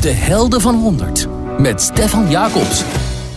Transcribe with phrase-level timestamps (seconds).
[0.00, 1.26] De Helden van 100
[1.58, 2.84] met Stefan Jacobs.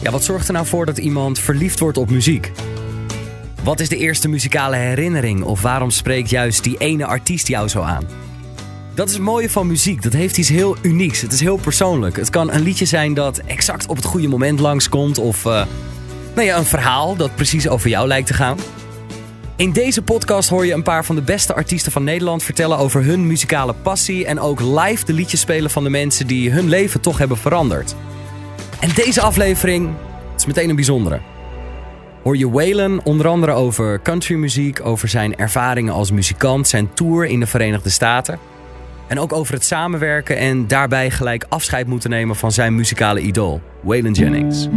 [0.01, 2.51] Ja, wat zorgt er nou voor dat iemand verliefd wordt op muziek?
[3.63, 7.81] Wat is de eerste muzikale herinnering of waarom spreekt juist die ene artiest jou zo
[7.81, 8.07] aan?
[8.93, 10.01] Dat is het mooie van muziek.
[10.01, 11.21] Dat heeft iets heel unieks.
[11.21, 12.15] Het is heel persoonlijk.
[12.15, 15.65] Het kan een liedje zijn dat exact op het goede moment langskomt of uh,
[16.35, 18.57] nou ja, een verhaal dat precies over jou lijkt te gaan.
[19.55, 23.03] In deze podcast hoor je een paar van de beste artiesten van Nederland vertellen over
[23.03, 27.01] hun muzikale passie en ook live de liedjes spelen van de mensen die hun leven
[27.01, 27.95] toch hebben veranderd.
[28.79, 29.89] En deze aflevering
[30.35, 31.19] is meteen een bijzondere.
[32.23, 37.39] Hoor je Waylon onder andere over countrymuziek, over zijn ervaringen als muzikant, zijn tour in
[37.39, 38.39] de Verenigde Staten.
[39.07, 43.61] En ook over het samenwerken en daarbij gelijk afscheid moeten nemen van zijn muzikale idool,
[43.81, 44.67] Waylon Jennings.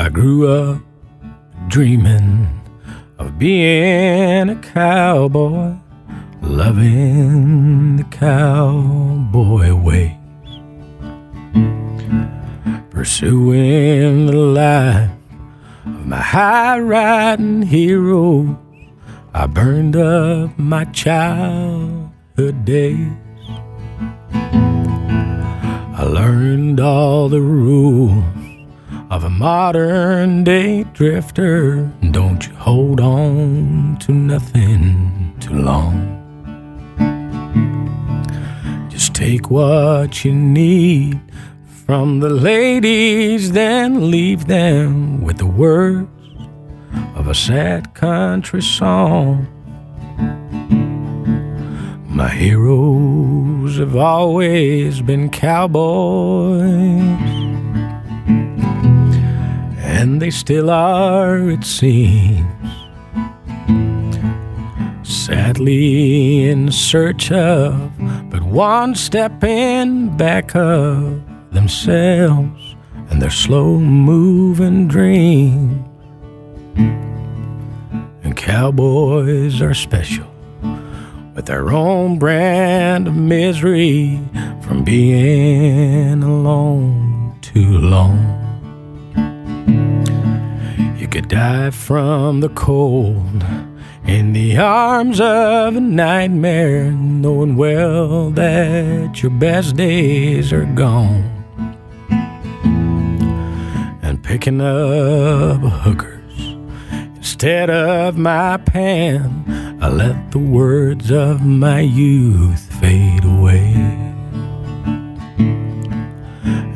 [0.00, 0.80] I grew up
[1.68, 2.48] dreaming
[3.18, 5.74] of being a cowboy,
[6.40, 10.16] loving the cowboy ways,
[12.88, 15.10] pursuing the life
[15.84, 18.58] of my high riding hero.
[19.34, 23.12] I burned up my childhood days.
[25.92, 28.39] I learned all the rules
[29.10, 31.90] of a modern day drifter.
[32.12, 36.16] Don't you hold on to nothing too long.
[38.88, 41.20] Just take what you need
[41.64, 46.08] from the ladies, then leave them with the words
[47.16, 49.48] of a sad country song.
[52.06, 57.29] My heroes have always been cowboys
[60.00, 62.70] and they still are, it seems.
[65.02, 67.92] Sadly in search of,
[68.30, 72.76] but one step in back of themselves
[73.10, 75.84] and their slow moving dreams.
[78.24, 80.32] And cowboys are special
[81.34, 84.18] with their own brand of misery
[84.62, 88.39] from being alone too long.
[91.10, 93.44] Could die from the cold
[94.06, 101.24] in the arms of a nightmare, knowing well that your best days are gone.
[104.02, 106.38] And picking up hookers
[107.16, 113.69] instead of my pen, I let the words of my youth fade away.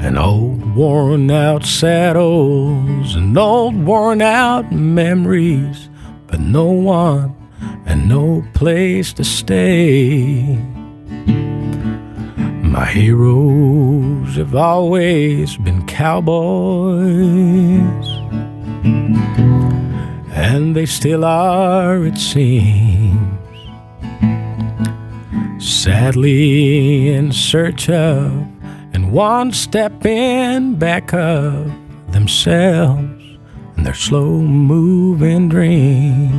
[0.04, 5.88] And old worn out saddles and old worn out memories,
[6.26, 7.34] but no one
[7.86, 10.58] and no place to stay.
[12.62, 17.06] My heroes have always been cowboys,
[20.34, 23.16] and they still are, it seems.
[25.58, 28.53] Sadly, in search of
[29.14, 31.70] one step in back of
[32.10, 33.38] themselves
[33.76, 36.32] and their slow moving dreams.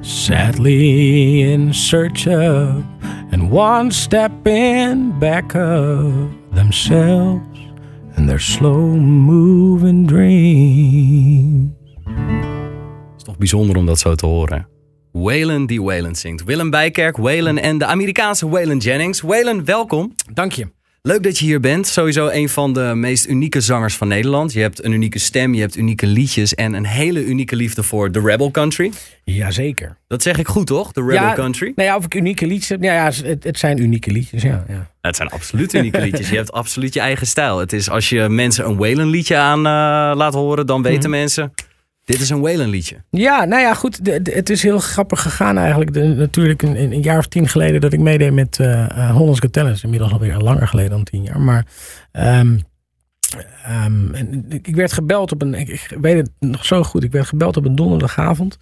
[0.00, 2.84] Sadly in search of
[3.32, 7.58] and one step in back of themselves
[8.14, 11.72] and their slow moving dreams.
[12.04, 14.77] Het is toch bijzonder om dat zo te horen.
[15.22, 16.44] Waylon die Waylon zingt.
[16.44, 19.20] Willem Bijkerk, Waylon en de Amerikaanse Waylon Jennings.
[19.20, 20.14] Waylon, welkom.
[20.32, 20.66] Dank je.
[21.02, 21.86] Leuk dat je hier bent.
[21.86, 24.52] Sowieso een van de meest unieke zangers van Nederland.
[24.52, 28.10] Je hebt een unieke stem, je hebt unieke liedjes en een hele unieke liefde voor
[28.10, 28.92] The Rebel Country.
[29.24, 29.96] Jazeker.
[30.08, 30.92] Dat zeg ik goed, toch?
[30.92, 31.72] The Rebel ja, Country.
[31.76, 32.82] Nou ja, of ik unieke liedjes heb.
[32.82, 34.64] Ja, ja het, het zijn unieke liedjes, ja.
[34.68, 34.90] ja.
[35.00, 36.28] Het zijn absoluut unieke liedjes.
[36.28, 37.58] Je hebt absoluut je eigen stijl.
[37.58, 39.64] Het is als je mensen een Waylon liedje aan uh,
[40.16, 41.18] laat horen, dan weten Mhm.
[41.18, 41.52] mensen...
[42.08, 42.96] Dit is een Waylon liedje.
[43.10, 44.04] Ja, nou ja, goed.
[44.04, 45.92] De, de, het is heel grappig gegaan eigenlijk.
[45.92, 49.40] De, natuurlijk een, een, jaar of tien geleden dat ik meedeed met uh, uh, Hollands
[49.40, 49.82] Got Talent.
[49.82, 51.40] Inmiddels alweer langer geleden dan tien jaar.
[51.40, 51.66] Maar
[52.12, 52.62] um,
[53.84, 54.14] um,
[54.48, 55.54] ik werd gebeld op een...
[55.54, 57.04] Ik, ik, weet het nog zo goed.
[57.04, 58.58] Ik werd gebeld op een donderdagavond.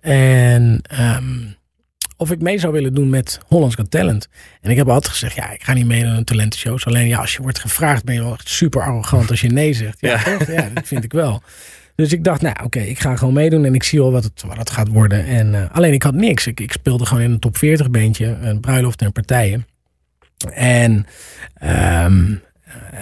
[0.00, 0.82] En...
[1.00, 1.56] Um,
[2.16, 4.28] of ik mee zou willen doen met Hollands Got Talent.
[4.60, 6.86] En ik heb altijd gezegd, ja, ik ga niet mee naar een talentenshows.
[6.86, 10.00] Alleen ja, als je wordt gevraagd, ben je wel super arrogant als je nee zegt.
[10.00, 10.22] Ja, ja.
[10.22, 10.46] Toch?
[10.46, 11.42] ja dat vind ik wel.
[11.98, 14.24] Dus ik dacht, nou oké, okay, ik ga gewoon meedoen en ik zie al wat
[14.24, 15.24] het, wat het gaat worden.
[15.24, 16.46] En, uh, alleen ik had niks.
[16.46, 19.66] Ik, ik, speelde gewoon in een top 40 beentje, een bruiloft en partijen.
[20.52, 21.06] En, um,
[21.60, 22.40] uh,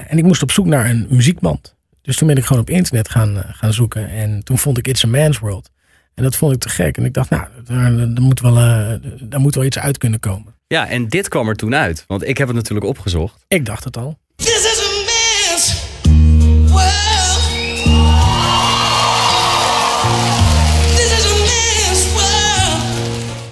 [0.08, 1.74] en ik moest op zoek naar een muziekband.
[2.02, 4.08] Dus toen ben ik gewoon op internet gaan, uh, gaan zoeken.
[4.08, 5.70] En toen vond ik It's a Man's World.
[6.14, 6.96] En dat vond ik te gek.
[6.96, 10.54] En ik dacht, nou, daar, moet wel, uh, daar moet wel iets uit kunnen komen.
[10.66, 12.04] Ja, en dit kwam er toen uit.
[12.06, 13.44] Want ik heb het natuurlijk opgezocht.
[13.48, 14.18] Ik dacht het al.
[14.36, 14.75] This is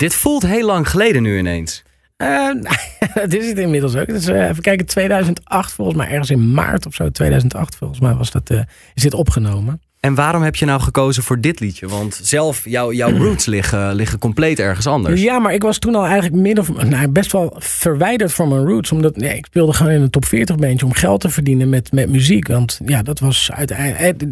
[0.04, 1.82] Dit voelt heel lang geleden nu ineens.
[2.18, 2.48] Uh,
[3.14, 4.06] dat is het inmiddels ook.
[4.06, 8.14] Dus, uh, even kijken, 2008 volgens mij, ergens in maart of zo, 2008 volgens mij
[8.14, 8.60] was dat, uh,
[8.94, 9.80] is dit opgenomen.
[10.00, 11.88] En waarom heb je nou gekozen voor dit liedje?
[11.88, 15.22] Want zelf, jou, jouw roots liggen, liggen compleet ergens anders.
[15.22, 18.92] Ja, maar ik was toen al eigenlijk midden nou, best wel verwijderd van mijn roots.
[18.92, 21.92] Omdat nee, ik speelde gewoon in een top 40 bandje om geld te verdienen met,
[21.92, 22.48] met muziek.
[22.48, 24.24] Want ja, dat was uiteindelijk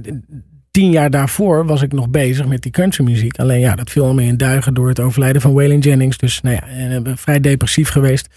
[0.72, 3.38] tien jaar daarvoor was ik nog bezig met die countrymuziek.
[3.38, 6.18] Alleen ja, dat viel allemaal in duigen door het overlijden van Waylon Jennings.
[6.18, 8.28] Dus nou ja, en, vrij depressief geweest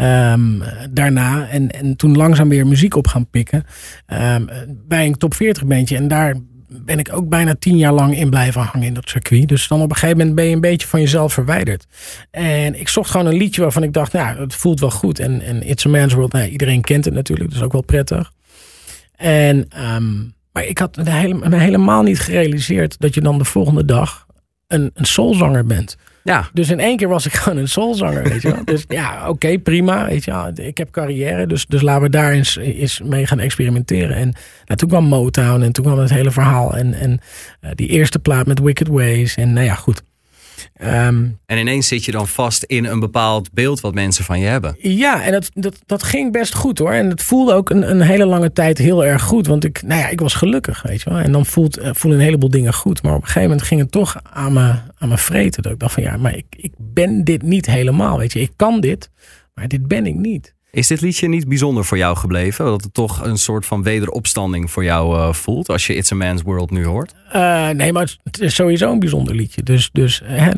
[0.00, 1.48] um, daarna.
[1.48, 3.64] En, en toen langzaam weer muziek op gaan pikken.
[4.12, 4.48] Um,
[4.88, 5.96] bij een top 40 bandje.
[5.96, 6.34] En daar
[6.68, 9.48] ben ik ook bijna tien jaar lang in blijven hangen in dat circuit.
[9.48, 11.86] Dus dan op een gegeven moment ben je een beetje van jezelf verwijderd.
[12.30, 15.18] En ik zocht gewoon een liedje waarvan ik dacht, nou, het voelt wel goed.
[15.18, 17.50] En, en It's a Man's World, nou, iedereen kent het natuurlijk.
[17.50, 18.32] Dus ook wel prettig.
[19.16, 19.68] En...
[19.96, 24.26] Um, maar ik had me helemaal niet gerealiseerd dat je dan de volgende dag
[24.66, 25.96] een, een soulzanger bent.
[26.22, 26.48] Ja.
[26.52, 28.64] Dus in één keer was ik gewoon een soulzanger, weet je wel.
[28.64, 30.50] Dus ja, oké, prima, weet je wel.
[30.54, 34.16] Ik heb carrière, dus, dus laten we daar eens, eens mee gaan experimenteren.
[34.16, 34.34] En
[34.64, 36.76] nou, toen kwam Motown en toen kwam het hele verhaal.
[36.76, 37.20] En, en
[37.60, 39.36] uh, die eerste plaat met Wicked Ways.
[39.36, 40.02] En nou ja, goed.
[40.74, 44.46] Ehm, en ineens zit je dan vast in een bepaald beeld wat mensen van je
[44.46, 44.76] hebben.
[44.78, 46.92] Ja, en dat, dat, dat ging best goed hoor.
[46.92, 49.46] En het voelde ook een, een hele lange tijd heel erg goed.
[49.46, 51.18] Want ik, nou ja, ik was gelukkig, weet je wel.
[51.18, 53.02] En dan voelt, uh, voelen een heleboel dingen goed.
[53.02, 55.62] Maar op een gegeven moment ging het toch aan me, aan me vreten.
[55.62, 58.18] Dat ik dacht van ja, maar ik, ik ben dit niet helemaal.
[58.18, 59.10] Weet je, ik kan dit,
[59.54, 60.53] maar dit ben ik niet.
[60.74, 62.64] Is dit liedje niet bijzonder voor jou gebleven?
[62.64, 66.14] Dat het toch een soort van wederopstanding voor jou uh, voelt als je It's a
[66.14, 67.14] Man's World nu hoort?
[67.34, 69.62] Uh, nee, maar het is sowieso een bijzonder liedje.
[69.62, 70.50] Dus, dus hè,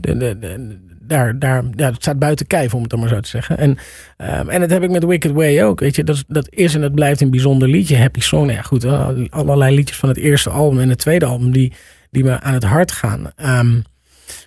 [1.00, 3.58] daar, daar, ja, het staat buiten kijf, om het dan maar zo te zeggen.
[3.58, 5.80] En, um, en dat heb ik met Wicked Way ook.
[5.80, 7.96] Weet je, dat, dat is en het blijft een bijzonder liedje.
[7.96, 8.84] Happy Song, ja goed,
[9.30, 11.72] allerlei liedjes van het eerste album en het tweede album die,
[12.10, 13.32] die me aan het hart gaan.
[13.44, 13.82] Um,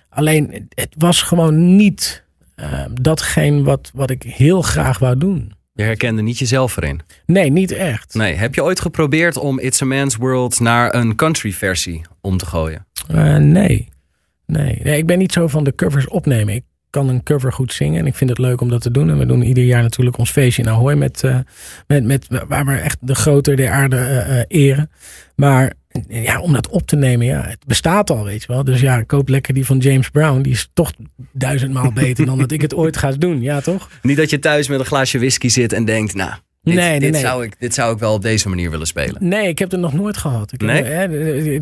[0.08, 2.24] alleen, het was gewoon niet
[2.56, 5.58] uh, datgene wat, wat ik heel graag wou doen.
[5.80, 7.00] Je herkende niet jezelf erin?
[7.26, 8.14] Nee, niet echt.
[8.14, 8.34] Nee.
[8.34, 12.46] Heb je ooit geprobeerd om It's a Man's World naar een country versie om te
[12.46, 12.86] gooien?
[13.10, 13.88] Uh, nee.
[14.46, 14.80] nee.
[14.82, 16.54] Nee, ik ben niet zo van de covers opnemen.
[16.54, 19.10] Ik kan een cover goed zingen en ik vind het leuk om dat te doen.
[19.10, 21.38] En we doen ieder jaar natuurlijk ons feestje in Ahoy met, uh,
[21.86, 23.96] met, met, waar we echt de groter der aarde
[24.50, 24.90] uh, eren.
[25.36, 25.72] Maar
[26.08, 28.64] ja, om dat op te nemen, ja, het bestaat al, weet je wel.
[28.64, 30.42] Dus ja, koop lekker die van James Brown.
[30.42, 30.92] Die is toch
[31.32, 33.88] duizendmaal beter dan dat ik het ooit ga doen, ja toch?
[34.02, 36.32] Niet dat je thuis met een glaasje whisky zit en denkt, nou,
[36.62, 39.28] dit, nee, nee, dit, Zou ik, dit zou ik wel op deze manier willen spelen.
[39.28, 40.52] Nee, ik heb het nog nooit gehad.
[40.52, 40.82] Ik nee?
[40.82, 41.12] Heb,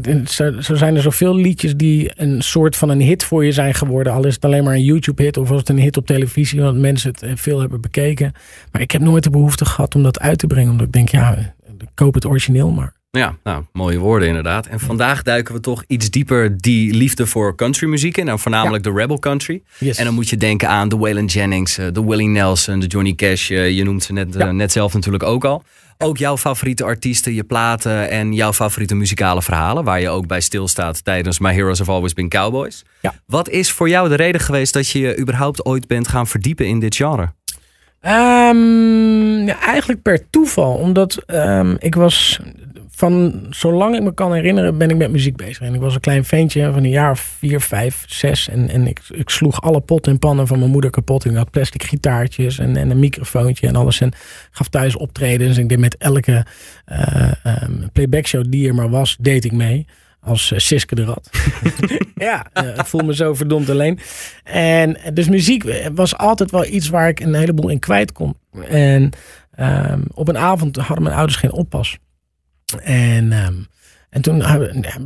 [0.05, 3.53] hè, zo, zo, zijn er zoveel liedjes die een soort van een hit voor je
[3.53, 4.13] zijn geworden.
[4.13, 6.79] Al is het alleen maar een YouTube-hit of was het een hit op televisie, want
[6.79, 8.33] mensen het eh, veel hebben bekeken.
[8.73, 10.71] Maar ik heb nooit de behoefte gehad om dat uit te brengen.
[10.71, 11.55] Omdat ik denk, ja,
[11.95, 12.98] koop het origineel maar.
[13.11, 14.67] Ja, nou, mooie woorden inderdaad.
[14.67, 18.29] En vandaag duiken we toch iets dieper die liefde voor countrymuziek in.
[18.29, 19.63] En voornamelijk de rebel country.
[19.79, 23.15] En dan moet je denken aan de Waylon Jennings, eh, de Willie Nelson, de Johnny
[23.15, 23.51] Cash.
[23.51, 25.63] Eh, je noemt ze net, eh, net zelf natuurlijk ook al.
[25.99, 29.85] Ook jouw favoriete artiesten, je platen en jouw favoriete muzikale verhalen.
[29.85, 32.85] Waar je ook bij stilstaat tijdens My Heroes Have Always Been Cowboys.
[33.01, 33.15] Ja.
[33.27, 36.67] Wat is voor jou de reden geweest dat je je überhaupt ooit bent gaan verdiepen
[36.67, 37.33] in dit genre?
[38.03, 40.75] Um, ja, eigenlijk per toeval.
[40.75, 42.41] Omdat um, ik was
[42.99, 45.61] van zolang ik me kan herinneren ben ik met muziek bezig.
[45.61, 48.49] En ik was een klein ventje van een jaar of vier, vijf, zes.
[48.49, 51.25] En, en ik, ik sloeg alle potten en pannen van mijn moeder kapot.
[51.25, 54.01] En ik had plastic gitaartjes en, en een microfoontje en alles.
[54.01, 54.13] En
[54.51, 55.57] gaf thuis optredens.
[55.57, 56.47] En ik deed met elke
[56.93, 59.87] uh, um, playback show die er maar was, deed ik mee.
[60.21, 61.31] Als uh, Siske de Rat.
[62.15, 63.99] ja, uh, ik voel me zo verdomd alleen.
[64.45, 68.37] En dus muziek was altijd wel iets waar ik een heleboel in kwijt kon.
[68.69, 69.11] En
[69.59, 71.99] um, op een avond hadden mijn ouders geen oppas.
[72.83, 73.67] En, um,
[74.11, 74.45] en toen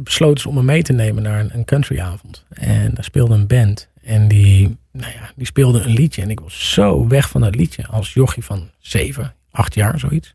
[0.03, 2.45] besloten ze om me mee te nemen naar een, een countryavond.
[2.49, 3.89] En daar speelde een band.
[4.03, 6.23] En die, nou ja, die speelde een liedje.
[6.23, 7.87] En ik was zo weg van dat liedje.
[7.87, 10.35] Als jochie van zeven, acht jaar, zoiets.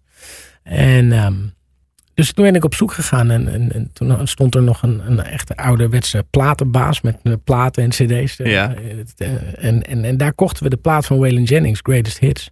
[0.64, 1.54] En um,
[2.14, 3.32] dus toen ben ik op zoek gegaan.
[3.32, 7.90] En, en, en toen stond er nog een, een echte ouderwetse platenbaas met platen en
[7.90, 8.38] cd's.
[8.38, 8.76] Ja.
[9.58, 12.50] En, en, en daar kochten we de plaat van Waylon Jennings, Greatest Hits.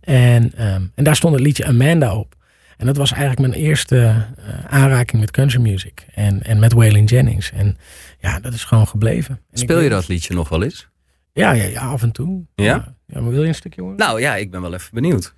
[0.00, 2.38] En, um, en daar stond het liedje Amanda op.
[2.80, 6.06] En dat was eigenlijk mijn eerste eh, aanraking met country music.
[6.14, 7.52] En, en met Waylon Jennings.
[7.52, 7.76] En
[8.18, 9.40] ja, dat is gewoon gebleven.
[9.52, 10.88] Speel je dat liedje nog wel eens?
[11.32, 12.44] Ja, ja, ja af en toe.
[12.54, 12.64] Ja?
[13.06, 13.20] ja?
[13.20, 13.94] Maar wil je een stukje hoor?
[13.96, 15.34] Nou ja, ik ben wel even benieuwd.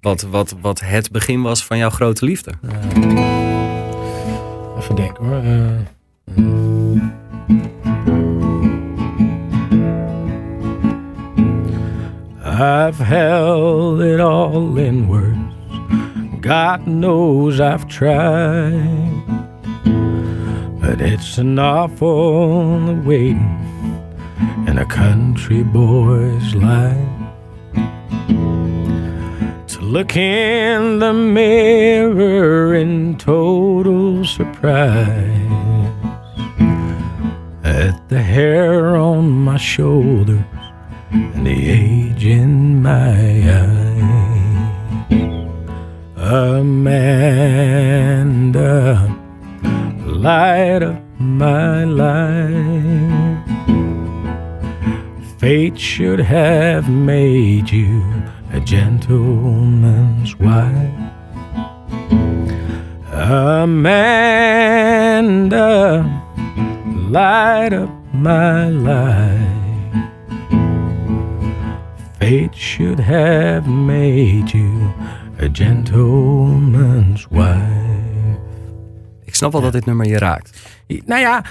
[0.00, 2.52] Wat, wat, wat het begin was van jouw grote liefde.
[2.62, 2.70] Eh,
[4.78, 5.42] even denken hoor.
[5.42, 5.70] Eh,
[12.86, 15.41] I've held it all in words.
[16.42, 19.22] God knows I've tried.
[20.80, 23.60] But it's an awful waiting
[24.66, 26.96] in a country boy's life.
[29.68, 35.06] To look in the mirror in total surprise
[37.62, 40.42] at the hair on my shoulders
[41.12, 43.12] and the age in my
[43.48, 44.21] eye.
[46.24, 47.02] Amanda,
[50.06, 52.52] light of my life.
[55.38, 58.04] Fate should have made you
[58.52, 60.94] a gentleman's wife.
[63.10, 63.82] Amanda,
[67.10, 69.48] light up my life.
[72.20, 74.94] Fate should have made you
[75.40, 78.38] a gentleman's wife.
[79.24, 80.60] Ik snap wel dat dit nummer je raakt.
[80.86, 81.44] Nou ja,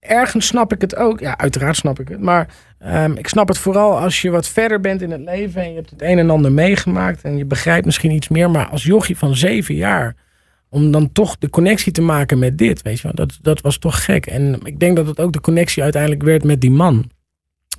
[0.00, 1.20] ergens snap ik het ook.
[1.20, 2.20] Ja, uiteraard snap ik het.
[2.20, 2.48] Maar
[2.78, 5.62] ehm, ik snap het vooral als je wat verder bent in het leven.
[5.62, 7.22] En je hebt het een en ander meegemaakt.
[7.22, 8.50] En je begrijpt misschien iets meer.
[8.50, 10.14] Maar als jochie van zeven jaar.
[10.68, 12.82] Om dan toch de connectie te maken met dit.
[12.82, 14.26] Weet je wel, dat, dat was toch gek.
[14.26, 17.10] En ik denk dat het ook de connectie uiteindelijk werd met die man.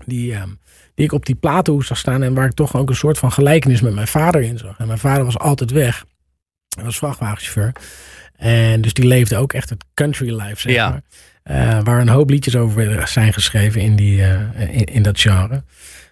[0.05, 0.49] Die, ehm,
[0.95, 2.23] die ik op die platenhoes zag staan.
[2.23, 4.77] En waar ik toch ook een soort van gelijkenis met mijn vader in zag.
[4.79, 6.05] En mijn vader was altijd weg.
[6.75, 7.71] Hij was vrachtwagenchauffeur.
[8.35, 10.89] En dus die leefde ook echt het country life, zeg Ja.
[10.89, 11.01] maar.
[11.43, 15.63] Eh, waar een hoop liedjes over zijn geschreven in, die, eh, in, in dat genre.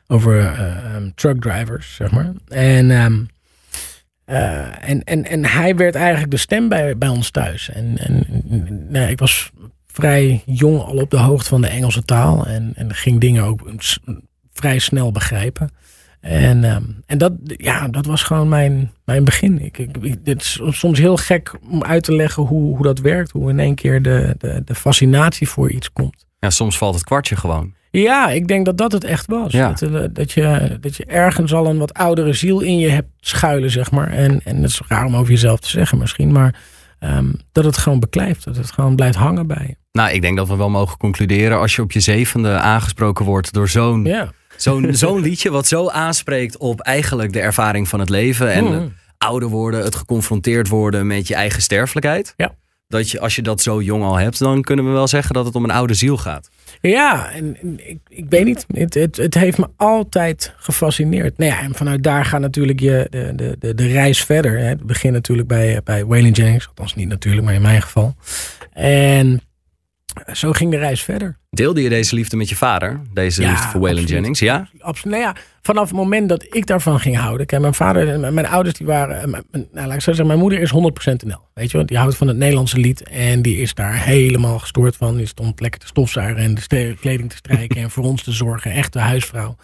[0.08, 0.60] Over
[0.96, 2.32] um, truck drivers, zeg maar.
[2.48, 3.22] En, ehm,
[4.26, 7.70] eh, en, en, en hij werd eigenlijk de stem bij, bij ons thuis.
[7.70, 8.26] En, en
[8.90, 9.52] nou, ik was
[10.00, 12.46] vrij jong al op de hoogte van de Engelse taal.
[12.46, 13.70] En, en ging dingen ook
[14.54, 15.70] vrij snel begrijpen.
[16.22, 19.62] En, ehm, en dat, ja, dat was gewoon mijn, mijn begin.
[19.66, 23.00] Ik, ik, ik- dit is soms heel gek om uit te leggen hoe, hoe dat
[23.00, 23.32] werkt.
[23.32, 26.26] Hoe in één keer de, de, de fascinatie voor iets komt.
[26.40, 27.74] Ja, soms valt het kwartje gewoon.
[27.92, 29.52] Ja, ik denk dat dat het echt was.
[29.52, 29.68] Ja.
[29.70, 33.10] Dat, eh, dat, je, dat je ergens al een wat oudere ziel in je hebt
[33.20, 34.12] schuilen, zeg maar.
[34.12, 36.32] En, en dat is raar om over jezelf te zeggen misschien.
[36.32, 36.56] Maar
[37.00, 38.44] ehm, dat het gewoon beklijft.
[38.44, 39.76] Dat het gewoon blijft hangen bij je.
[39.92, 41.60] Nou, ik denk dat we wel mogen concluderen.
[41.60, 44.32] Als je op je zevende aangesproken wordt door zo'n Ja.
[44.58, 45.50] zo'n zo'n liedje.
[45.52, 48.52] wat zo aanspreekt op eigenlijk de ervaring van het leven.
[48.52, 52.34] En het ouder worden, het geconfronteerd worden met je eigen sterfelijkheid.
[52.38, 52.56] Ja.
[52.88, 55.46] Dat je, als je dat zo jong al hebt, dan kunnen we wel zeggen dat
[55.46, 56.50] het om een oude ziel gaat.
[56.82, 57.58] Ja, en,
[57.90, 58.66] ik, ik weet niet.
[58.74, 61.38] Het, het, het heeft me altijd gefascineerd.
[61.38, 64.60] Nou ja, en vanuit daar gaat natuurlijk je, de, de, de, de reis verder.
[64.60, 66.68] Het begint natuurlijk bij, bij Waylon Jennings.
[66.68, 68.16] Althans niet natuurlijk, maar in mijn geval.
[68.74, 69.42] En
[70.34, 71.38] zo ging de reis verder.
[71.50, 73.02] Deelde je deze liefde met je vader?
[73.14, 74.10] Deze Ja, liefde voor Waylon absoluut.
[74.10, 74.40] Jennings?
[74.40, 74.70] Ja?
[74.80, 75.18] Absoluut.
[75.18, 77.46] Nou ja, vanaf het moment dat ik daarvan ging houden.
[77.46, 79.22] Kijk, mijn vader en mijn- ouders die waren.
[79.22, 81.48] eh, mijn- Nou, laat ik zo zeggen, mijn moeder is 100% NL.
[81.54, 83.04] Weet je wel, die houdt van het Nederlandse lied.
[83.04, 85.18] En die is daar helemaal gestoord van.
[85.18, 87.82] Die stond lekker te stofzuigen en de kleding te strijken.
[87.82, 88.72] en voor ons te zorgen.
[88.72, 89.56] Echte huisvrouw.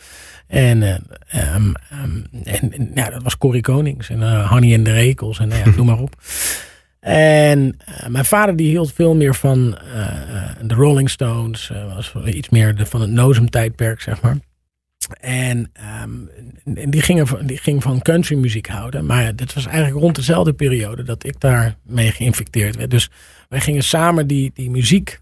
[0.47, 0.95] En, eh,
[1.27, 4.09] ehm, ehm, en, en, ja, dat was Corrie Konings.
[4.09, 5.39] En eh Hanny en de Rekels.
[5.39, 6.15] En nou ja, noem maar op.
[7.05, 11.71] En eh, mijn vader die hield veel meer van eh, eh, de Rolling Stones.
[11.95, 14.37] was iets meer de, van het Nozem tijdperk, zeg maar.
[15.19, 19.05] En ehm, die, gingen, van- die ging van countrymuziek houden.
[19.05, 22.91] Maar dit was eigenlijk rond dezelfde periode dat ik daar mee geïnfecteerd werd.
[22.91, 23.09] Dus
[23.49, 25.19] wij gingen samen die, die muziek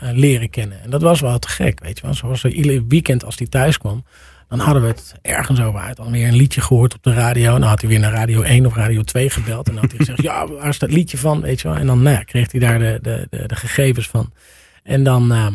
[0.00, 0.82] leren kennen.
[0.82, 2.14] En dat was wel te gek, weet je wel.
[2.14, 4.04] Zoals er ieder weekend als hij thuis kwam,
[4.50, 5.96] dan hadden we het ergens over uit.
[5.96, 7.54] Dan weer een liedje gehoord op de radio.
[7.54, 9.68] En dan had hij weer naar Radio 1 of Radio 2 gebeld.
[9.68, 11.76] En dan had hij gezegd, ja, waar is dat liedje van, weet je wel.
[11.76, 14.32] En dan nou ja, kreeg hij daar de, de, de, de gegevens van.
[14.82, 15.32] En dan...
[15.32, 15.54] ehm,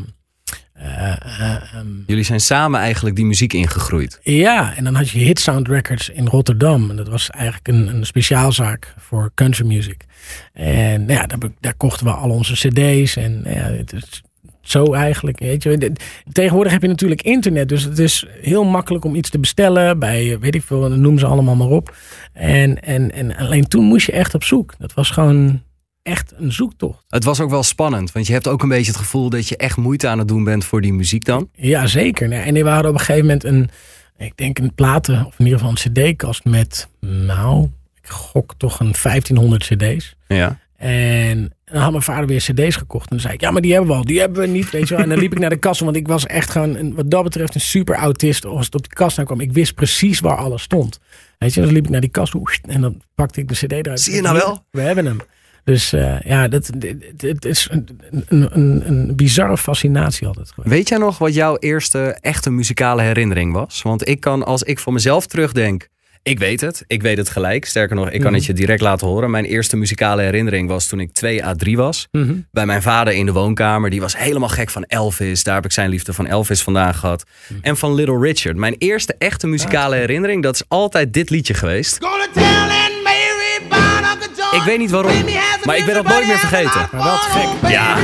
[0.73, 4.19] eh, eh, ehm, Jullie zijn samen eigenlijk die muziek ingegroeid.
[4.23, 6.89] ja, en dan had je Hit Sound Records in Rotterdam.
[6.89, 10.05] En dat was eigenlijk een, een speciaalzaak voor country music.
[10.53, 13.15] En nou ja, daar, daar kochten we al onze cd's.
[13.15, 14.21] En nou ja, het is
[14.69, 15.39] zo eigenlijk.
[15.39, 15.91] Weet je.
[16.31, 17.69] Tegenwoordig heb je natuurlijk internet.
[17.69, 19.99] Dus het is heel makkelijk om iets te bestellen.
[19.99, 21.95] Bij, weet ik veel, noem ze allemaal maar op.
[22.33, 24.73] En, en, en alleen toen moest je echt op zoek.
[24.77, 25.61] Dat was gewoon
[26.05, 27.03] echt een zoektocht.
[27.09, 29.57] Het was ook wel spannend, want je hebt ook een beetje het gevoel dat je
[29.57, 31.49] echt moeite aan het doen bent voor die muziek dan.
[31.53, 32.31] Ja, zeker.
[32.31, 33.69] En we hadden op een gegeven moment een,
[34.17, 37.69] ik denk een platen, of in ieder geval een cd-kast met, nou,
[38.01, 40.15] ik gok toch een 1500 cd's.
[40.27, 40.59] Ja.
[40.77, 43.03] En dan had mijn vader weer cd's gekocht.
[43.03, 44.87] En dan zei ik, ja, maar die hebben we al, die hebben we niet, weet
[44.87, 45.03] je wel.
[45.03, 47.23] En dan liep ik naar de kast, want ik was echt gewoon, een, wat dat
[47.23, 48.45] betreft, een super autist.
[48.45, 50.99] Als het op de kast kwam, ik wist precies waar alles stond.
[51.37, 53.99] Weet je, dan liep ik naar die kast, en dan pakte ik de cd eruit.
[53.99, 54.65] Zie je nou wel?
[54.71, 55.17] We hebben hem.
[55.63, 56.71] Dus uh, ja, dat,
[57.17, 57.87] het is een,
[58.27, 60.75] een, een, een, bizarre fascinatie altijd geweest.
[60.75, 63.81] Weet jij nog wat jouw eerste echte muzikale herinnering was?
[63.81, 65.87] Want ik kan, als ik voor mezelf terugdenk,
[66.25, 66.83] ik weet het.
[66.87, 67.65] Ik weet het gelijk.
[67.65, 69.31] Sterker nog, ik kan het je direct laten horen.
[69.31, 72.07] Mijn eerste muzikale herinnering was toen ik 2 à 3 was.
[72.11, 72.35] Mhm.
[72.51, 73.89] Bij mijn vader in de woonkamer.
[73.89, 75.43] Die was helemaal gek van Elvis.
[75.43, 77.23] Daar heb ik zijn liefde van Elvis vandaan gehad.
[77.47, 77.59] Mhm.
[77.61, 78.57] En van Little Richard.
[78.57, 81.97] Mijn eerste echte muzikale herinnering, dat is altijd dit liedje geweest.
[84.51, 85.13] Ik weet niet waarom,
[85.63, 86.87] maar ik ben dat nooit meer vergeten.
[86.91, 87.69] Maar wel te gek.
[87.71, 87.97] Ja,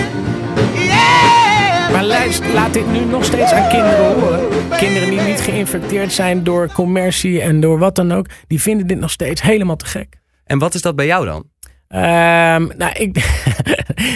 [2.53, 4.69] Laat dit nu nog steeds aan kinderen horen.
[4.77, 8.25] Kinderen die niet geïnfecteerd zijn door commercie en door wat dan ook.
[8.47, 10.19] Die vinden dit nog steeds helemaal te gek.
[10.43, 11.45] en wat is dat bij jou dan?
[11.87, 13.13] Ehm, nou, ik,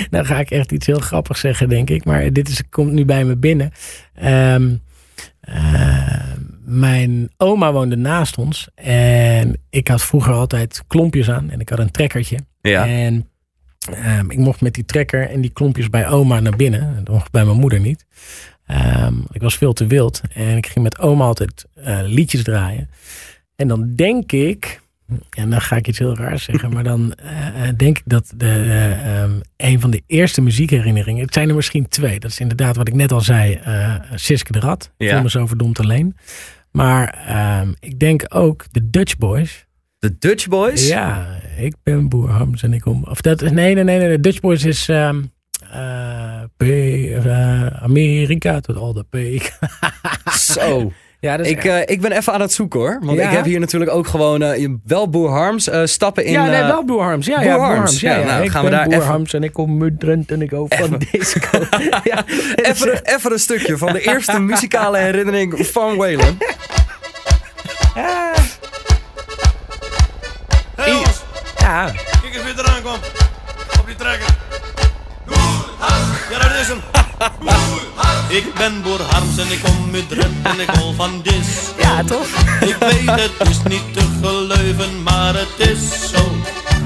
[0.09, 2.05] dan ga ik echt iets heel grappigs zeggen, denk ik.
[2.05, 3.71] Maar dit is, komt nu bij me binnen.
[4.13, 4.75] Ehm,
[5.41, 8.69] ehm, mijn oma woonde naast ons.
[8.75, 11.49] En ik had vroeger altijd klompjes aan.
[11.49, 12.37] En ik had een trekkertje.
[12.61, 12.87] Ja.
[12.87, 13.29] En
[13.89, 16.95] ehm, ik mocht met die trekker en die klompjes bij oma naar binnen.
[17.03, 18.05] Dat mocht bij mijn moeder niet.
[18.65, 20.21] Ehm, ik was veel te wild.
[20.33, 22.89] En ik ging met oma altijd eh, liedjes draaien.
[23.55, 24.83] En dan denk ik...
[25.29, 26.73] En dan ga ik iets heel raars zeggen.
[26.73, 31.25] Maar dan eh, eh, denk ik dat de, eh, ehm, een van de eerste muziekherinneringen...
[31.25, 32.19] Het zijn er misschien twee.
[32.19, 33.53] Dat is inderdaad wat ik net al zei.
[33.53, 34.91] eh Siske de Rat.
[34.97, 35.13] Ja.
[35.13, 36.15] Film is over Dom alleen.
[36.71, 37.17] Maar
[37.79, 39.64] ik denk ook de Dutch Boys.
[40.05, 40.87] De Dutch Boys?
[40.87, 41.25] Ja,
[41.57, 43.05] ik ben Boer Hams en ik kom.
[43.09, 43.51] Of dat is.
[43.51, 44.09] Nee, nee, nee, nee.
[44.09, 44.89] De Dutch Boys is.
[44.89, 45.21] ehm,
[45.71, 49.17] eh, P, eh, Amerika tot al de P.
[50.53, 50.91] Zo.
[51.19, 52.99] ja, is Ik, eh, ik ben even aan het zoeken hoor.
[53.03, 53.29] Want Ja?
[53.29, 54.43] ik heb hier natuurlijk ook gewoon
[54.85, 56.31] wel Boer Harms stappen in.
[56.31, 57.25] ja, nee, wel Boer Harms.
[57.25, 57.77] Ja, Boer ja, Boer Harms.
[57.77, 57.99] Harms.
[57.99, 60.33] Ja, Ja, nou, ik gaan we daar Boer even- Harms en ik kom uit Drenthe
[60.33, 61.59] en ik hou van disco.
[62.11, 62.23] ja,
[62.55, 66.37] even, even een stukje van de eerste muzikale herinnering van Waylon.
[71.65, 71.91] ja.
[72.21, 72.99] kijk eens wie eraan kwam.
[73.79, 74.35] Op die trekker.
[76.31, 76.81] Ja, dat is hem.
[78.39, 81.47] Ik ben Boer Harms en ik kom uit Drenthe en ik hol van dis.
[81.77, 82.27] ja, toch?
[82.59, 86.31] Ik weet het is niet te geloven, maar het is zo.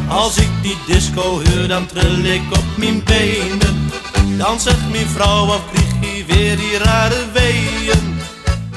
[0.07, 3.89] Als ik die disco hoor, dan trill ik op mijn benen.
[4.37, 8.17] Dan zegt mijn vrouw, of krijg je weer die rare weeën.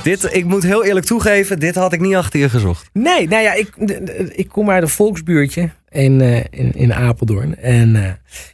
[0.02, 2.90] Dit, ik moet heel eerlijk toegeven, dit had ik niet achter je gezocht.
[2.92, 3.76] Nee, nou ja, ik,
[4.28, 7.56] ik kom uit een volksbuurtje in, eh, in, in Apeldoorn.
[7.56, 8.02] En eh,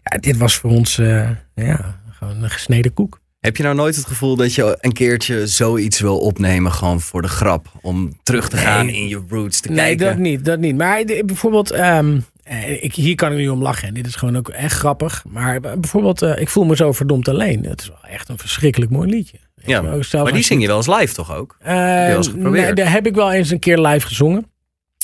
[0.03, 3.21] ja, dit was voor ons eh, ja, gewoon een gesneden koek.
[3.41, 7.23] Heb je nou nooit het gevoel dat je een keertje zoiets wil opnemen, gewoon voor
[7.23, 7.73] de grap?
[7.81, 8.95] Om terug te gaan Nee.
[8.97, 10.07] in je roots te Nee, kijken?
[10.07, 10.77] dat niet, dat niet.
[10.77, 13.89] Maar bijvoorbeeld, ehm, eh, ik, hier kan ik nu om lachen.
[13.89, 15.25] En dit is gewoon ook echt grappig.
[15.29, 17.65] Maar bijvoorbeeld, ik voel me zo verdomd alleen.
[17.65, 19.39] Het is wel echt een verschrikkelijk mooi liedje.
[19.65, 21.57] Ja, maar die zing je wel eens live toch ook?
[21.59, 22.65] Eh, wel eens geprobeerd?
[22.65, 24.47] nee, daar heb ik wel eens een keer live gezongen.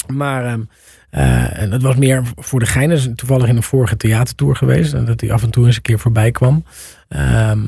[0.07, 0.61] Maar ehm,
[1.15, 2.91] eh, en dat was meer voor de gein.
[2.91, 4.93] Is toevallig in een vorige theatertour geweest.
[4.95, 6.65] En dat hij af en toe eens een keer voorbij kwam.
[7.09, 7.61] Ehm,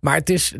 [0.00, 0.54] maar het is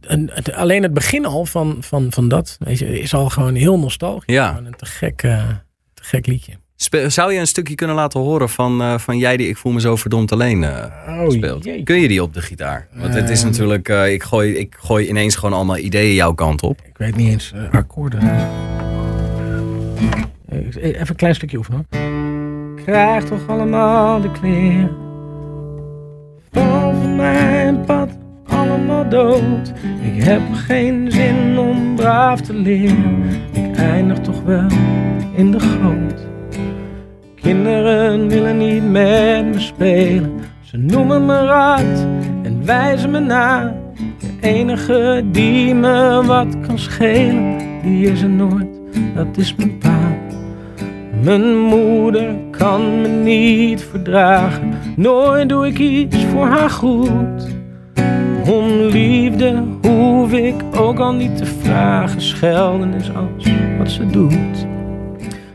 [0.00, 3.54] een- het- alleen het begin al van, van, van dat weet je, is al gewoon
[3.54, 4.34] heel nostalgisch.
[4.34, 4.48] Ja.
[4.48, 5.48] Gewoon een te gek, eh,
[5.94, 6.52] te gek liedje.
[6.76, 9.72] Spe- zou je een stukje kunnen laten horen van, eh, van jij die Ik voel
[9.72, 11.68] me zo verdomd alleen Oh, speelt?
[11.84, 12.88] Kun je die op de gitaar?
[12.94, 13.50] Want het is Ehm.
[13.50, 16.80] natuurlijk, ik, gooi, ik gooi ineens gewoon allemaal ideeën jouw kant op.
[16.84, 18.20] Ik weet niet eens akkoorden.
[20.54, 21.86] Eh, Even een klein stukje oefenen.
[22.84, 24.90] Krijg toch allemaal de kleren
[26.52, 28.08] van mijn pad
[28.46, 29.72] allemaal dood.
[30.14, 33.24] Ik heb geen zin om braaf te leren.
[33.52, 34.66] Ik eindig toch wel
[35.34, 36.26] in de goot.
[37.34, 40.32] Kinderen willen niet met me spelen.
[40.60, 42.06] Ze noemen me raad
[42.42, 43.74] en wijzen me na.
[44.18, 48.80] De enige die me wat kan schelen, die is er nooit,
[49.14, 50.22] dat is mijn pa.
[51.24, 57.48] Mijn moeder kan me niet verdragen, nooit doe ik iets voor haar goed.
[58.46, 64.66] Om liefde hoef ik ook al niet te vragen, schelden is alles wat ze doet.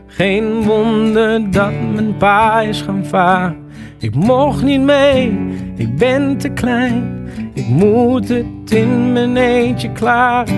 [0.06, 3.56] Geen wonder dat mijn pa is gaan varen.
[3.98, 5.38] Ik mocht niet mee,
[5.76, 7.28] ik ben te klein.
[7.54, 10.48] Ik moet het in mijn eentje klaar.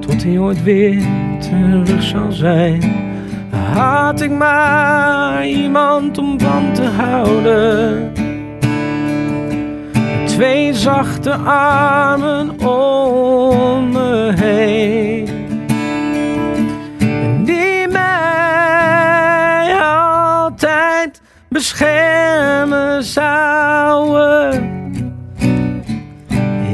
[0.00, 1.02] Tot hij ooit weer
[1.40, 3.09] terug zal zijn.
[3.74, 8.12] Had ik maar iemand om van te houden.
[10.26, 15.28] Twee zachte armen om me heen.
[16.98, 24.68] En die mij altijd beschermen zouden.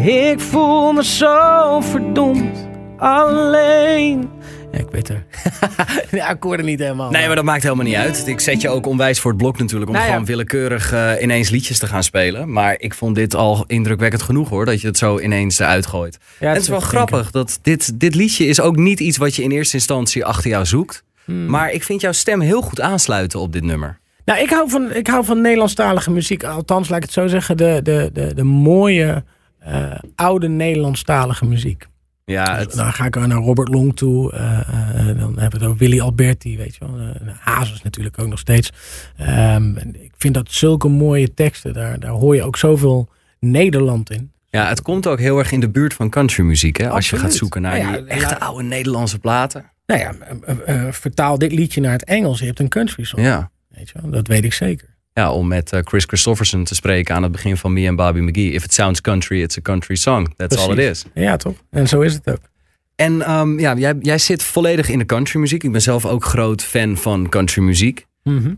[0.03, 2.69] Ik voel me zo verdomd
[2.99, 4.36] alleen.
[4.97, 5.25] Ja, ik weet er.
[6.11, 7.11] de akkoorden niet helemaal.
[7.11, 8.27] Nee, maar dat maakt helemaal niet uit.
[8.27, 10.13] Ik zet je ook onwijs voor het blok natuurlijk om Nou ja.
[10.13, 12.53] gewoon willekeurig eh, ineens liedjes te gaan spelen.
[12.53, 16.19] Maar ik vond dit al indrukwekkend genoeg hoor, dat je het zo ineens eruit gooit.
[16.39, 19.37] Ja, en het is wel grappig dat dit, dit liedje is ook niet iets wat
[19.37, 21.05] je in eerste instantie achter jou zoekt.
[21.25, 21.47] Hmm.
[21.47, 23.99] Maar ik vind jouw stem heel goed aansluiten op dit nummer.
[24.25, 26.45] Nou, ik hou van, ik hou van Nederlandstalige muziek.
[26.45, 27.57] Althans, laat ik het zo zeggen.
[27.57, 29.25] De, de, de, de mooie,
[29.59, 31.87] eh, oude Nederlandstalige muziek.
[32.33, 34.33] Ja, het, Dan ga ik naar Robert Long toe.
[34.33, 37.01] eh, eh, dan hebben we het over Willy Alberti, weet je wel.
[37.01, 37.11] Uh,
[37.41, 38.71] Hazes natuurlijk ook nog steeds.
[39.17, 41.73] Ehm, en ik vind dat zulke mooie teksten.
[41.73, 43.09] Daar, daar hoor je ook zoveel
[43.41, 44.33] Nederland in.
[44.51, 46.77] ja, het komt ook heel erg in de buurt van countrymuziek.
[46.77, 46.91] Hè?
[46.91, 49.71] Als je gaat zoeken naar Ja, ja, die echte oude Nederlandse platen.
[49.87, 52.39] Nou ja, eh, eh, vertaal dit liedje naar het Engels.
[52.39, 53.21] Je hebt een country song.
[53.23, 53.51] Ja.
[53.69, 54.11] Weet je wel?
[54.11, 54.96] Dat weet ik zeker.
[55.17, 58.21] Ja, om met eh, Chris Christofferson te spreken aan het begin van Me and Bobby
[58.21, 58.51] McGee.
[58.51, 60.35] If it sounds country, it's a country song.
[60.37, 61.05] That's all it is.
[61.15, 61.55] Ja, toch?
[61.71, 62.41] En zo is het ook.
[62.95, 65.65] En ehm, ja, jij, jij zit volledig in de countrymuziek.
[65.65, 68.07] Ik ben zelf ook groot fan van countrymuziek.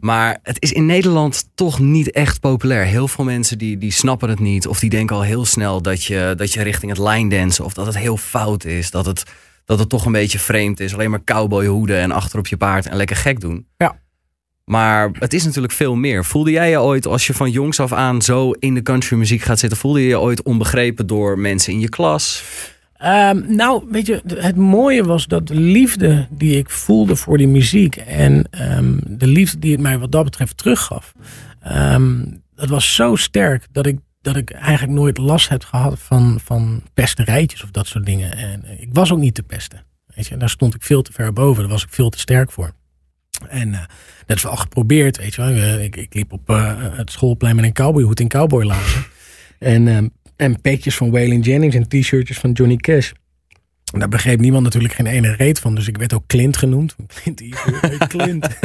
[0.00, 2.84] Maar het is in Nederland toch niet echt populair.
[2.84, 4.66] Heel veel mensen die, die snappen het niet.
[4.66, 7.64] Of die denken al heel snel dat je, dat je richting het line dansen.
[7.64, 8.90] Of dat het heel fout is.
[8.90, 9.22] Dat het,
[9.64, 10.94] dat het toch een beetje vreemd is.
[10.94, 13.66] Alleen maar cowboyhoeden en achter op je paard en lekker gek doen.
[13.76, 14.00] Ja.
[14.68, 16.24] Maar het is natuurlijk veel meer.
[16.24, 19.58] Voelde jij je ooit, als je van jongs af aan zo in de countrymuziek gaat
[19.58, 22.44] zitten, voelde je je ooit onbegrepen door mensen in je klas?
[22.96, 27.48] Ehm, nou, weet je, het mooie was dat de liefde die ik voelde voor die
[27.48, 31.12] muziek en ehm, de liefde die het mij wat dat betreft teruggaf,
[31.60, 36.40] ehm, dat was zo sterk dat ik, dat ik eigenlijk nooit last heb gehad van,
[36.44, 38.36] van pesterijtjes of dat soort dingen.
[38.36, 39.84] En ik was ook niet te pesten.
[40.14, 42.50] Weet je, daar stond ik veel te ver boven, daar was ik veel te sterk
[42.50, 42.72] voor.
[43.48, 43.80] En eh,
[44.26, 45.50] dat is wel geprobeerd, weet je wel.
[45.54, 49.04] Eh, Ik, ik liep op eh, het schoolplein met een cowboyhoed en cowboylaarzen.
[49.58, 53.10] En, ehm, en petjes van Waylon Jennings en t-shirtjes van Johnny Cash.
[53.92, 55.74] En Daar begreep niemand natuurlijk geen ene reet van.
[55.74, 56.96] Dus ik werd ook Clint genoemd.
[57.22, 57.42] Clint
[58.08, 58.48] Clint.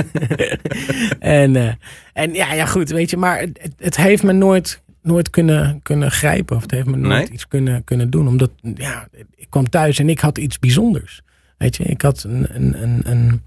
[1.20, 1.78] en,
[2.14, 3.18] en ja, ja, goed, weet je.
[3.18, 6.56] Maar het, het- heeft me nooit, nooit kunnen, kunnen grijpen.
[6.56, 7.30] Of het heeft me nooit Nee?
[7.32, 8.28] iets kunnen, kunnen doen.
[8.28, 11.22] Omdat, ja, ik kwam thuis en ik had iets bijzonders.
[11.58, 12.46] Weet je, ik had een...
[12.56, 13.42] een, een, een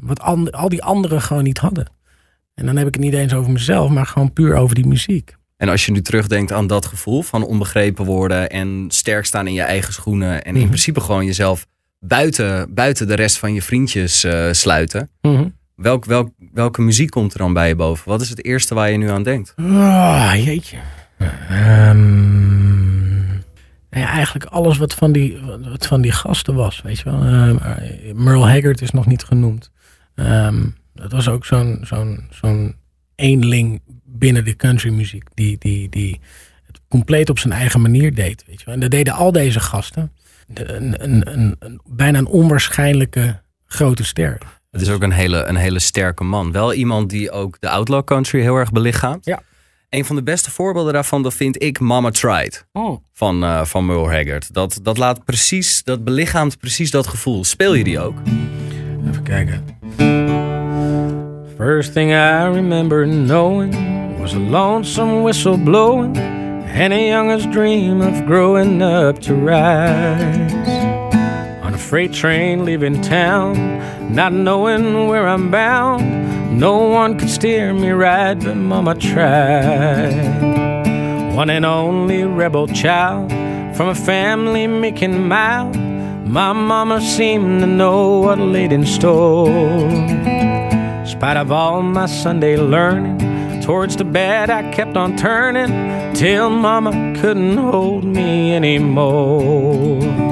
[0.00, 1.86] wat and- al die anderen gewoon niet hadden.
[2.54, 5.36] En dan heb ik het niet eens over mezelf, maar gewoon puur over die muziek.
[5.56, 9.52] En als je nu terugdenkt aan dat gevoel van onbegrepen worden en sterk staan in
[9.54, 10.66] je eigen schoenen en in Mhm.
[10.68, 11.66] principe gewoon jezelf
[12.00, 15.10] buiten, buiten de rest van je vriendjes eh, sluiten.
[15.74, 18.08] Welk, welk, welke muziek komt er dan bij je boven?
[18.08, 19.54] Wat is het eerste waar je nu aan denkt?
[19.56, 20.76] Ah, jeetje.
[23.98, 25.38] Ja, eigenlijk alles wat van, die,
[25.70, 27.22] wat van die gasten was, weet je wel.
[27.22, 29.70] Eh, Merle Haggard is nog niet genoemd.
[30.14, 32.74] Ehm, dat was ook zo'n zo'n zo'n
[33.14, 35.24] eenling binnen de countrymuziek.
[35.34, 36.20] Die, die, die
[36.66, 38.74] het compleet op zijn eigen manier deed, weet je wel.
[38.74, 40.12] En dat deden al deze gasten.
[40.46, 44.38] De- een, een, een, een, bijna een onwaarschijnlijke grote ster.
[44.70, 46.52] Het is ook een hele, een hele sterke man.
[46.52, 49.24] Wel iemand die ook de outlaw country heel erg belichaamt.
[49.24, 49.40] Ja.
[49.88, 52.66] Een van de beste voorbeelden daarvan, dat vind ik Mama Tried.
[53.12, 54.54] van, eh van Merle Haggard.
[54.54, 57.44] Dat, dat laat precies, dat belichaamt precies dat gevoel.
[57.44, 58.14] Speel je die ook?
[59.08, 59.64] Even kijken.
[61.56, 63.74] First thing I remember knowing
[64.20, 66.16] was a lonesome whistle blowing
[66.74, 70.54] and a younger's dream of growing up to rise.
[71.62, 76.37] On a freight train leaving town, not knowing where I'm bound.
[76.58, 80.12] No one could steer me right, but Mama tried.
[81.32, 83.30] One and only rebel child
[83.76, 85.76] from a family making mild.
[85.76, 89.46] My mama seemed to know what laid in store.
[91.06, 96.90] Spite of all my Sunday learning, towards the bed I kept on turning till mama
[97.20, 100.27] couldn't hold me anymore.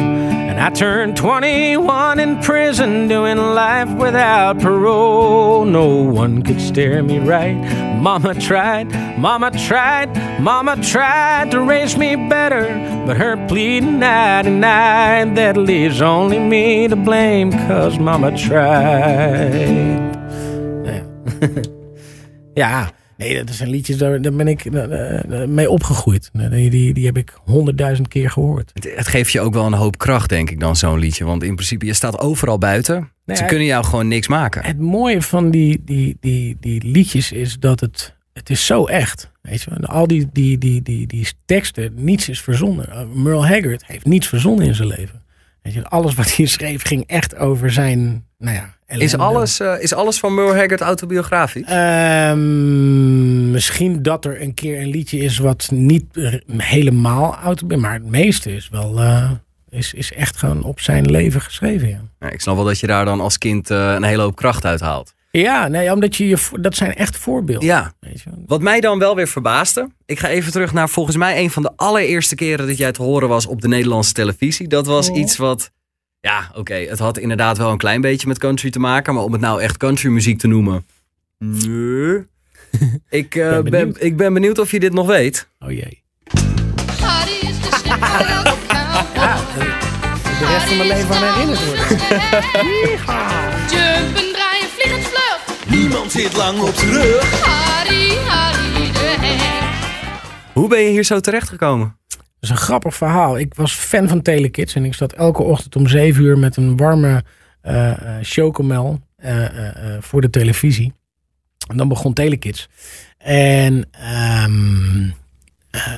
[0.57, 5.67] And I turned 21 in prison, doing life without parole.
[5.67, 7.53] No one could steer me right.
[8.01, 12.65] Mama tried, mama tried, mama tried to raise me better.
[13.05, 20.17] But her pleading and night, that leaves only me to blame, cause mama tried.
[22.57, 26.31] Ja, nee, dat zijn liedjes, daar, daar ben ik eh, eh, mee opgegroeid.
[26.33, 28.71] Die, die, die heb ik honderdduizend keer gehoord.
[28.75, 31.25] Het, het geeft je ook wel een hoop kracht, denk ik, dan zo'n liedje.
[31.25, 33.11] Want in principe, je staat overal buiten.
[33.25, 34.65] Nee, Ze kunnen jou gewoon niks maken.
[34.65, 39.31] Het mooie van die, die, die, die liedjes is dat het, het is zo echt.
[39.43, 42.89] Weet je, al die, die, die, die, die teksten, niets is verzonnen.
[42.89, 45.23] Uh, Merle Haggard heeft niets verzonnen in zijn leven.
[45.63, 48.76] Weet je, alles wat hij schreef ging echt over zijn, nou ja...
[48.87, 51.63] Is alles, eh, is alles van Merle Haggard autobiografisch?
[51.67, 56.05] Ehm, misschien dat er een keer een liedje is wat niet
[56.57, 59.31] helemaal auto maar het meeste is wel, eh,
[59.71, 61.89] is, is echt gewoon op zijn leven geschreven.
[61.89, 64.37] Ja, Ja, ik snap wel dat je daar dan als kind eh, een hele hoop
[64.37, 65.15] kracht uit haalt.
[65.31, 67.67] ja nee, omdat je, je dat zijn echt voorbeelden.
[67.69, 68.31] Ja, Weet je.
[68.47, 69.89] Wat mij dan wel weer verbaasde.
[70.07, 73.03] Ik ga even terug naar volgens mij een van de allereerste keren dat jij te
[73.03, 74.69] horen was op de Nederlandse televisie.
[74.69, 75.17] Dat was Oh.
[75.17, 75.71] iets wat.
[76.27, 76.75] Ja, oké.
[76.75, 79.15] het had inderdaad wel een klein beetje met country te maken.
[79.15, 80.87] Maar om het nou echt country muziek te noemen.
[81.39, 82.27] Nee.
[83.21, 85.49] ik, eh, Ben ik ben benieuwd of je dit nog weet.
[85.59, 86.03] Oh jee.
[90.39, 91.87] De rest van mijn leven aan herinnerd worden.
[93.71, 95.67] Jumpen, draaien, vliegen, vlug.
[95.69, 97.41] Niemand zit lang op zijn rug.
[97.45, 100.53] Hardy, Hardy de hek.
[100.53, 101.87] Hoe ben je hier zo terechtgekomen?
[101.87, 101.96] Dat
[102.47, 103.39] is een grappig verhaal.
[103.39, 106.77] Ik was fan van Telekids en ik zat elke ochtend om zeven uur met een
[106.77, 107.25] warme
[107.61, 109.45] eh, chocomel eh,
[110.01, 110.93] voor de televisie.
[111.69, 112.69] En dan begon Telekids.
[113.19, 115.11] En ehm,
[115.71, 115.93] eh,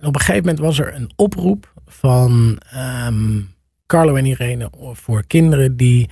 [0.00, 3.40] en op een gegeven moment was er een oproep van ehm,
[3.86, 6.08] Carlo en Irene voor kinderen die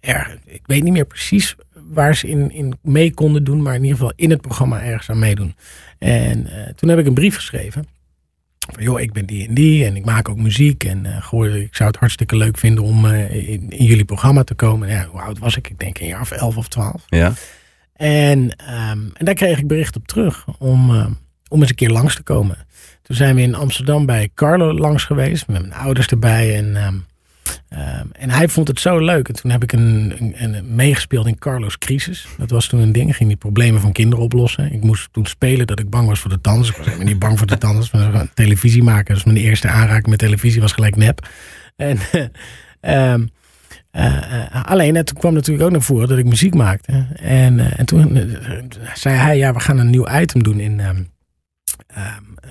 [0.00, 3.82] er, ik weet niet meer precies waar ze in, in mee konden doen, maar in
[3.82, 5.54] ieder geval in het programma ergens aan meedoen.
[5.98, 7.84] En toen heb ik een brief geschreven.
[8.72, 10.84] Van, joh, ik ben die en die en ik maak ook muziek.
[10.84, 14.54] En goh, ik zou het hartstikke leuk vinden om eh, in, in jullie programma te
[14.54, 14.88] komen.
[14.88, 15.68] Ja, hoe oud was ik?
[15.68, 17.02] Ik denk een jaar of elf of twaalf.
[17.06, 17.32] Ja.
[17.94, 21.06] En, ehm, en daar kreeg ik bericht op terug om, eh,
[21.48, 22.66] om eens een keer langs te komen.
[23.02, 26.56] Toen zijn we in Amsterdam bij Carlo langs geweest, met mijn ouders erbij.
[26.56, 26.94] En, ehm,
[27.68, 29.28] ehm, en hij vond het zo leuk.
[29.28, 32.26] En toen heb ik een, een, meegespeeld in Carlo's Crisis.
[32.38, 33.16] Dat was toen een ding.
[33.16, 34.72] Ging die problemen van kinderen oplossen.
[34.72, 36.70] Ik moest toen spelen dat ik bang was voor de tandarts.
[36.70, 37.90] Ik was helemaal niet bang voor de tandarts.
[37.90, 39.14] Maar televisie maken.
[39.14, 41.28] Dus mijn eerste aanraking met televisie was gelijk nep.
[41.76, 41.98] En,
[42.80, 43.26] ehm,
[43.90, 47.06] eh, eh, alleen, het kwam natuurlijk ook naar voren dat ik muziek maakte.
[47.16, 48.30] En, eh, en toen
[48.94, 51.02] zei hij, ja, we gaan een nieuw item doen in, ehm
[51.86, 52.50] ehm, eh,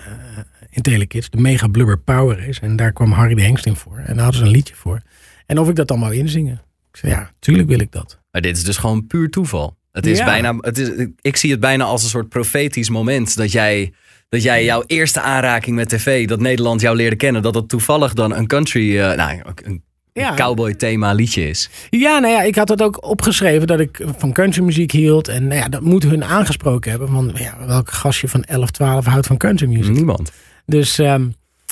[0.74, 1.30] in Telekids.
[1.30, 2.62] De Mega Blubber Power Race.
[2.62, 3.98] En daar kwam Harry de Hengst in voor.
[3.98, 5.02] En daar hadden ze een liedje voor.
[5.46, 6.62] En of ik dat dan wou inzingen.
[6.92, 8.20] Ik zei, ja, tuurlijk wil ik dat.
[8.32, 9.78] Maar dit is dus gewoon puur toeval.
[9.92, 10.26] Het is Ja.
[10.26, 13.94] bijna, het is, ik zie het bijna als een soort profetisch moment dat jij,
[14.30, 18.14] dat jij jouw eerste aanraking met tv, dat Nederland jou leerde kennen, dat het toevallig
[18.14, 19.84] dan een country, eh, nou, een
[20.14, 20.34] Ja.
[20.36, 21.70] cowboy thema liedje is.
[21.90, 25.28] Ja, nou ja, ik had het ook opgeschreven dat ik van countrymuziek hield.
[25.28, 27.10] En nou ja, dat moet hun aangesproken hebben.
[27.10, 29.94] Van ja, welke gastje van 11, 12 houdt van countrymuziek?
[29.96, 30.32] Niemand.
[30.66, 31.28] Dus, ehm,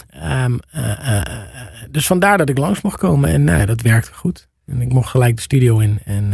[0.10, 1.24] ehm, eh, eh, eh,
[1.92, 3.30] dus vandaar dat ik langs mocht komen.
[3.30, 4.48] En nou ja, dat werkte goed.
[4.66, 6.00] En ik mocht gelijk de studio in.
[6.06, 6.34] En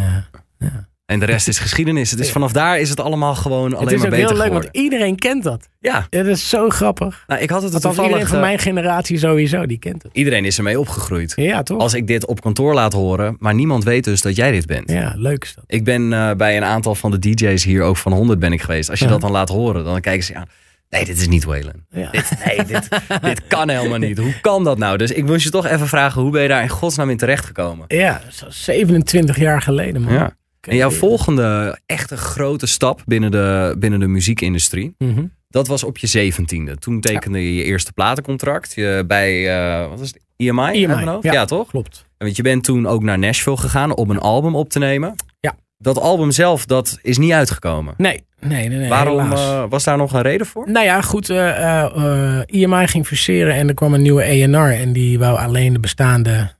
[0.59, 0.87] ja.
[1.05, 2.11] En de rest is geschiedenis.
[2.11, 4.37] Het is vanaf daar is het allemaal gewoon alleen het is maar ook beter heel
[4.43, 5.69] leuk, want iedereen kent dat.
[5.79, 7.23] Ja, Het is zo grappig.
[7.27, 8.03] nou, ik had het toevallig...
[8.03, 10.11] iedereen van mijn generatie sowieso, die kent het.
[10.13, 11.33] Iedereen is ermee opgegroeid.
[11.35, 11.79] Ja, toch?
[11.79, 14.91] Als ik dit op kantoor laat horen, maar niemand weet dus dat jij dit bent.
[14.91, 15.63] Ja, leuk is dat.
[15.67, 18.89] Ik ben bij een aantal van de DJ's hier ook van 100 ben ik geweest.
[18.89, 19.11] Als je Ja.
[19.11, 20.47] dat dan laat horen, dan kijken ze aan.
[20.89, 21.85] Nee, dit is niet Waylon.
[21.89, 22.11] Ja.
[22.11, 22.87] Dit, nee, dit,
[23.21, 24.17] dit kan helemaal niet.
[24.17, 24.97] Hoe kan dat nou?
[24.97, 27.85] Dus ik moest je toch even vragen, hoe ben je daar in godsnaam in terechtgekomen?
[27.87, 30.13] Ja, zo 27 jaar geleden, man.
[30.13, 30.35] Ja.
[30.61, 35.25] En jouw volgende echte grote stap binnen de, binnen de muziekindustrie, Mhm.
[35.49, 36.77] dat was op je zeventiende.
[36.77, 40.61] Toen tekende je je eerste platencontract je, bij, eh, wat was het, EMI?
[40.61, 41.19] uit EMI, ja.
[41.21, 41.67] ja, toch?
[41.67, 42.05] Klopt.
[42.17, 45.15] Want je bent toen ook naar Nashville gegaan om een album op te nemen.
[45.39, 45.55] Ja.
[45.79, 47.93] Dat album zelf, dat is niet uitgekomen.
[47.97, 48.77] Nee, nee, nee.
[48.77, 50.71] nee Waarom eh, was daar nog een reden voor?
[50.71, 51.29] Nou ja, goed.
[51.29, 54.73] eh eh, eh, IMI ging fuseren en er kwam een nieuwe ENR.
[54.73, 56.55] En die wou alleen de bestaande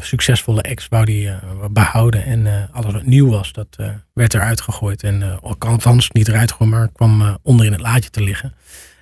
[0.00, 1.36] succesvolle ex wou die, eh,
[1.70, 2.24] behouden.
[2.24, 3.76] En alles wat nieuw was, dat
[4.12, 5.02] werd eruit gegooid.
[5.02, 8.54] En uh, althans niet eruit gegooid, maar kwam onder in het laadje te liggen.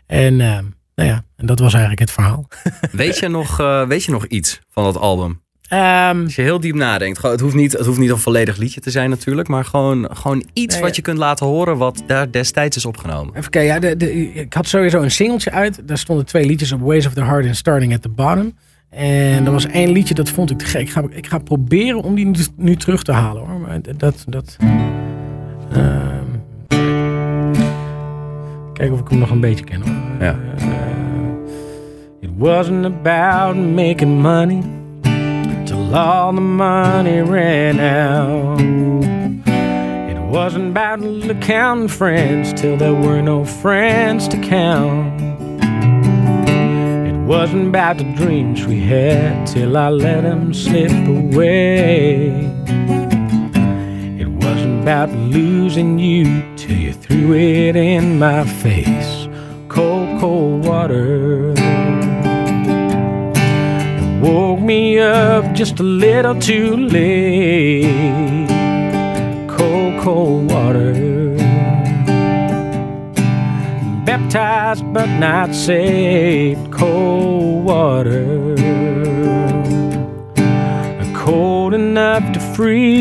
[0.06, 2.48] En nou ja, en dat was eigenlijk het verhaal.
[2.92, 3.56] Weet je nog,
[3.88, 5.42] weet je nog iets van dat album?
[5.74, 7.22] Ehm, Als je heel diep nadenkt.
[7.22, 9.48] Het, hoeft niet, het hoeft niet een volledig liedje te zijn natuurlijk.
[9.48, 13.37] Maar gewoon, gewoon iets Nee, wat je kunt laten horen wat daar destijds is opgenomen.
[13.37, 15.88] Even kijken, ja, de, de, ik had sowieso een singeltje uit.
[15.88, 18.52] Daar stonden twee liedjes op, Ways of the Heart en Starting at the Bottom.
[18.90, 20.80] En er was één liedje, dat vond ik te gek.
[20.80, 23.60] Ik ga, ik ga proberen om die nu, nu terug te halen hoor.
[23.60, 24.56] Maar dat, dat,
[25.72, 26.24] ehm,
[28.72, 29.94] kijken of ik hem nog een beetje ken hoor.
[30.20, 30.38] Ja.
[30.58, 30.66] Eh,
[32.20, 34.62] it wasn't about making money
[35.94, 38.61] all the money ran out.
[40.11, 45.20] It wasn't about the counting friends till there were no friends to count.
[47.07, 52.30] It wasn't about the dreams we had till I let them slip away.
[54.18, 59.28] It wasn't about losing you till you threw it in my face.
[59.68, 61.63] Cold, cold water.
[64.24, 68.48] Woke me up just a little too late.
[69.50, 70.94] Cold, cold water.
[74.06, 76.72] Baptized but not saved.
[76.72, 78.54] Cold water.
[81.14, 82.94] cold enough to freeze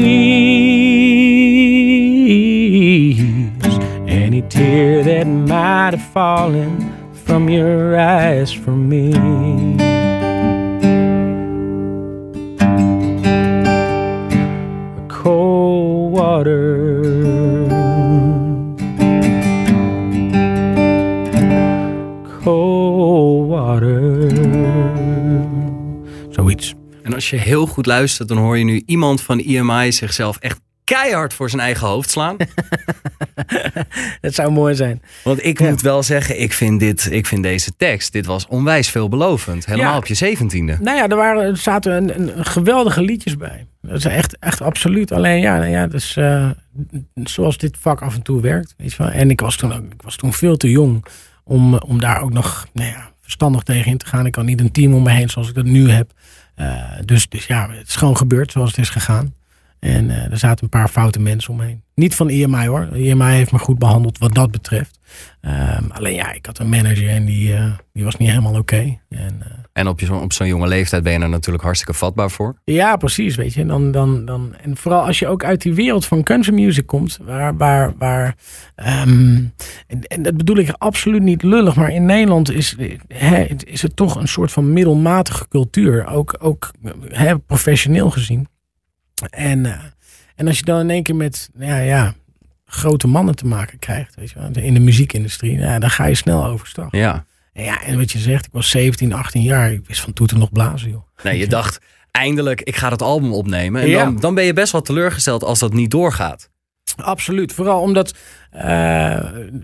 [4.08, 6.72] any tear that might have fallen
[7.14, 9.93] from your eyes for me.
[15.24, 16.80] Cold water.
[22.44, 24.32] Cold water.
[26.30, 26.74] Zoiets.
[27.04, 30.60] En als je heel goed luistert, dan hoor je nu iemand van IMI zichzelf echt
[30.84, 32.38] keihard voor zijn eigen hoofd slaan.
[34.22, 35.02] Dat zou mooi zijn.
[35.24, 38.90] Want ik moet wel zeggen, ik vind, dit, ik vind deze tekst, dit was onwijs
[38.90, 39.66] veelbelovend.
[39.66, 39.98] Helemaal Ja.
[39.98, 40.78] op je zeventiende.
[40.82, 43.68] Nou ja, er, waren, er zaten een, geweldige liedjes bij.
[43.82, 45.12] Dat is echt, echt absoluut.
[45.12, 46.18] Alleen ja, nou ja dus,
[47.24, 48.74] zoals dit vak af en toe werkt.
[48.78, 49.12] Weet je wel.
[49.12, 51.06] En ik was, toen ook, ik was toen veel te jong
[51.44, 54.26] om, om daar ook nog nou ja, verstandig tegen in te gaan.
[54.26, 56.12] Ik had niet een team om me heen zoals ik dat nu heb.
[56.56, 59.34] Eh, dus, dus ja, het is gewoon gebeurd zoals het is gegaan.
[59.84, 61.84] En eh, er zaten een paar foute mensen omheen.
[61.96, 62.88] Niet van IMI hoor.
[62.96, 65.00] IMI heeft me goed behandeld wat dat betreft.
[65.42, 68.98] Ehm, alleen ja, ik had een manager en die, eh, die was niet helemaal oké.
[69.10, 72.32] En eh, En op, je, op zo'n jonge leeftijd ben je er natuurlijk hartstikke vatbaar
[72.32, 72.56] voor.
[72.64, 73.66] ja, precies, weet je.
[73.66, 77.20] Dan, dan, dan, en vooral als je ook uit die wereld van country music komt,
[77.22, 78.36] waar, waar, waar
[78.76, 79.44] ehm,
[79.88, 82.76] en, en dat bedoel ik absoluut niet lullig, maar in Nederland is,
[83.66, 86.72] is het toch een soort van middelmatige cultuur, ook, ook
[87.48, 88.52] professioneel gezien.
[89.30, 89.80] En, eh,
[90.36, 92.14] en als je dan in één keer met, ja, ja,
[92.66, 96.16] grote mannen te maken krijgt, weet je wel, in de muziekindustrie, ja, dan ga je
[96.16, 96.88] snel overstag.
[96.92, 97.26] Ja.
[97.54, 100.40] En ja, en wat je zegt, ik was 17, 18 jaar, ik wist van toeten
[100.40, 101.08] nog blazen, joh.
[101.24, 101.80] Nee, je dacht,
[102.12, 103.82] eindelijk, ik ga het album opnemen.
[103.82, 104.04] En Ja.
[104.04, 106.50] dan, dan ben je best wel teleurgesteld als dat niet doorgaat.
[106.96, 107.54] Absoluut.
[107.54, 108.14] Vooral omdat
[108.52, 109.20] eh,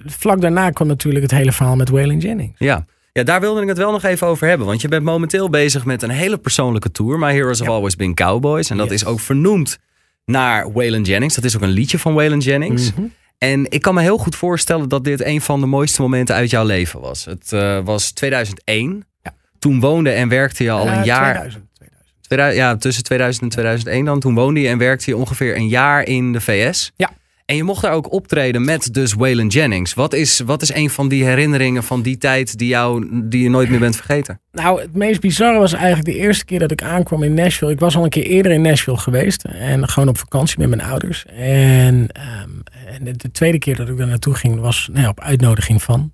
[0.05, 2.59] vlak daarna kwam natuurlijk het hele verhaal met Waylon Jennings.
[2.59, 2.85] Ja.
[3.13, 4.67] Ja, daar wilde ik het wel nog even over hebben.
[4.67, 7.19] Want je bent momenteel bezig met een hele persoonlijke tour.
[7.19, 8.69] My Heroes Have Always Been Cowboys.
[8.69, 9.01] En dat Yes.
[9.01, 9.77] is ook vernoemd
[10.25, 11.35] naar Waylon Jennings.
[11.35, 12.93] Dat is ook een liedje van Waylon Jennings.
[12.93, 13.03] Mhm.
[13.37, 16.49] En ik kan me heel goed voorstellen dat dit een van de mooiste momenten uit
[16.49, 17.25] jouw leven was.
[17.25, 19.05] Het eh, was 2001.
[19.23, 19.33] Ja.
[19.59, 21.33] Toen woonde en werkte je al Eh, een jaar.
[21.33, 22.21] 2000, 2000.
[22.21, 24.19] 2000 ja, tussen 2000 en 2001 dan.
[24.19, 26.91] Toen woonde je en werkte je ongeveer een jaar in de VS.
[26.95, 27.09] Ja.
[27.49, 29.93] En je mocht daar ook optreden met dus Waylon Jennings.
[29.93, 33.49] Wat is, wat is een van die herinneringen van die tijd die, jou, die je
[33.49, 34.41] nooit meer bent vergeten?
[34.51, 37.71] Nou, het meest bizarre was eigenlijk de eerste keer dat ik aankwam in Nashville.
[37.71, 39.43] Ik was al een keer eerder in Nashville geweest.
[39.43, 41.25] En gewoon op vakantie met mijn ouders.
[41.25, 42.49] En, ehm,
[42.95, 46.11] en de, de tweede keer dat ik daar naartoe ging was nou op uitnodiging van.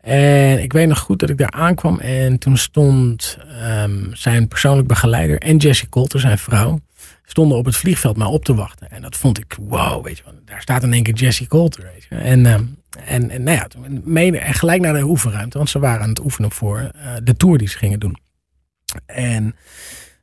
[0.00, 1.98] En ik weet nog goed dat ik daar aankwam.
[1.98, 6.80] En toen stond ehm, zijn persoonlijk begeleider en Jessie Coulter, zijn vrouw,
[7.30, 8.90] stonden op het vliegveld maar op te wachten.
[8.90, 10.34] En dat vond ik, wow, weet je wel.
[10.44, 12.14] Daar staat in één keer Jessie Coulter, weet je.
[12.14, 12.64] En, ehm,
[13.04, 15.56] en, en nou ja, toen en gelijk naar de oefenruimte.
[15.56, 18.18] Want ze waren aan het oefenen voor eh, de tour die ze gingen doen.
[19.06, 19.42] En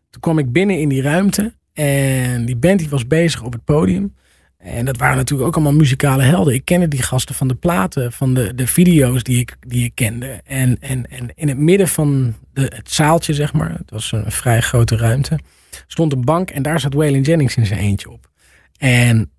[0.10, 1.54] toen kwam ik binnen in die ruimte.
[1.74, 4.16] En die band die was bezig op het podium.
[4.58, 6.54] En dat waren natuurlijk ook allemaal muzikale helden.
[6.54, 9.96] Ik kende die gasten van de platen, van de, de video's die ik, die ik
[9.96, 10.42] kende.
[10.46, 14.32] En, en, en in het midden van de, het zaaltje, zeg maar, het was een
[14.32, 15.40] vrij grote ruimte,
[15.88, 18.30] stond een bank en daar zat Waylon Jennings in zijn eentje op.
[18.78, 19.32] En,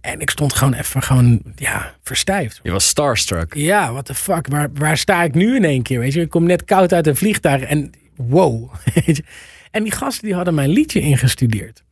[0.00, 2.60] en ik stond gewoon even gewoon, ja, verstijfd.
[2.62, 3.54] Je was starstruck.
[3.54, 5.98] Ja, what the fuck, waar, waar sta ik nu in één keer?
[5.98, 8.74] Weet je, ik kom net koud uit een vliegtuig en wow.
[8.94, 9.24] weet je.
[9.70, 11.84] En die gasten die hadden mijn liedje ingestudeerd.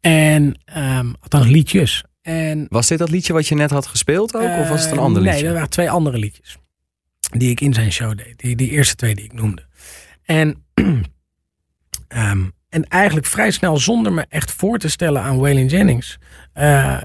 [0.00, 2.04] En, ehm althans liedjes.
[2.22, 4.58] En Was dit dat liedje wat je net had gespeeld ook?
[4.58, 5.40] of was het een ander Eh, liedje?
[5.40, 6.56] Nee, er waren twee andere liedjes.
[7.30, 8.38] Die ik in zijn show deed.
[8.38, 9.66] Die, die eerste twee die ik noemde.
[10.24, 10.64] En,
[12.08, 12.44] ehm,
[12.76, 16.18] en eigenlijk vrij snel, zonder me echt voor te stellen aan Waylon Jennings,
[16.52, 16.96] eh,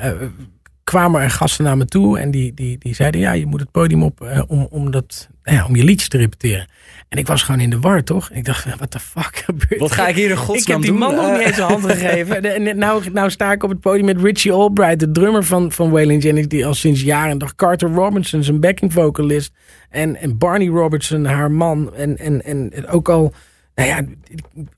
[0.83, 3.71] kwamen er gasten naar me toe en die, die, die zeiden: Ja, je moet het
[3.71, 6.67] podium op eh, om, om, dat, nou ja, om je liedjes te repeteren.
[7.09, 8.29] En ik was gewoon in de war, toch?
[8.31, 10.99] Ik dacht: Wat de fuck gebeurt Wat ga ik hier in ik godsnaam heb die
[10.99, 10.99] doen?
[10.99, 12.35] man nog niet eens een hand gegeven.
[12.55, 15.71] En en nou, nou sta ik op het podium met Richie Albright, de drummer van,
[15.71, 19.53] van Waylon Jennings, die al sinds jaren en dag Carter Robinson, zijn backing vocalist.
[19.89, 21.95] En, en Barney Robertson, haar man.
[21.95, 23.33] En, en, en ook al,
[23.75, 24.01] nou ja,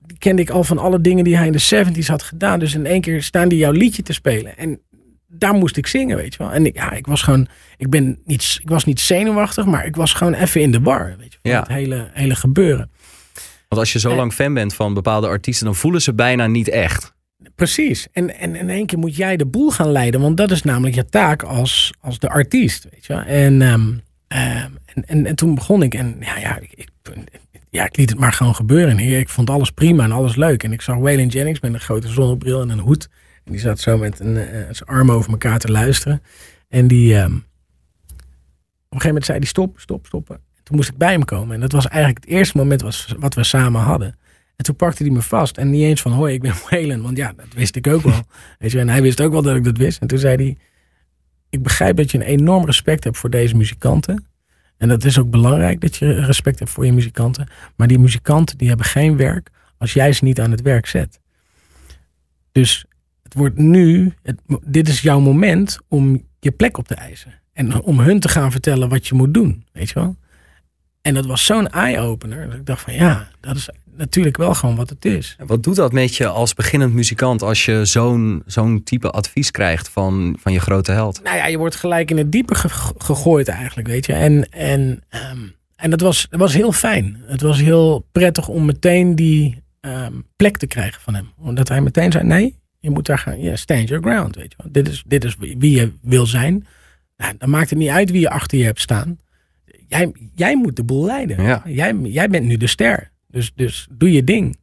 [0.05, 2.59] die kende ik al van alle dingen die hij in de 70s had gedaan.
[2.59, 4.57] Dus in één keer staan die jouw liedje te spelen.
[4.57, 4.79] En
[5.27, 6.51] daar moest ik zingen, weet je wel.
[6.51, 9.95] En ik, ja, ik was gewoon, ik ben niet, ik was niet zenuwachtig, maar ik
[9.95, 11.59] was gewoon even in de war, weet je, Ja.
[11.59, 12.91] het hele, hele gebeuren.
[13.67, 16.67] Want als je zo lang fan bent van bepaalde artiesten, dan voelen ze bijna niet
[16.69, 17.13] echt.
[17.55, 18.07] Precies.
[18.11, 20.21] En, en in één keer moet jij de boel gaan leiden.
[20.21, 22.87] Want dat is namelijk je taak als, als de artiest.
[22.91, 23.23] Weet je wel?
[23.23, 23.91] En, ehm,
[24.27, 25.93] ehm, en, en, en toen begon ik.
[25.93, 26.87] En ja, ja, ik, ik,
[27.73, 28.97] ja, ik liet het maar gewoon gebeuren.
[28.97, 30.63] En ik vond alles prima en alles leuk.
[30.63, 33.09] En ik zag Waylon Jennings met een grote zonnebril en een hoed.
[33.43, 36.21] En die zat zo met een, eh, zijn armen over elkaar te luisteren.
[36.69, 37.15] En die...
[37.15, 40.39] ehm, op een gegeven moment zei hij stop, stop, stoppen.
[40.63, 41.53] Toen moest ik bij hem komen.
[41.53, 44.17] En dat was eigenlijk het eerste moment was, wat we samen hadden.
[44.55, 45.57] En toen pakte hij me vast.
[45.57, 47.01] En niet eens van, hoi, ik ben Waylon.
[47.01, 48.21] Want ja, dat wist ik ook wel.
[48.59, 50.01] Weet je, en hij wist ook wel dat ik dat wist.
[50.01, 50.57] En toen zei hij,
[51.49, 54.25] ik begrijp dat je een enorm respect hebt voor deze muzikanten.
[54.77, 57.47] En dat is ook belangrijk dat je respect hebt voor je muzikanten.
[57.75, 61.19] Maar die muzikanten die hebben geen werk als jij ze niet aan het werk zet.
[62.51, 62.85] Dus
[63.23, 64.13] het wordt nu,
[64.65, 67.41] dit is jouw moment om je plek op te eisen.
[67.53, 69.65] En om hun te gaan vertellen wat je moet doen.
[69.71, 70.17] Weet je wel?
[71.03, 72.45] En dat was zo'n eye-opener.
[72.49, 75.35] Dat ik dacht van ja, dat is natuurlijk wel gewoon wat het is.
[75.45, 79.89] Wat doet dat met je als beginnend muzikant als je zo'n zo'n type advies krijgt
[79.89, 81.23] van, van je grote held?
[81.23, 84.13] Nou ja, je wordt gelijk in het diepe ge- gegooid eigenlijk, weet je.
[84.13, 85.39] En, en, ehm,
[85.75, 87.21] en dat, was, dat was heel fijn.
[87.25, 91.29] Het was heel prettig om meteen die ehm, plek te krijgen van hem.
[91.37, 94.57] Omdat hij meteen zei, nee, je moet daar gaan, ja, stand your ground, weet je
[94.63, 94.71] wel.
[94.71, 96.67] Dit is, dit is wie je wil zijn.
[97.17, 99.17] Nou, dan maakt het niet uit wie je achter je hebt staan.
[99.97, 101.43] Jij, jij moet de boel leiden.
[101.43, 101.61] Ja.
[101.65, 103.11] Jij, jij bent nu de ster.
[103.27, 104.57] Dus, dus doe je ding.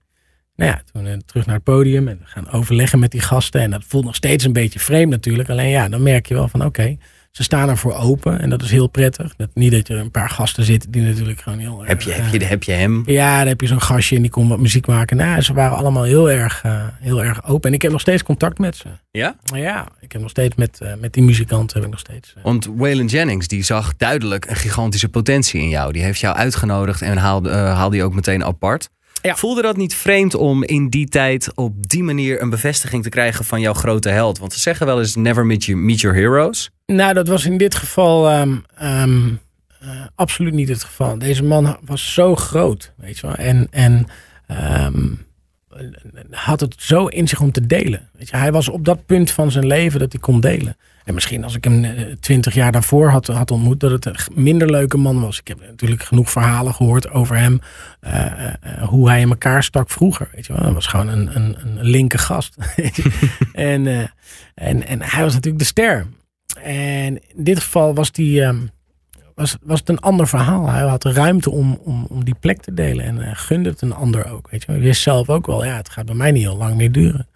[0.57, 3.61] Nou ja, toen eh, terug naar het podium en gaan overleggen met die gasten.
[3.61, 5.49] En dat voelt nog steeds een beetje vreemd natuurlijk.
[5.49, 6.97] Alleen ja, dan merk je wel van oké,
[7.31, 8.41] ze staan ervoor open.
[8.41, 9.37] En dat is heel prettig.
[9.37, 12.31] Dat, niet dat er een paar gasten zitten die natuurlijk gewoon heel Heb je, eh,
[12.31, 13.03] heb je, heb je hem?
[13.07, 15.16] ja, dan heb je zo'n gastje en die kon wat muziek maken.
[15.16, 17.68] Nou, ze waren allemaal heel erg, eh, heel erg open.
[17.68, 18.89] En ik heb nog steeds contact met ze.
[19.11, 19.37] Ja?
[19.55, 22.33] Ja, ik heb nog steeds met, eh, met die muzikanten heb ik nog steeds.
[22.37, 25.93] eh, Want Waylon Jennings die zag duidelijk een gigantische potentie in jou.
[25.93, 28.91] Die heeft jou uitgenodigd en haalde, eh, haalde je ook meteen apart.
[29.23, 29.37] Ja.
[29.37, 33.45] Voelde dat niet vreemd om in die tijd op die manier een bevestiging te krijgen
[33.45, 34.39] van jouw grote held?
[34.39, 36.71] Want ze zeggen wel eens never meet, you, meet your heroes.
[36.87, 39.29] Nou, dat was in dit geval ehm, ehm,
[39.81, 41.18] eh, absoluut niet het geval.
[41.18, 43.37] Deze man was zo groot, weet je wel.
[43.37, 44.07] En, en
[44.47, 45.07] ehm,
[46.31, 48.09] had het zo in zich om te delen.
[48.12, 50.77] Weet je, hij was op dat punt van zijn leven dat hij kon delen.
[51.05, 54.43] En misschien als ik hem eh, twintig jaar daarvoor had, had ontmoet, dat het een
[54.43, 55.39] minder leuke man was.
[55.39, 57.61] Ik heb natuurlijk genoeg verhalen gehoord over hem.
[58.01, 58.55] eh, eh,
[58.89, 60.29] hoe hij in elkaar stak vroeger.
[60.35, 60.63] Weet je wel.
[60.63, 62.57] Hij was gewoon een, een, een linker gast.
[63.53, 63.87] en,
[64.55, 66.07] en, en hij was natuurlijk de ster.
[66.63, 68.59] En in dit geval was, die, ehm,
[69.35, 70.69] was, was het een ander verhaal.
[70.69, 73.05] Hij had de ruimte om, om, om die plek te delen.
[73.05, 74.51] En gunde het een ander ook.
[74.51, 74.73] Weet je.
[74.73, 77.29] Hij wist zelf ook wel, ja, het gaat bij mij niet heel lang meer duren.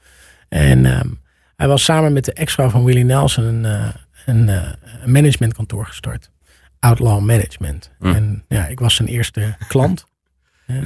[0.48, 1.08] En ehm,
[1.56, 3.88] hij was samen met de ex-vrouw van Willie Nelson een, eh,
[4.26, 4.68] een, eh,
[5.02, 6.30] een managementkantoor gestart.
[6.78, 7.90] Outlaw Management.
[7.98, 8.06] Hm.
[8.06, 10.04] En ja, ik was zijn eerste klant.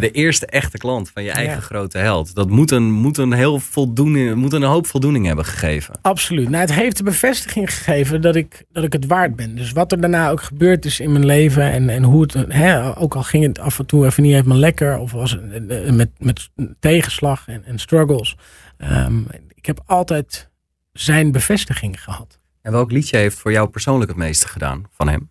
[0.00, 1.60] De eerste echte klant van je eigen Ja.
[1.60, 2.34] grote held.
[2.34, 5.98] Dat moet een, moet een, heel voldoening, moet een hoop voldoening hebben gegeven.
[6.02, 6.48] Absoluut.
[6.48, 9.56] Nou, het heeft de bevestiging gegeven dat ik, dat ik het waard ben.
[9.56, 12.96] Dus wat er daarna ook gebeurd is in mijn leven en, en hoe het, hè,
[12.96, 15.92] ook al ging het af en toe even niet helemaal lekker, of was het eh,
[15.92, 16.50] met, met
[16.80, 18.36] tegenslag en, en struggles.
[18.76, 19.20] Ehm,
[19.54, 20.50] ik heb altijd
[20.92, 22.40] zijn bevestiging gehad.
[22.62, 25.30] En welk liedje heeft voor jou persoonlijk het meeste gedaan van hem?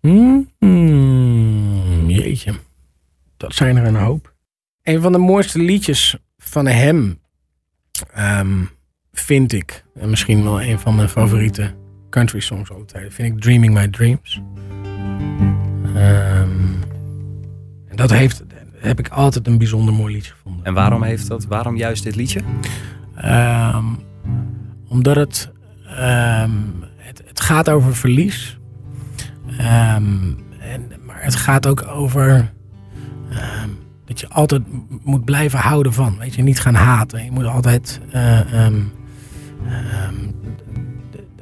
[0.00, 2.54] Hmm, jeetje.
[3.36, 4.34] Dat zijn er een hoop.
[4.82, 7.20] Een van de mooiste liedjes van hem
[8.12, 8.64] ehm,
[9.12, 11.74] vind ik, en misschien wel een van mijn favoriete
[12.10, 14.40] country songs aller tijden, vind ik Dreaming My Dreams.
[15.94, 16.72] Ehm,
[17.88, 18.42] en dat heeft,
[18.76, 20.64] heb ik altijd een bijzonder mooi liedje gevonden.
[20.64, 21.46] En waarom heeft dat?
[21.46, 22.40] Waarom juist dit liedje?
[23.14, 23.84] Ehm,
[24.88, 25.52] omdat het,
[25.86, 26.50] ehm,
[26.96, 28.58] het, het gaat over verlies.
[29.58, 32.52] Ehm, en, maar het gaat ook over
[33.30, 33.68] ehm,
[34.04, 34.62] dat je altijd
[35.02, 36.18] moet blijven houden van.
[36.18, 37.24] Weet je, niet gaan haten.
[37.24, 38.40] Je moet altijd eh,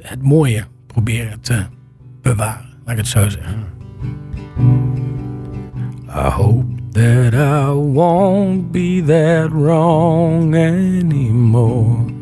[0.01, 1.65] het mooie proberen te
[2.21, 2.65] bewaren.
[2.85, 3.65] Laat ik het zo zeggen.
[6.09, 12.16] I hope that I won't be that wrong anymore.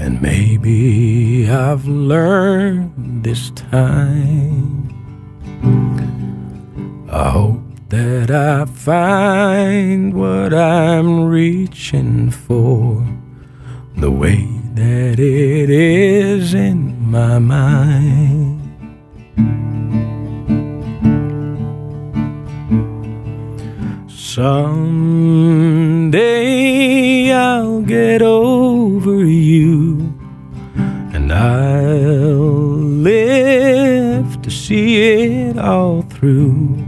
[0.00, 4.88] And maybe I've learned this time.
[7.12, 13.06] I hope that I find what I'm reaching for.
[13.96, 18.56] The way that it is in my mind.
[24.40, 26.16] Someday
[27.30, 30.14] I'll get over you
[31.12, 32.78] and I'll
[33.10, 36.82] live to see it all through.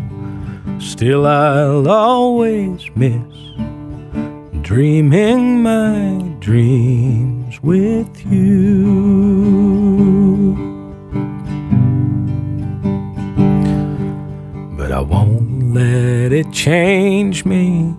[0.78, 3.36] Still, I'll always miss
[4.62, 8.72] dreaming my dreams with you.
[14.78, 15.41] But I won't
[15.72, 17.94] let it change me,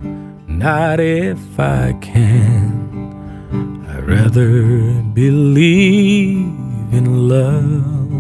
[0.48, 2.84] not if I can.
[3.90, 6.46] I'd rather believe
[6.94, 8.12] in love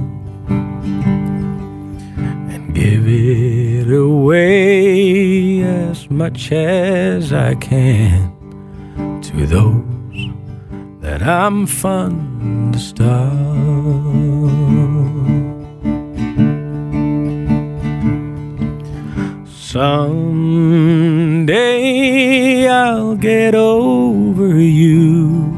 [2.51, 8.31] and give it away as much as I can
[9.21, 10.31] to those
[11.01, 14.63] that I'm fond of.
[19.73, 21.49] Someday
[22.67, 25.51] I'll get over you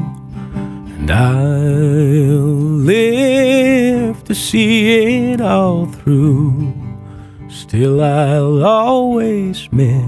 [0.96, 2.46] and I'll
[2.94, 6.72] live to see it all through.
[7.50, 10.06] Still, I'll always miss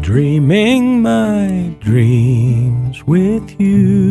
[0.00, 4.07] dreaming my dreams with you.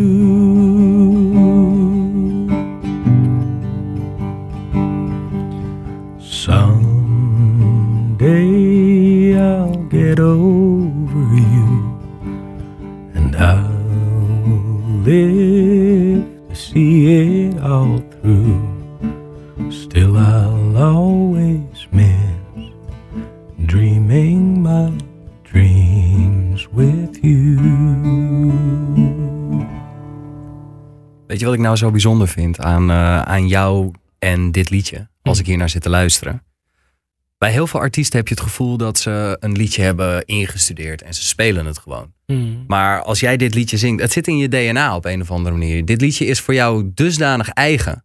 [31.67, 35.07] Nou zo bijzonder vind aan, eh, aan jou en dit liedje?
[35.21, 36.43] Als ik hier naar zit te luisteren.
[37.37, 41.13] Bij heel veel artiesten heb je het gevoel dat ze een liedje hebben ingestudeerd en
[41.13, 42.13] ze spelen het gewoon.
[42.67, 45.55] Maar als jij dit liedje zingt, het zit in je DNA op een of andere
[45.55, 45.85] manier.
[45.85, 48.03] Dit liedje is voor jou dusdanig eigen.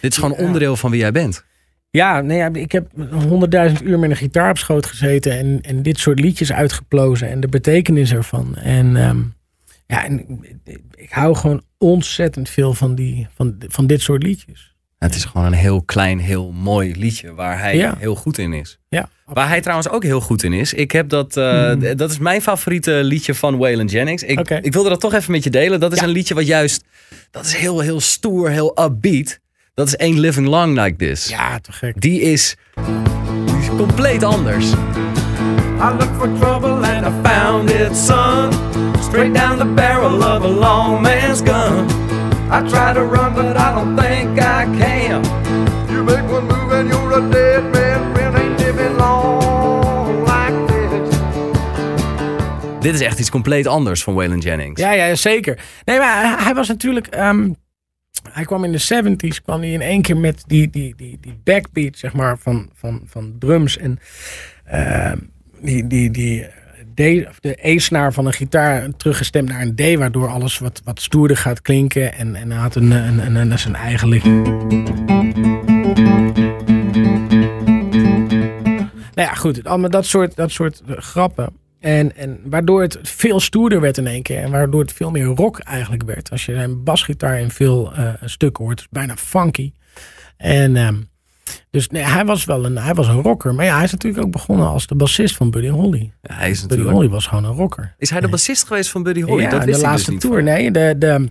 [0.00, 0.44] Dit is gewoon Ja.
[0.44, 1.44] onderdeel van wie jij bent.
[1.90, 5.98] Ja, nee, ik heb honderdduizend uur met een gitaar op schoot gezeten en, en dit
[5.98, 8.56] soort liedjes uitgeplozen en de betekenis ervan.
[8.56, 9.20] En ehm,
[9.86, 10.40] ja, en
[10.94, 14.74] ik hou gewoon ontzettend veel van, die, van, van dit soort liedjes.
[14.98, 17.94] Het is gewoon een heel klein, heel mooi liedje waar hij Ja.
[17.98, 18.78] heel goed in is.
[18.88, 20.72] Ja, Waar hij trouwens ook heel goed in is.
[20.74, 24.22] Ik heb dat, eh, d- dat is mijn favoriete liedje van Waylon Jennings.
[24.22, 25.80] Ik, ik wilde dat toch even met je delen.
[25.80, 26.04] Dat is Ja.
[26.04, 26.84] een liedje wat juist,
[27.30, 29.38] dat is heel, heel stoer, heel upbeat.
[29.74, 31.28] Dat is Ain't Living Long Like This.
[31.28, 32.00] ja te gek.
[32.00, 32.56] Die is,
[33.46, 34.72] die is compleet anders.
[34.72, 38.50] I looked for trouble and I found it, son.
[39.00, 41.86] Straight down the barrel of a long man's gun.
[42.50, 45.22] I try to run, but I don't think I can.
[45.90, 48.14] You make one move and you're a dead man.
[48.14, 51.18] Friend ain't living long like this.
[52.80, 54.80] Dit is echt iets compleet anders van Waylon Jennings.
[54.80, 55.58] Ja, ja, zeker.
[55.84, 57.06] Nee, maar hij, hij was natuurlijk.
[57.06, 57.52] ehm,
[58.32, 61.40] hij kwam in de 70s, kwam hij in één keer met die, die, die, die
[61.44, 63.76] backbeat, zeg maar, van, van, van drums.
[63.78, 63.98] En
[64.64, 65.16] ehm,
[65.60, 66.46] die, die, die
[66.98, 71.62] De E-snaar van een gitaar teruggestemd naar een D, waardoor alles wat, wat stoerder gaat
[71.62, 72.12] klinken.
[72.12, 74.24] En, en hij had een, een, een, zijn eigen licht.
[79.14, 79.64] Nou ja, goed.
[79.64, 81.52] Allemaal dat soort, dat soort eh, grappen.
[81.80, 84.42] En, en waardoor het veel stoerder werd in één keer.
[84.42, 86.30] En waardoor het veel meer rock eigenlijk werd.
[86.30, 88.86] Als je een basgitaar in veel eh, stukken hoort.
[88.90, 89.72] Bijna funky.
[90.36, 90.96] En ehm,
[91.70, 93.54] dus nee, hij was wel een, hij was een rocker.
[93.54, 96.12] Maar ja, hij is natuurlijk ook begonnen als de bassist van Buddy Holly.
[96.22, 96.84] Ja, hij is Buddy.
[96.84, 97.94] Holly was gewoon een rocker.
[97.98, 99.42] Is hij de bassist geweest van Buddy Holly?
[99.42, 100.34] ja, dat de wist ik laatste dus tour.
[100.34, 100.44] van.
[100.44, 101.30] Nee, de, de,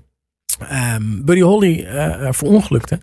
[0.60, 3.00] ehm, Buddy Holly eh, verongelukte.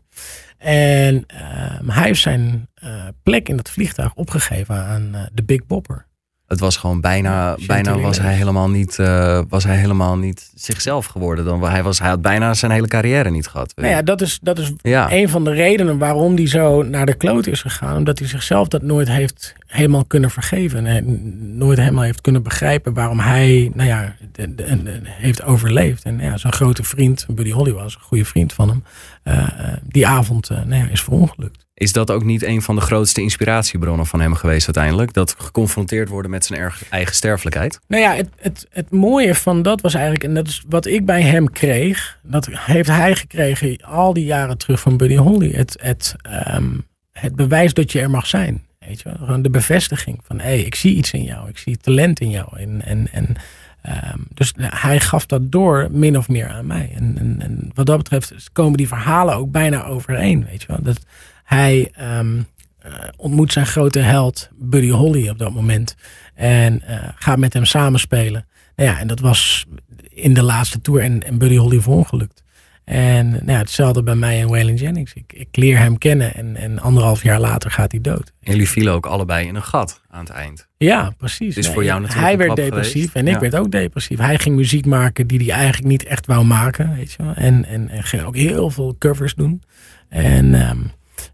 [0.59, 5.67] En ehm, hij heeft zijn eh, plek in dat vliegtuig opgegeven aan eh, de Big
[5.67, 6.07] Bopper.
[6.55, 11.07] Het was gewoon bijna, bijna was hij helemaal niet, eh, was hij helemaal niet zichzelf
[11.07, 11.45] geworden.
[11.45, 13.73] Dan, hij, was, hij had bijna zijn hele carrière niet gehad.
[13.77, 15.13] Nou ja, dat is, dat is Ja.
[15.13, 17.97] een van de redenen waarom hij zo naar de kloot is gegaan.
[17.97, 20.87] Omdat hij zichzelf dat nooit heeft helemaal kunnen vergeven.
[20.87, 26.05] En nooit helemaal heeft kunnen begrijpen waarom hij nou ja, de- de- de- heeft overleefd.
[26.05, 28.85] En ja, zijn grote vriend, Buddy Holly was een goede vriend van hem.
[29.23, 29.49] eh, eh,
[29.83, 31.64] die avond eh, nou ja, is verongelukt.
[31.75, 35.13] Is dat ook niet een van de grootste inspiratiebronnen van hem geweest uiteindelijk?
[35.13, 37.81] Dat geconfronteerd worden met zijn eigen sterfelijkheid?
[37.89, 41.05] Nou ja, het, het, het mooie van dat was eigenlijk, en dat is wat ik
[41.05, 45.53] bij hem kreeg, dat heeft hij gekregen al die jaren terug van Buddy Holly.
[45.53, 46.71] Het, het, ehm,
[47.13, 48.67] het bewijs dat je er mag zijn.
[48.79, 49.15] Weet je?
[49.19, 52.59] Gewoon de bevestiging van, hé, ik zie iets in jou, ik zie talent in jou.
[52.59, 53.37] En, en, en,
[53.83, 56.93] ehm, dus hij gaf dat door min of meer aan mij.
[56.95, 60.45] En, en, en wat dat betreft komen die verhalen ook bijna overeen.
[60.51, 60.83] Weet je wel?
[60.83, 61.01] Dat
[61.45, 62.39] hij ehm,
[62.79, 65.95] eh, ontmoet zijn grote held Buddy Holly op dat moment.
[66.35, 68.47] En eh, gaat met hem samenspelen.
[68.77, 69.65] Nou ja, en dat was
[70.09, 71.01] in de laatste tour.
[71.03, 72.43] En, en Buddy Holly verongelukt.
[72.85, 75.13] En nou ja, hetzelfde bij mij en Waylon Jennings.
[75.13, 78.33] Ik, ik leer hem kennen en, en anderhalf jaar later gaat hij dood.
[78.43, 80.69] En jullie vielen ook allebei in een gat aan het eind.
[80.77, 81.55] Ja, precies.
[81.55, 83.15] Het is voor jou natuurlijk Hij werd depressief geweest.
[83.15, 83.41] en ik Ja.
[83.41, 84.19] werd ook depressief.
[84.19, 86.95] Hij ging muziek maken die hij eigenlijk niet echt wou maken.
[86.97, 87.35] Weet je wel?
[87.35, 89.63] En, en, en ging ook heel veel covers doen.
[90.09, 90.79] En, ehm,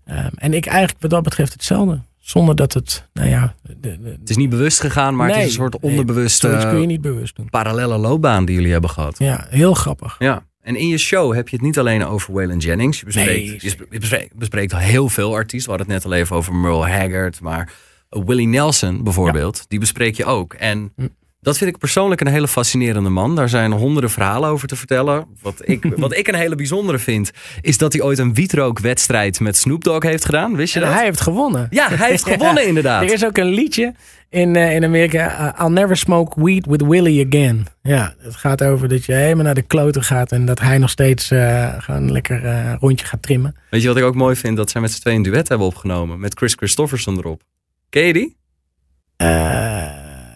[0.04, 2.00] ehm, en ik eigenlijk wat dat betreft hetzelfde.
[2.18, 3.54] Zonder dat het, nou ja...
[3.62, 6.46] De, de, Het is niet bewust gegaan, maar het is Nee, een soort nee, onderbewuste
[6.48, 7.50] zoiets kun je niet bewust doen.
[7.50, 9.18] parallele loopbaan die jullie hebben gehad.
[9.18, 10.16] Ja, heel grappig.
[10.18, 10.44] Ja.
[10.62, 12.98] En in je show heb je het niet alleen over Waylon Jennings.
[12.98, 15.72] Je bespreekt, Nee, je sp- je bespreekt, bespreekt heel veel artiesten.
[15.72, 17.40] We hadden het net al even over Merle Haggard.
[17.40, 17.72] Maar
[18.08, 20.54] Willie Nelson bijvoorbeeld, die bespreek je ook.
[20.54, 20.92] En
[21.40, 23.36] dat vind ik persoonlijk een hele fascinerende man.
[23.36, 25.26] Daar zijn honderden verhalen over te vertellen.
[25.42, 27.30] Wat ik, wat ik een hele bijzondere vind,
[27.60, 30.56] is dat hij ooit een wietrookwedstrijd met Snoop Dogg heeft gedaan.
[30.56, 30.94] Wist je En dat?
[30.94, 31.66] hij heeft gewonnen.
[31.70, 33.02] Ja, hij heeft gewonnen inderdaad.
[33.02, 33.94] Er is ook een liedje
[34.28, 35.54] in, eh, in Amerika.
[35.58, 37.66] uh, I'll never smoke weed with Willie again.
[37.82, 40.32] Ja, het gaat over dat je helemaal naar de kloten gaat.
[40.32, 43.56] En dat hij nog steeds eh, gewoon lekker eh, een rondje gaat trimmen.
[43.70, 44.56] Weet je wat ik ook mooi vind?
[44.56, 46.20] Dat zij met z'n tweeën een duet hebben opgenomen.
[46.20, 47.42] Met Chris Christofferson erop.
[47.88, 48.36] Ken je die?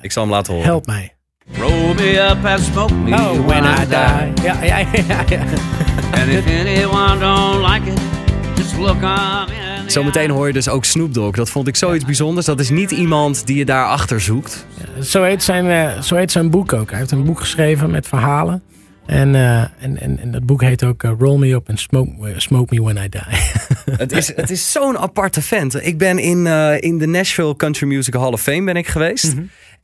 [0.05, 0.69] Ik zal hem laten horen.
[0.69, 1.15] Help mij.
[1.59, 4.45] Roll me up and smoke me Oh, when I die.
[4.45, 5.25] Ja, ja, ja.
[5.29, 5.41] ja.
[6.11, 8.01] And if anyone don't like it,
[8.55, 11.37] just look in the Zometeen hoor je dus ook Snoop Dogg.
[11.37, 12.47] Dat vond ik zoiets bijzonders.
[12.47, 14.67] Dat is niet iemand die je daarachter zoekt.
[15.03, 16.91] Zo, heet zijn, eh, zo heet zijn boek ook.
[16.91, 18.63] Hij heeft een boek geschreven met verhalen.
[19.07, 22.35] En, eh, en, en, en dat boek heet ook eh, Roll Me Up and Smoke,
[22.37, 23.23] Smoke Me When I Die.
[23.97, 25.87] Het is, het is zo'n aparte vent.
[25.87, 29.35] Ik ben in, eh, in de Nashville Country Music Hall of Fame ben ik geweest.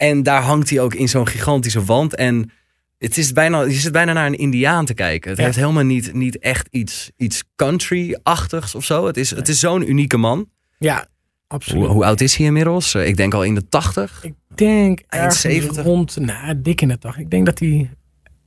[0.00, 2.14] En daar hangt hij ook in zo'n gigantische wand.
[2.14, 2.50] En
[2.98, 5.28] het is bijna, je zit bijna naar een indiaan te kijken.
[5.30, 5.44] Het Ja.
[5.44, 9.06] heeft helemaal niet, niet echt iets, iets country-achtigs of zo.
[9.06, 10.48] Het is, het is zo'n unieke man.
[10.78, 11.06] ja,
[11.46, 11.82] absoluut.
[11.82, 12.94] Hoe, hoe oud is hij inmiddels?
[12.94, 14.24] Eh, Ik denk al in de tachtig.
[14.24, 15.84] Ik denk Eind ergens 70.
[15.84, 17.18] rond, nou, dik in de dag.
[17.18, 17.90] Ik denk dat hij,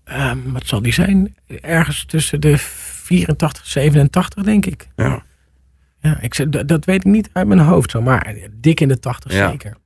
[0.03, 1.35] ehm, wat zal die zijn?
[1.61, 4.87] Ergens tussen de 84, 87 denk ik.
[4.95, 5.23] Ja.
[5.99, 8.87] Ja, ik, zeg- dat, dat weet ik niet uit mijn hoofd zo, maar dik in
[8.87, 9.49] de 80 Ja.
[9.49, 9.77] zeker.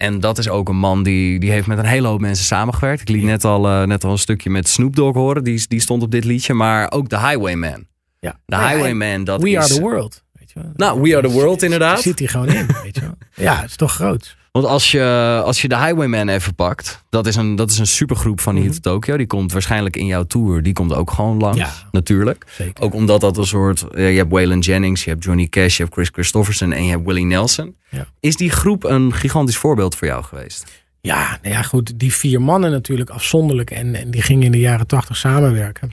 [0.00, 3.00] En dat is ook een man die, die heeft met een hele hoop mensen samengewerkt.
[3.00, 5.44] Ik liet net al, eh, net al een stukje met Snoop Dogg horen.
[5.44, 6.54] Die, die stond op dit liedje.
[6.54, 7.86] Maar ook de Highwayman.
[8.18, 8.30] Ja.
[8.30, 9.56] De Nou ja, Highwayman, dat We is...
[9.56, 10.24] are the world.
[10.32, 10.70] Weet je wel.
[10.76, 12.00] Nou, We are the world inderdaad.
[12.00, 13.14] Zit hij gewoon in, weet je wel.
[13.46, 14.36] Ja, het is toch groot.
[14.52, 15.02] Want als je,
[15.44, 18.70] als je de Highwayman even pakt, dat is een, dat is een supergroep van hier
[18.70, 19.16] te Tokyo.
[19.16, 20.62] Die komt waarschijnlijk in jouw tour.
[20.62, 21.72] Die komt ook gewoon langs, Ja.
[21.90, 22.44] natuurlijk.
[22.50, 22.84] Zeker.
[22.84, 23.84] Ook omdat dat een soort...
[23.94, 27.04] je hebt Waylon Jennings, je hebt Johnny Cash, je hebt Chris Christofferson en je hebt
[27.06, 27.76] Willie Nelson.
[27.88, 28.06] Ja.
[28.20, 30.82] Is die groep een gigantisch voorbeeld voor jou geweest?
[31.00, 31.98] Ja, nou ja, goed.
[31.98, 33.70] Die vier mannen natuurlijk afzonderlijk.
[33.70, 35.90] En, en die gingen in de jaren tachtig samenwerken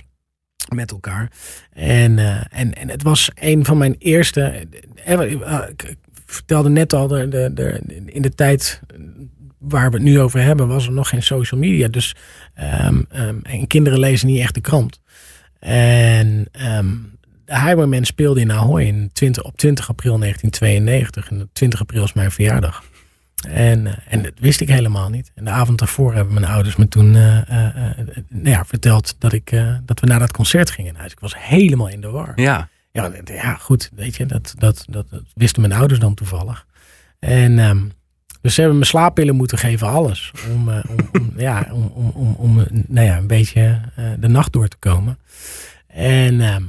[0.75, 1.31] met elkaar.
[1.73, 4.67] En, eh, en, en het was een van mijn eerste.
[5.05, 5.59] eh, eh,
[6.31, 8.81] vertelde net al, de, de, in de tijd
[9.57, 11.87] waar we het nu over hebben, was er nog geen social media.
[11.87, 12.15] Dus
[12.53, 15.01] ehm, ehm, en kinderen lezen niet echt de krant.
[15.59, 16.87] En ehm,
[17.45, 21.29] de Highwayman speelde in Ahoy in 20, op 20 april 1992.
[21.29, 22.83] En 20 april is mijn verjaardag.
[23.47, 25.31] En, eh, en dat wist ik helemaal niet.
[25.35, 27.97] En de avond daarvoor hebben mijn ouders me toen eh, eh,
[28.29, 30.95] nou ja, verteld dat, ik, dat we naar dat concert gingen.
[31.05, 32.31] Ik was helemaal in de war.
[32.35, 32.69] Ja.
[33.03, 36.65] Ja, ja goed, weet je, dat, dat, dat, wisten mijn ouders dan toevallig.
[37.19, 37.79] En ehm,
[38.41, 40.31] dus ze hebben me slaappillen moeten geven, alles.
[40.53, 40.83] Om, eh,
[41.13, 44.77] om, ja, om, om, om, om, nou ja, een beetje eh, de nacht door te
[44.79, 45.17] komen.
[45.87, 46.63] En, ehm,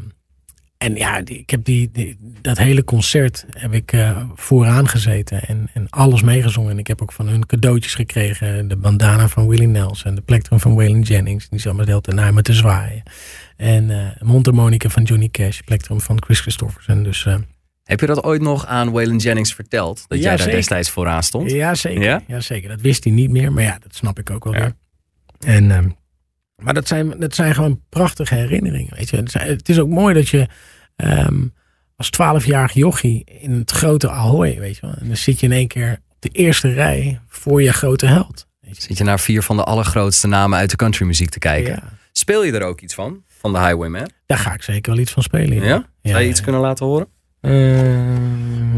[0.78, 1.90] en ja, die- ik heb die,
[2.40, 6.70] dat hele concert heb ik eh, vooraan gezeten en, en alles meegezongen.
[6.70, 8.68] En ik heb ook van hun cadeautjes gekregen.
[8.68, 11.48] De bandana van Willie Nelson, de plektrum van Waylon Jennings.
[11.48, 13.02] Die zat me de hele tijd te zwaaien.
[13.58, 17.02] En een mondharmonica van Johnny Cash, plektrum van Chris Christofferson.
[17.02, 17.36] Dus eh,
[17.84, 20.04] Heb je dat ooit nog aan Waylon Jennings verteld?
[20.08, 20.54] Dat Ja, jij daar zeker.
[20.54, 21.50] destijds vooraan stond?
[21.50, 22.02] ja, zeker.
[22.02, 22.22] Ja?
[22.26, 22.40] Ja?
[22.40, 22.68] zeker.
[22.68, 24.72] Dat wist hij niet meer, maar ja, dat snap ik ook wel weer.
[25.38, 25.88] En, ehm,
[26.56, 28.94] maar dat zijn, dat zijn gewoon prachtige herinneringen.
[28.96, 29.16] Weet je.
[29.16, 30.48] Het, zijn- het is ook mooi dat je
[30.96, 31.46] ehm,
[31.96, 34.94] als twaalfjarig jochie in het grote Ahoy, weet je wel.
[35.00, 38.46] En dan zit je in één keer op de eerste rij voor je grote held.
[38.60, 38.82] Weet je.
[38.82, 41.72] Zit je naar vier van de allergrootste namen uit de countrymuziek te kijken?
[41.72, 41.82] Ja.
[42.12, 43.22] Speel je er ook iets van?
[43.38, 44.10] Van de Highwayman?
[44.26, 45.56] Daar ga ik zeker wel iets van spelen.
[45.56, 45.64] Ja?
[46.00, 46.10] Ja?
[46.10, 47.06] Zou je iets kunnen laten horen?
[47.40, 48.76] Ehm.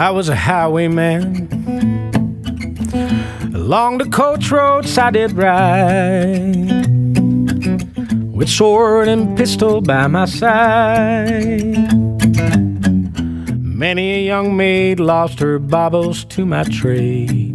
[0.00, 1.48] I was a highwayman.
[3.54, 6.86] Along the coach roads I did ride.
[8.34, 11.76] With sword and pistol by my side.
[13.60, 17.51] Many a young maid lost her baubles to my trade.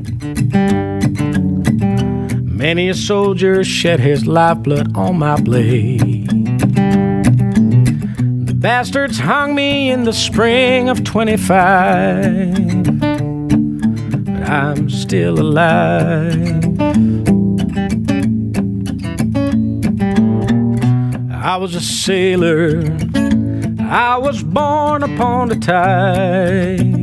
[2.57, 6.27] Many a soldier shed his lifeblood on my blade.
[8.47, 12.99] The bastards hung me in the spring of 25.
[14.25, 16.41] But I'm still alive.
[21.31, 22.83] I was a sailor.
[23.79, 26.96] I was born upon the tide.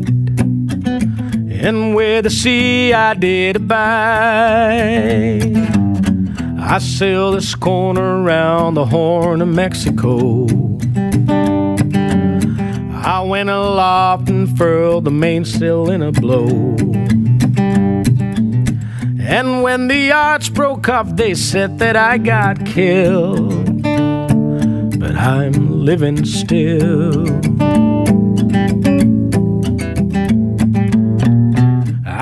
[1.67, 5.51] And with the sea I did abide.
[6.59, 10.47] I sailed this corner around the Horn of Mexico.
[12.93, 16.77] I went aloft and furled the mainsail in a blow.
[19.27, 23.83] And when the yards broke up, they said that I got killed.
[25.01, 27.25] But I'm living still.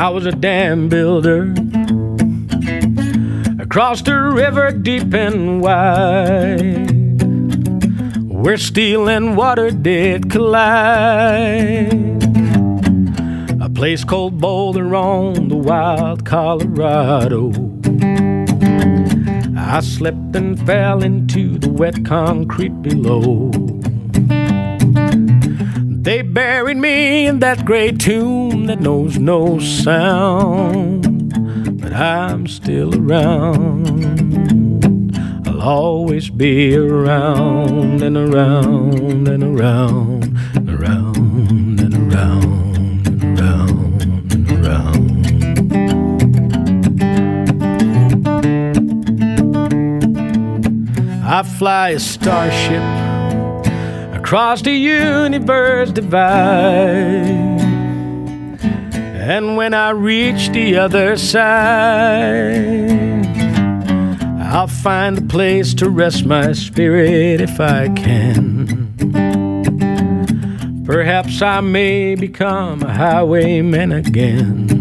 [0.03, 1.43] I was a dam builder
[3.63, 7.23] across the river deep and wide,
[8.29, 11.93] where steel and water did collide.
[13.63, 17.53] A place called Boulder on the wild Colorado.
[19.57, 23.53] I slipped and fell into the wet concrete below.
[26.33, 31.31] Buried me in that great tomb that knows no sound.
[31.79, 33.99] But I'm still around.
[35.47, 40.25] I'll always be around and around and around
[40.57, 45.27] and around and around and around and around.
[51.27, 53.02] I fly a starship
[54.33, 57.61] across the universe divide.
[58.95, 62.57] And when I reach the other side,
[64.41, 68.95] I'll find a place to rest my spirit if I can.
[70.87, 74.81] Perhaps I may become a highwayman again.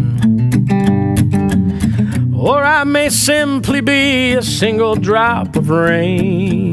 [2.34, 6.71] Or I may simply be a single drop of rain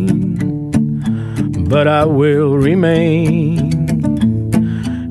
[1.69, 3.71] but I will remain.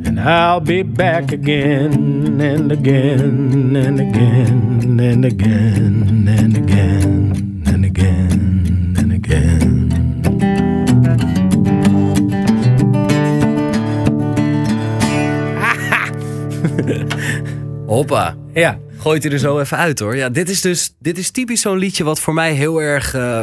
[0.07, 8.97] And I'll be back again and again and again and again and again and again
[8.99, 9.89] and again.
[17.87, 18.37] Hoppa.
[18.53, 18.79] Ja.
[18.99, 20.17] Gooit hij er zo even uit hoor.
[20.17, 23.41] Ja, dit is dus dit is typisch zo'n liedje wat voor mij heel erg, eh,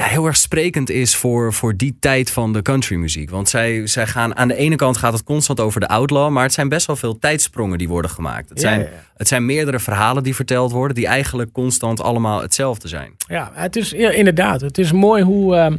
[0.00, 3.30] ja, heel erg sprekend is voor, voor die tijd van de countrymuziek.
[3.30, 6.42] Want zij, zij gaan, aan de ene kant gaat het constant over de outlaw, maar
[6.42, 8.48] het zijn best wel veel tijdsprongen die worden gemaakt.
[8.48, 12.42] Het, Ja, zijn, ja, het zijn meerdere verhalen die verteld worden, die eigenlijk constant allemaal
[12.42, 13.12] hetzelfde zijn.
[13.26, 14.60] Ja, het is ja, inderdaad.
[14.60, 15.76] Het is mooi hoe, ehm,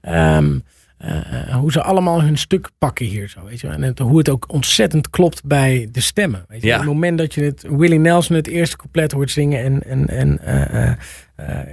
[0.00, 0.58] ehm,
[0.98, 3.28] eh, hoe ze allemaal hun stuk pakken hier.
[3.28, 3.66] Zo, weet je?
[3.66, 3.76] wel.
[3.76, 6.44] En het, hoe het ook ontzettend klopt bij de stemmen.
[6.48, 6.66] Weet je?
[6.66, 6.74] Ja.
[6.74, 9.64] Op het moment dat je het Willie Nelson het eerste couplet hoort zingen.
[9.64, 10.92] En, en, en eh,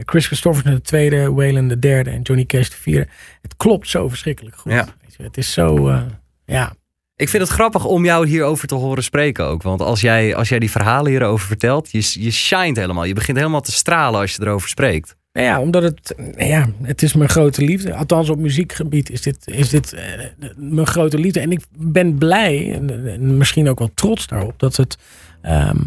[0.05, 3.07] Chris Christopherson de tweede, Waylon de derde en Johnny Cash de vierde.
[3.41, 4.71] Het klopt zo verschrikkelijk goed.
[4.71, 4.85] Ja.
[5.01, 5.23] Weet je?
[5.23, 6.01] Het is zo, eh,
[6.45, 6.73] ja.
[7.15, 9.63] Ik vind het grappig om jou hierover te horen spreken ook.
[9.63, 13.03] Want als jij, als jij die verhalen hierover vertelt, je, je shined helemaal.
[13.03, 15.15] Je begint helemaal te stralen als je erover spreekt.
[15.33, 17.95] Nou ja, omdat het, ja, het is mijn grote liefde.
[17.95, 20.03] Althans, op muziekgebied is dit, is dit eh,
[20.55, 21.39] mijn grote liefde.
[21.39, 24.97] En ik ben blij, en, en misschien ook wel trots daarop, dat, het,
[25.41, 25.77] ehm,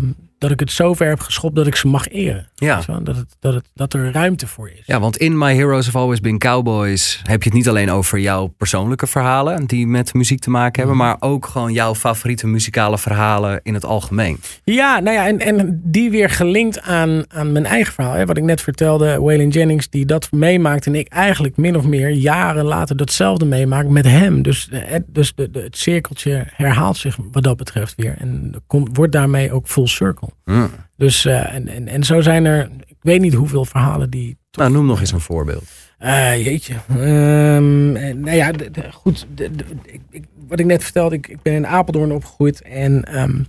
[0.44, 2.48] dat ik het zover heb geschopt dat ik ze mag eren.
[2.54, 2.82] Ja.
[3.02, 4.82] Dat, het, dat, het, dat er ruimte voor is.
[4.86, 8.18] Ja, want in My Heroes Have Always Been Cowboys heb je het niet alleen over
[8.18, 12.98] jouw persoonlijke verhalen die met muziek te maken hebben, maar ook gewoon jouw favoriete muzikale
[12.98, 14.40] verhalen in het algemeen.
[14.64, 18.14] Ja, nou ja, en, en die weer gelinkt aan, aan mijn eigen verhaal.
[18.14, 20.86] Hè, wat ik net vertelde, Waylon Jennings die dat meemaakt.
[20.86, 24.42] En ik eigenlijk min of meer jaren later datzelfde meemaak met hem.
[24.42, 28.14] Dus, eh, het, dus de, de, het cirkeltje herhaalt zich wat dat betreft weer.
[28.18, 30.28] En komt, wordt daarmee ook full circle.
[30.44, 30.66] Hm.
[30.96, 34.38] Dus, eh, en, en, en zo zijn er, ik weet niet hoeveel verhalen die...
[34.52, 35.64] Nou, noem nog eens een voorbeeld.
[35.98, 36.74] Eh, jeetje.
[36.88, 39.26] Ehm, eh, nou ja, de- de- goed.
[39.34, 39.50] de-
[39.84, 42.62] ik, ik- wat ik net vertelde, ik, ik ben in Apeldoorn opgegroeid.
[42.62, 43.42] En, ehm,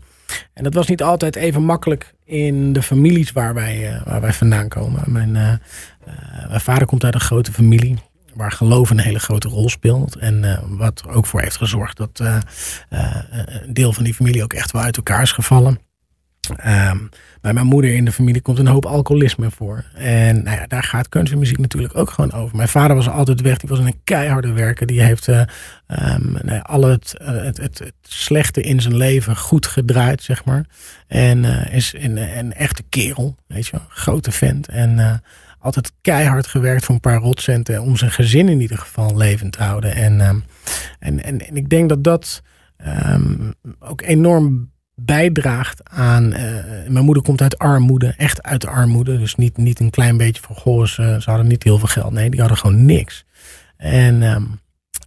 [0.53, 4.33] en dat was niet altijd even makkelijk in de families waar wij, eh, waar wij
[4.33, 5.03] vandaan komen.
[5.07, 7.95] Mijn, mijn vader komt uit een grote familie.
[8.33, 10.15] Waar geloof een hele grote rol speelt.
[10.15, 12.21] En wat er ook voor heeft gezorgd dat
[12.89, 15.79] een deel van die familie ook echt wel uit elkaar is gevallen.
[16.49, 16.97] Ehm,
[17.41, 19.83] bij mijn moeder in de familie komt een hoop alcoholisme voor.
[19.93, 22.55] En nou ja, daar gaat countrymuziek natuurlijk ook gewoon over.
[22.55, 23.57] Mijn vader was altijd weg.
[23.57, 24.87] Die was een keiharde werker.
[24.87, 25.41] Die heeft eh
[25.87, 30.45] ehm, nou al het, eh, het, het, het slechte in zijn leven goed gedraaid, zeg
[30.45, 30.65] maar.
[31.07, 33.85] En eh, is een, echte kerel, weet je wel.
[33.89, 34.67] Grote vent.
[34.67, 35.21] En
[35.59, 37.81] altijd keihard gewerkt voor een paar rotcenten.
[37.81, 39.95] Om zijn gezin in ieder geval levend te houden.
[39.95, 40.39] En, ehm,
[40.99, 42.41] en, en, en ik denk dat dat
[43.79, 46.33] ook enorm bijdraagt aan.
[46.33, 46.43] eh,
[46.87, 49.17] mijn moeder komt uit armoede, echt uit de armoede.
[49.17, 52.11] Dus niet, niet een klein beetje van goh, ze, ze hadden niet heel veel geld.
[52.13, 53.25] Nee, die hadden gewoon niks.
[53.77, 54.43] En, ehm,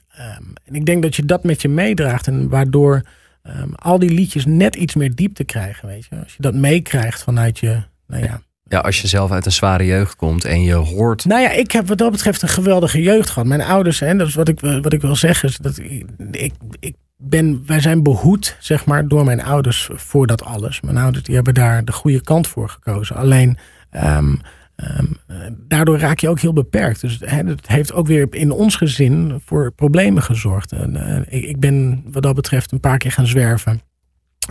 [0.09, 2.26] ehm, en ik denk dat je dat met je meedraagt.
[2.26, 3.03] En waardoor
[3.43, 5.89] ehm, al die liedjes net iets meer diepte krijgen.
[5.89, 6.16] Weet je?
[6.22, 7.82] Als je dat meekrijgt vanuit je.
[8.07, 11.24] Nou ja, Ja, als je zelf uit een zware jeugd komt en je hoort.
[11.24, 13.49] nou ja, ik heb wat dat betreft een geweldige jeugd gehad.
[13.49, 16.53] Mijn ouders, en dat is wat ik, wat ik wil zeggen, is dat ik, ik,
[16.80, 20.81] ik ben, wij zijn behoed, zeg maar, door mijn ouders voor dat alles.
[20.81, 23.16] Mijn ouders die hebben daar de goede kant voor gekozen.
[23.16, 23.59] Alleen,
[23.91, 24.35] ehm,
[24.77, 25.37] ehm, eh,
[25.69, 27.01] daardoor raak je ook heel beperkt.
[27.01, 30.73] Dus hè, het heeft ook weer in ons gezin voor problemen gezorgd.
[30.73, 33.81] En, eh, ik, ik ben wat dat betreft een paar keer gaan zwerven.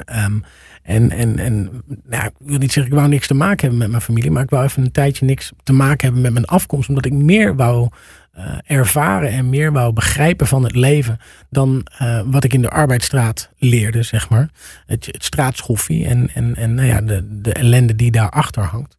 [0.05, 0.39] Ehm,
[0.83, 3.89] en en, en nou, ik wil niet zeggen, ik wou niks te maken hebben met
[3.89, 6.89] mijn familie, maar ik wou even een tijdje niks te maken hebben met mijn afkomst,
[6.89, 7.89] omdat ik meer wou
[8.37, 11.19] eh, ervaren en meer wou begrijpen van het leven
[11.49, 14.49] dan eh, wat ik in de arbeidsstraat leerde, zeg maar.
[14.85, 18.97] Het, straatschoffie en, en, en nou ja, de, de ellende die daarachter hangt.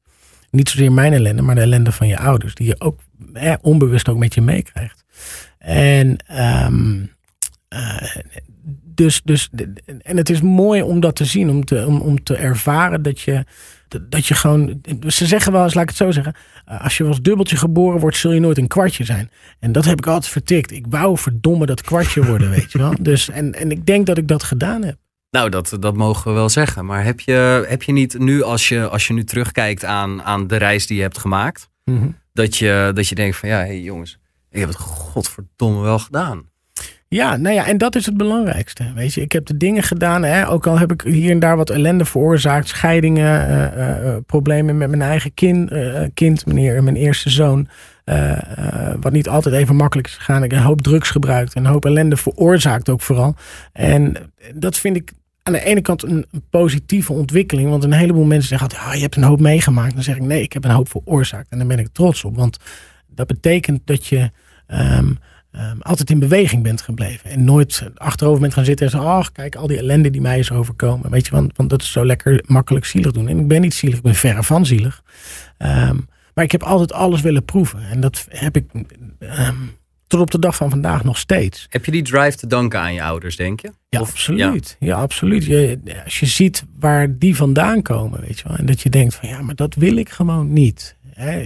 [0.51, 3.01] Niet zozeer mijn ellende, maar de ellende van je ouders, die je ook
[3.33, 5.05] eh, onbewust ook met je meekrijgt.
[5.59, 7.05] En ehm,
[7.69, 8.17] eh,
[8.99, 9.49] dus, dus,
[10.03, 13.21] en het is mooi om dat te zien, om te, om, om te ervaren dat
[13.21, 13.45] je,
[14.09, 14.81] dat je gewoon.
[15.07, 16.35] Ze zeggen wel eens, laat ik het zo zeggen.
[16.65, 19.31] eh, Als je als dubbeltje geboren wordt, zul je nooit een kwartje zijn.
[19.61, 20.71] En dat heb ik altijd vertikt.
[20.71, 22.93] Ik wou verdomme dat kwartje worden, weet je wel.
[23.11, 24.97] Dus, en, en ik denk dat ik dat gedaan heb.
[25.31, 26.85] Nou, dat, dat mogen we wel zeggen.
[26.87, 30.47] Maar heb je, heb je niet nu, als je, als je nu terugkijkt aan, aan
[30.47, 31.69] de reis die je hebt gemaakt,
[32.33, 34.19] dat, je, dat je denkt van ja, hé hey, jongens,
[34.51, 36.43] ik heb het godverdomme wel gedaan.
[37.11, 38.93] Ja, nou ja, en dat is het belangrijkste.
[38.95, 41.57] Weet je, ik heb de dingen gedaan, hè, ook al heb ik hier en daar
[41.57, 45.73] wat ellende veroorzaakt, scheidingen, eh, eh, eh, problemen met mijn eigen kind,
[46.15, 47.69] kind meneer, mijn eerste zoon.
[49.01, 50.43] wat niet altijd even makkelijk is gegaan.
[50.43, 53.35] Ik heb een hoop drugs gebruikt, een hoop ellende veroorzaakt ook vooral.
[53.73, 54.17] En
[54.55, 57.71] dat vind ik aan de ene kant een, positieve ontwikkeling.
[57.71, 59.95] Want een heleboel mensen zeggen ah, je hebt een hoop meegemaakt.
[59.95, 61.51] Dan zeg ik, nee, ik heb een hoop veroorzaakt.
[61.51, 62.37] En daar ben ik trots op.
[62.37, 62.59] Want
[63.07, 64.31] dat betekent dat je
[64.67, 65.13] ehm,
[65.53, 67.31] ehm, altijd in beweging bent gebleven.
[67.31, 70.39] En nooit achterover bent gaan zitten en zeggen, ach, kijk, al die ellende die mij
[70.39, 71.11] is overkomen.
[71.11, 73.29] Weet je, want, want dat is zo lekker makkelijk zielig doen.
[73.29, 75.03] En ik ben niet zielig, ik ben verre van zielig.
[75.59, 75.97] Ehm,
[76.35, 77.83] maar ik heb altijd alles willen proeven.
[77.91, 78.65] En dat heb ik
[79.19, 79.55] ehm,
[80.07, 81.67] tot op de dag van vandaag nog steeds.
[81.71, 83.73] Heb je die drive te danken aan je ouders, denk je?
[83.89, 84.77] Ja, Of- absoluut.
[84.79, 85.45] Ja, absoluut.
[85.45, 88.57] Je, als je ziet waar die vandaan komen, weet je wel.
[88.57, 90.97] En dat je denkt van ja, maar dat wil ik gewoon niet.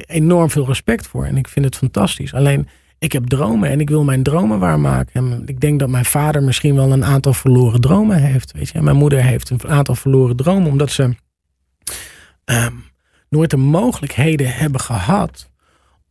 [0.07, 1.25] Enorm veel respect voor.
[1.25, 2.35] En ik vind het fantastisch.
[2.35, 2.69] Alleen,
[3.03, 5.13] ik heb dromen en ik wil mijn dromen waarmaken.
[5.15, 8.53] En ik denk dat mijn vader misschien wel een aantal verloren dromen heeft.
[8.53, 8.79] Weet je.
[8.79, 10.71] En mijn moeder heeft een aantal verloren dromen.
[10.71, 11.15] Omdat ze
[12.45, 12.75] ehm,
[13.29, 15.51] nooit de mogelijkheden hebben gehad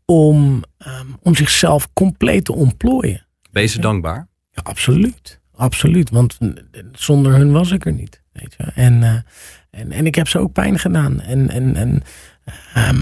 [0.06, 3.26] om, ehm, om zichzelf compleet te ontplooien.
[3.52, 4.28] Je ze dankbaar?
[4.52, 5.40] Ja, absoluut.
[5.56, 6.10] Absoluut.
[6.10, 6.38] Want
[6.92, 8.22] zonder hun was ik er niet.
[8.32, 8.64] Weet je.
[8.64, 9.16] En, eh,
[9.72, 11.22] en, en ik heb ze ook pijn gedaan.
[11.22, 12.04] En, en, en,
[12.74, 13.00] ehm,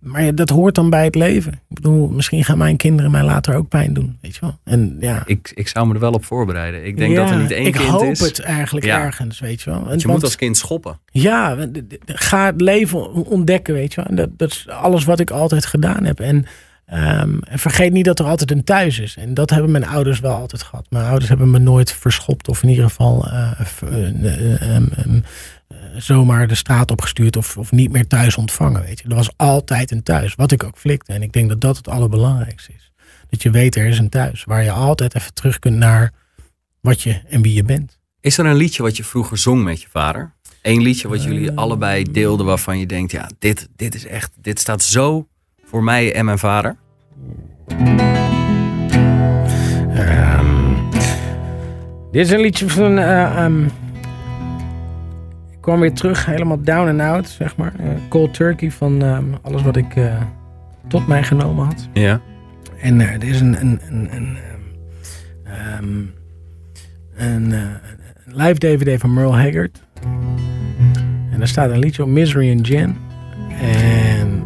[0.00, 1.52] maar dat hoort dan bij het leven.
[1.52, 4.18] Ik bedoel, misschien gaan mijn kinderen mij later ook pijn doen.
[4.20, 4.58] Weet je wel.
[4.64, 5.22] En ja.
[5.26, 6.86] Ik, ik zou me er wel op voorbereiden.
[6.86, 8.20] Ik denk Ja, dat er niet één ik kind hoop is.
[8.20, 9.00] het eigenlijk Ja.
[9.04, 9.78] ergens, weet je wel.
[9.78, 10.98] En Want je want- moet als kind schoppen.
[11.10, 11.56] ja,
[12.06, 14.06] ga het leven ontdekken, weet je wel.
[14.10, 16.20] En Dat, dat is alles wat ik altijd gedaan heb.
[16.20, 16.46] En,
[16.86, 19.16] ehm, en vergeet niet dat er altijd een thuis is.
[19.16, 20.86] En dat hebben mijn ouders wel altijd gehad.
[20.90, 23.50] Mijn ouders hebben me nooit verschopt of in ieder geval eh,
[25.72, 29.08] eh, ehm, ehm, zomaar de straat opgestuurd of, of niet meer thuis ontvangen, weet je.
[29.08, 31.12] Er was altijd een thuis, wat ik ook flikte.
[31.12, 32.92] En ik denk dat dat het allerbelangrijkste is.
[33.30, 36.12] Dat je weet, er is een thuis waar je altijd even terug kunt naar
[36.80, 37.98] wat je en wie je bent.
[38.20, 40.32] Is er een liedje wat je vroeger zong met je vader?
[40.62, 41.56] Eén liedje wat jullie Eh.
[41.56, 45.28] allebei deelden waarvan je denkt, ja, dit, dit is echt, dit staat zo
[45.64, 46.76] voor mij en mijn vader.
[52.12, 52.98] Dit is een liedje van.
[52.98, 53.70] eh, ehm, ik
[55.62, 57.72] kwam weer terug, helemaal down and out, zeg maar.
[57.78, 60.20] Eh, cold turkey van ehm, alles wat ik eh,
[60.88, 61.88] tot mij genomen had.
[61.92, 62.20] Ja.
[62.80, 63.60] En eh, er is een.
[63.60, 64.36] een, een, een,
[65.44, 66.02] ehm,
[67.16, 67.60] ehm, een, eh,
[68.24, 69.82] live DVD van Merle Haggard.
[71.30, 72.96] En daar staat een liedje op Misery and Gin.
[73.60, 74.42] En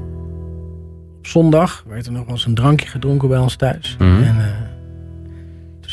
[1.19, 3.97] op zondag werd er nog wel eens een drankje gedronken bij ons thuis.
[3.99, 4.23] Mhm.
[4.23, 4.37] En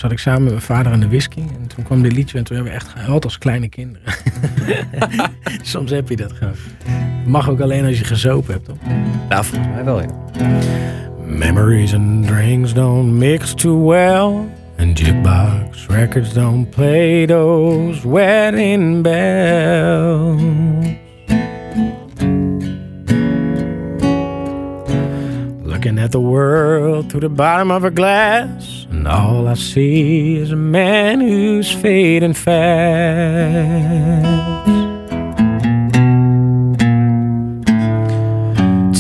[0.04, 1.40] zat ik samen met mijn vader aan de whisky.
[1.40, 4.14] En toen kwam dit liedje en toen hebben we echt gehuild als kleine kinderen.
[5.62, 6.56] Soms heb je dat gewoon.
[7.26, 8.76] Mag ook alleen als je gezopen hebt, toch?
[9.30, 10.08] Nou, volgens mij wel, ja.
[11.26, 14.32] Memories and drinks don't mix too well.
[14.78, 20.42] And jukebox records don't play those wedding bells.
[25.64, 28.83] Looking at the world through the bottom of a glass.
[28.94, 32.54] And all I see is a man who's fading fast.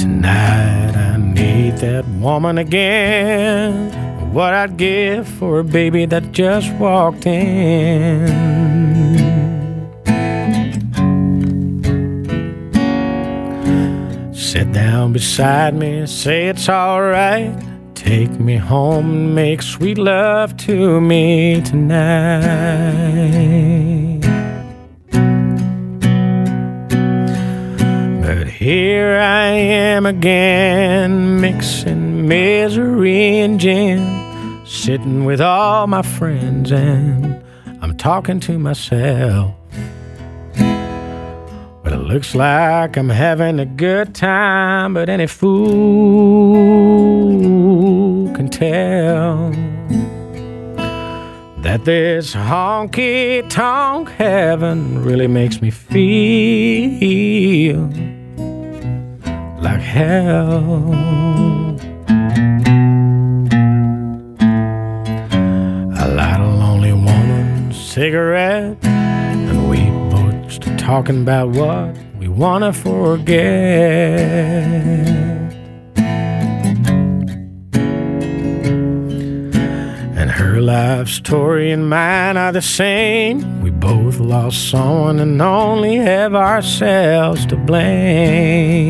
[0.02, 3.91] Tonight I need that woman again.
[4.34, 8.28] What I'd give for a baby that just walked in.
[14.34, 17.73] Sit down beside me, say it's alright.
[18.04, 22.01] Take me home and make sweet love to me tonight.
[28.22, 37.41] But here I am again, mixing misery and gin, sitting with all my friends, and
[37.82, 39.56] I'm talking to myself.
[41.84, 46.43] But it looks like I'm having a good time, but any fool
[48.34, 49.52] can tell
[51.62, 57.12] that this honky tonk heaven really makes me feel
[59.62, 60.92] like hell.
[65.96, 72.64] I light a lonely woman's cigarette, and we both start talking about what we want
[72.64, 73.94] to forget.
[80.34, 83.62] Her life story and mine are the same.
[83.62, 88.82] We both lost someone and only have ourselves to blame.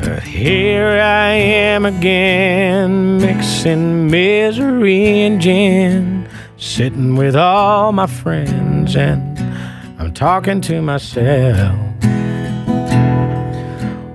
[0.00, 6.26] But here I am again, mixing misery and gin,
[6.56, 9.38] sitting with all my friends, and
[10.00, 11.91] I'm talking to myself.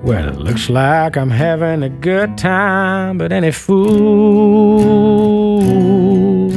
[0.07, 3.99] Well, it looks like I'm having a good time, but any fool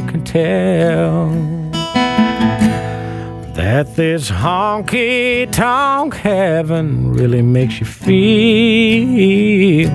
[0.07, 1.27] can tell
[3.53, 9.91] that this honky tonk heaven really makes you feel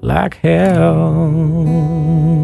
[0.00, 2.39] like hell.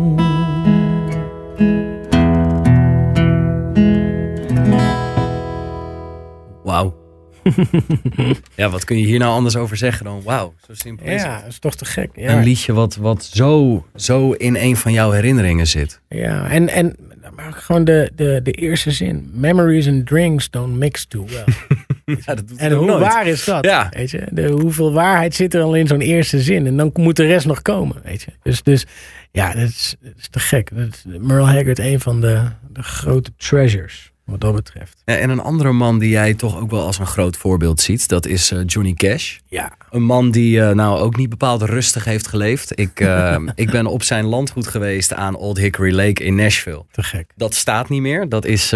[8.55, 11.33] ja, wat kun je hier nou anders over zeggen dan wauw, zo simpel is Ja,
[11.33, 11.41] het.
[11.43, 12.11] dat is toch te gek.
[12.15, 12.33] Ja.
[12.37, 16.01] Een liedje wat, wat zo, zo in een van jouw herinneringen zit.
[16.09, 16.97] Ja, en, en
[17.35, 19.31] maar gewoon de, de, de eerste zin.
[19.33, 21.45] Memories and drinks don't mix too well.
[22.27, 23.65] Ja, dat doet en hoe waar is dat?
[23.65, 23.89] Ja.
[23.91, 24.27] Weet je?
[24.31, 26.67] De, hoeveel waarheid zit er al in zo'n eerste zin?
[26.67, 27.97] En dan moet de rest nog komen.
[28.05, 28.31] Weet je?
[28.43, 28.87] Dus, dus
[29.31, 30.71] ja, dat is, dat is te gek.
[30.75, 32.43] Dat is Merle Haggard een van de,
[32.73, 35.03] de grote treasures, wat dat betreft.
[35.05, 38.09] Ja, en een andere man die jij toch ook wel als een groot voorbeeld ziet,
[38.09, 39.37] dat is eh, Johnny Cash.
[39.49, 42.79] Ja, Een man die eh, nou ook niet bepaald rustig heeft geleefd.
[42.79, 46.85] Ik, eh, ik ben op zijn landgoed geweest aan Old Hickory Lake in Nashville.
[46.91, 47.33] te gek.
[47.37, 48.29] Dat staat niet meer.
[48.29, 48.69] Dat is,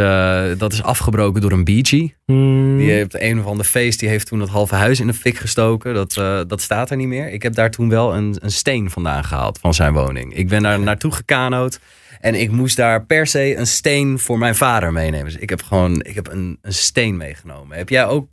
[0.58, 2.14] dat is afgebroken door een Bee Gee.
[2.26, 2.78] Hmm.
[2.78, 5.36] Die heeft een of ander feest, die heeft toen het halve huis in de fik
[5.36, 5.94] gestoken.
[5.94, 6.14] Dat,
[6.48, 7.32] dat staat er niet meer.
[7.32, 10.34] Ik heb daar toen wel een, een steen vandaan gehaald van zijn woning.
[10.34, 11.80] Ik ben daar naartoe gekanoot.
[12.20, 15.24] En ik moest daar per se een steen voor mijn vader meenemen.
[15.24, 17.76] Dus ik heb gewoon ik heb een, een steen meegenomen.
[17.76, 18.28] Heb jij ook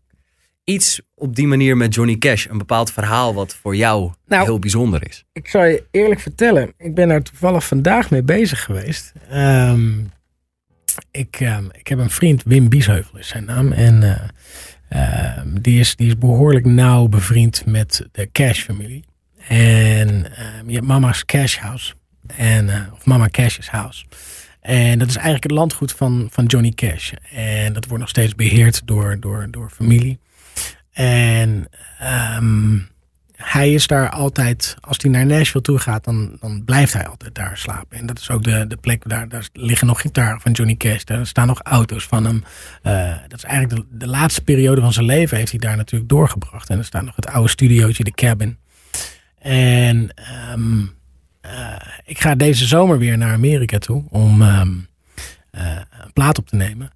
[0.63, 2.47] iets op die manier met Johnny Cash?
[2.49, 5.25] Een bepaald verhaal wat voor jou Nou, heel bijzonder is?
[5.33, 9.13] Ik zal je eerlijk vertellen, ik ben daar toevallig vandaag mee bezig geweest.
[9.29, 9.99] Ehm,
[11.11, 13.71] ik, ehm, ik heb een vriend, Wim Biesheuvel is zijn naam.
[13.71, 19.03] En eh, ehm, die, is, die is behoorlijk nauw bevriend met de Cash-familie.
[19.47, 20.07] En
[20.65, 21.93] je hebt Mama's Cash House.
[22.36, 24.05] En, eh, of Mama Cash's House.
[24.61, 27.11] En dat is eigenlijk het landgoed van, van Johnny Cash.
[27.32, 30.19] En dat wordt nog steeds beheerd door, door, door familie.
[30.91, 31.67] En
[31.99, 32.78] ehm,
[33.38, 37.36] hij is daar altijd, als hij naar Nashville toe gaat, dan, dan blijft hij altijd
[37.36, 37.97] daar slapen.
[37.97, 41.03] En dat is ook de, de plek, daar, daar liggen nog gitaren van Johnny Cash.
[41.03, 42.43] Daar staan nog auto's van hem.
[42.82, 46.09] Eh, dat is eigenlijk de, de laatste periode van zijn leven heeft hij daar natuurlijk
[46.09, 46.69] doorgebracht.
[46.69, 48.57] En er staat nog het oude studiootje, de cabin.
[49.39, 50.86] En ehm,
[51.41, 51.75] eh,
[52.05, 54.73] ik ga deze zomer weer naar Amerika toe om ehm,
[55.51, 56.91] eh, een plaat op te nemen.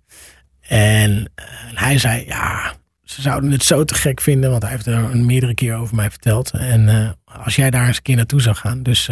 [0.61, 2.73] En, eh, hij zei, ja,
[3.03, 6.09] ze zouden het zo te gek vinden, want hij heeft er meerdere keer over mij
[6.09, 6.51] verteld.
[6.51, 8.83] En als jij daar eens een keer naartoe zou gaan.
[8.83, 9.09] Dus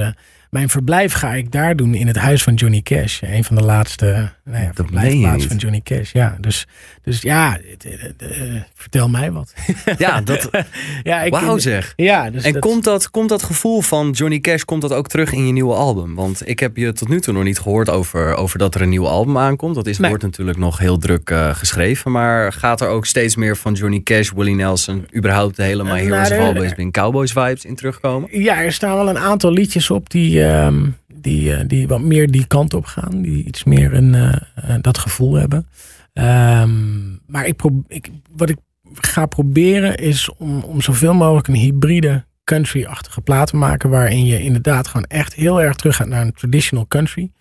[0.49, 3.21] mijn verblijf ga ik daar doen in het huis van Johnny Cash.
[3.21, 6.11] Een van de laatste nou ja, verblijfplaatsen van Johnny Cash.
[6.11, 6.67] Ja, dus,
[7.01, 7.85] dus ja, het,
[8.17, 8.29] eh,
[8.75, 9.53] vertel mij wat.
[9.97, 10.49] Ja, dat,
[11.03, 11.93] ja, ik, wauw zeg.
[11.95, 15.07] Ja, dus En dat- komt, dat, komt dat gevoel van Johnny Cash komt dat ook
[15.07, 16.15] terug in je nieuwe album?
[16.15, 18.89] Want ik heb je tot nu toe nog niet gehoord over, over dat er een
[18.89, 19.75] nieuw album aankomt.
[19.75, 20.09] Dat is, Nee.
[20.09, 22.11] wordt natuurlijk nog heel druk eh, geschreven.
[22.11, 25.07] Maar gaat er ook steeds meer van Johnny Cash, Willie Nelson...
[25.15, 28.29] überhaupt de hele My Eh, Heroes nou, of Always Been Cowboys vibes in terugkomen?
[28.41, 30.85] Ja, er staan wel een aantal liedjes op die, ehm,
[31.21, 33.21] die, eh, die wat meer die kant op gaan.
[33.21, 35.67] Die iets meer een, eh, eh, dat gevoel hebben.
[36.13, 38.57] Ehm, maar ik ik, wat ik
[38.93, 43.89] ga proberen is om, om zoveel mogelijk een hybride country-achtige plaat te maken.
[43.89, 47.31] Waarin je inderdaad gewoon echt heel erg terug gaat naar een traditional country.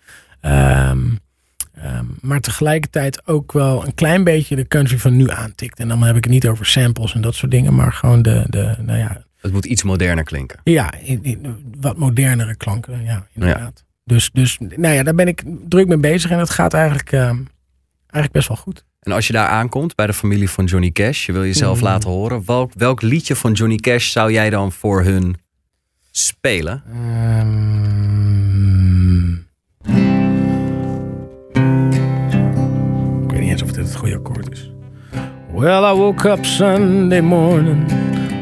[0.41, 0.97] Ehm,
[2.21, 5.79] maar tegelijkertijd ook wel een klein beetje de country van nu aantikt.
[5.79, 7.75] En dan heb ik het niet over samples en dat soort dingen.
[7.75, 10.59] Maar gewoon de, de nou ja, Het moet iets moderner klinken.
[10.63, 13.83] ja, in, in wat modernere klanken, ja, inderdaad.
[14.03, 17.35] Dus, dus nou ja, daar ben ik druk mee bezig en het gaat eigenlijk, ehm,
[17.99, 18.85] eigenlijk best wel goed.
[18.99, 21.85] En als je daar aankomt bij de familie van Johnny Cash, je wil jezelf Mhm.
[21.85, 22.43] laten horen.
[22.45, 25.35] Welk, welk liedje van Johnny Cash zou jij dan voor hun
[26.11, 26.83] spelen?
[26.91, 27.57] Ehm,
[33.23, 34.71] ik weet niet eens of dit het goede akkoord is.
[35.53, 37.85] Well, I woke up Sunday morning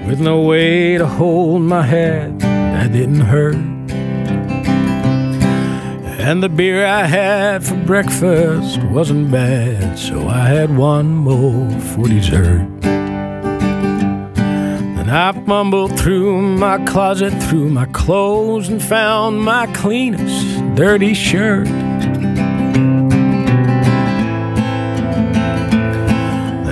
[0.08, 3.55] with no way to hold my head that didn't hurt.
[6.28, 12.08] And the beer I had for breakfast wasn't bad, so I had one more for
[12.08, 12.68] dessert.
[14.99, 21.68] And I fumbled through my closet, through my clothes, and found my cleanest dirty shirt.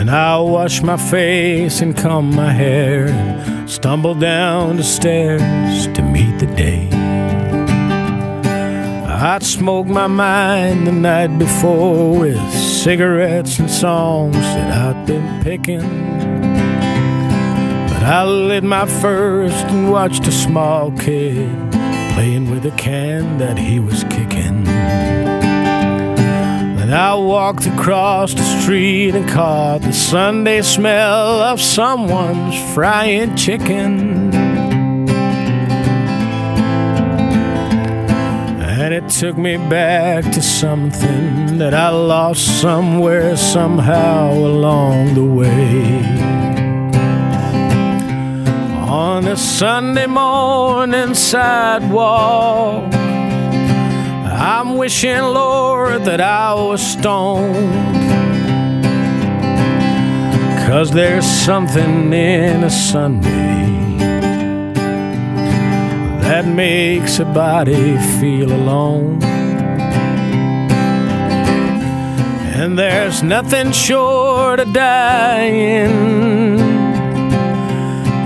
[0.05, 6.03] Then I wash my face and comb my hair and stumbled down the stairs to
[6.03, 6.89] meet the day.
[9.07, 15.81] I'd smoked my mind the night before with cigarettes and songs that I'd been picking.
[17.89, 21.49] But I lit my first and watched a small kid
[22.13, 24.65] playing with a can that he was kicking.
[26.85, 34.31] Then I walked across the street and caught the Sunday smell of someone's frying chicken.
[38.61, 46.03] And it took me back to something that I lost somewhere, somehow along the way.
[48.87, 52.93] On a Sunday morning sidewalk,
[54.47, 57.95] I'm wishing, Lord, that I was stoned.
[60.67, 63.97] Cause there's something in a Sunday
[66.21, 69.23] that makes a body feel alone.
[72.53, 75.89] And there's nothing short of dying.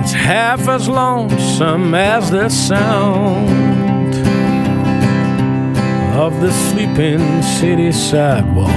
[0.02, 3.79] It's half as lonesome as the sound
[6.20, 8.70] of the sleeping city sidewalk.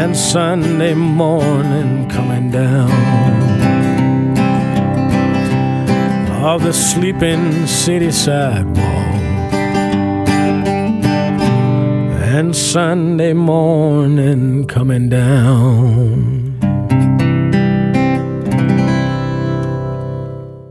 [0.00, 2.90] And Sunday morning coming down
[6.44, 9.14] of the sleeping city sidewalk.
[12.36, 16.56] And Sunday morning coming down.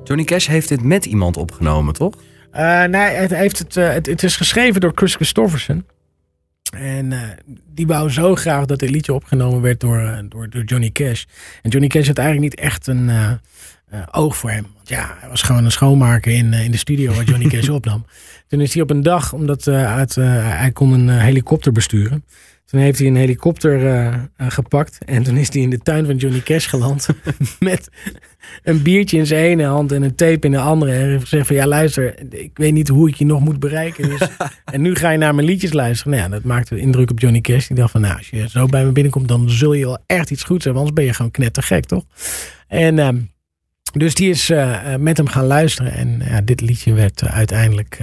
[0.03, 2.26] Johnny Cash heeft dit met iemand opgenomen, toch?
[2.57, 5.85] Eh, nee, het, heeft het, eh, het, het is geschreven door Chris Christofferson.
[6.77, 7.19] En eh,
[7.73, 11.23] die wou zo graag dat dit liedje opgenomen werd door, door, door Johnny Cash.
[11.61, 13.11] En Johnny Cash had eigenlijk niet echt een
[14.11, 14.67] oog voor hem.
[14.75, 18.05] Want ja, hij was gewoon een schoonmaker in, in de studio waar Johnny Cash opnam.
[18.47, 22.25] Toen is hij op een dag, omdat uit, hij kon een helikopter besturen.
[22.67, 24.97] Toen heeft hij een helikopter eh, eh, gepakt.
[25.05, 27.07] En toen is hij in de tuin van Johnny Cash geland.
[27.59, 27.89] met
[28.63, 30.91] een biertje in zijn ene hand en een tape in de andere.
[30.91, 34.09] En heeft gezegd van ja luister, ik weet niet hoe ik je nog moet bereiken.
[34.09, 34.21] Dus,
[34.73, 36.11] en nu ga je naar mijn liedjes luisteren.
[36.11, 37.67] Nou ja, dat maakte indruk op Johnny Cash.
[37.67, 40.31] Die dacht van nou, als je zo bij me binnenkomt, dan zul je wel echt
[40.31, 40.81] iets goeds hebben.
[40.81, 42.03] Anders ben je gewoon knettergek, toch?
[42.67, 43.17] En ehm,
[43.93, 45.91] dus die is eh, met hem gaan luisteren.
[45.91, 47.99] En ja, dit liedje werd uiteindelijk...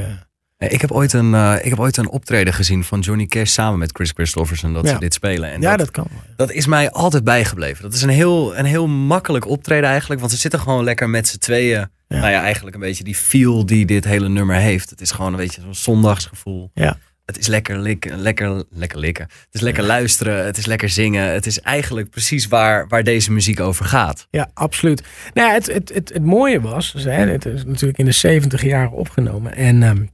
[0.69, 3.51] eh, Ik heb, ooit een, eh, ik heb ooit een optreden gezien van Johnny Cash
[3.51, 4.73] samen met Chris Christofferson.
[4.73, 4.93] Dat Ja.
[4.93, 5.51] ze dit spelen.
[5.53, 6.07] En ja, dat, dat kan.
[6.37, 7.83] dat is mij altijd bijgebleven.
[7.83, 10.21] Dat is een heel, een heel makkelijk optreden eigenlijk.
[10.21, 11.89] Want ze zitten gewoon lekker met z'n tweeën.
[12.09, 12.19] Ja.
[12.21, 14.91] Nou ja, eigenlijk een beetje die feel die dit hele nummer heeft.
[14.91, 16.71] Het is gewoon een beetje zo'n zondagsgevoel.
[16.75, 16.97] Ja.
[17.25, 19.25] Het is lekker likken, lekker, lekker likken.
[19.25, 21.33] Het is lekker luisteren, het is lekker zingen.
[21.33, 24.27] Het is eigenlijk precies waar, waar deze muziek over gaat.
[24.31, 25.03] Ja, absoluut.
[25.35, 28.13] Nou ja, het, het, het, het mooie was, dus, hè, het is natuurlijk in de
[28.13, 29.57] 70 jaren opgenomen.
[29.57, 30.05] En, ehm,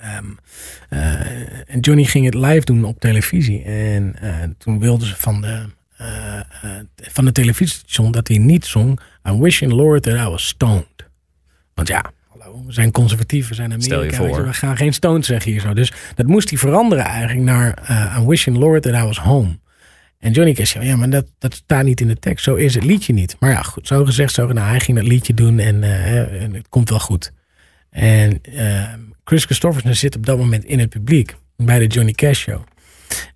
[0.00, 0.24] ehm,
[0.88, 3.62] eh, en Johnny ging het live doen op televisie.
[3.62, 5.66] En eh, toen wilden ze van de,
[5.96, 6.40] eh,
[6.96, 9.00] van de televisiestation dat hij niet zong.
[9.28, 10.86] I'm wishing Lord that I was stoned.
[11.74, 13.94] Want ja, hallo, we zijn conservatief, we zijn Amerika.
[13.94, 14.40] Stel je voor.
[14.40, 15.74] je, we gaan geen stoned zeggen hier zo.
[15.74, 19.58] Dus dat moest hij veranderen eigenlijk naar eh, I'm wishing Lord that I was home.
[20.18, 22.44] En Johnny Cash zei, ja, maar dat, dat staat niet in de tekst.
[22.44, 23.36] Zo is het liedje niet.
[23.38, 24.68] Maar ja, goed, zo gezegd, zo gedaan.
[24.68, 25.82] Hij ging dat liedje doen en,
[26.40, 27.32] en het komt wel goed.
[27.94, 28.92] En eh,
[29.24, 32.62] Chris Christofferson zit op dat moment in het publiek bij de Johnny Cash Show.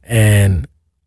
[0.01, 0.63] En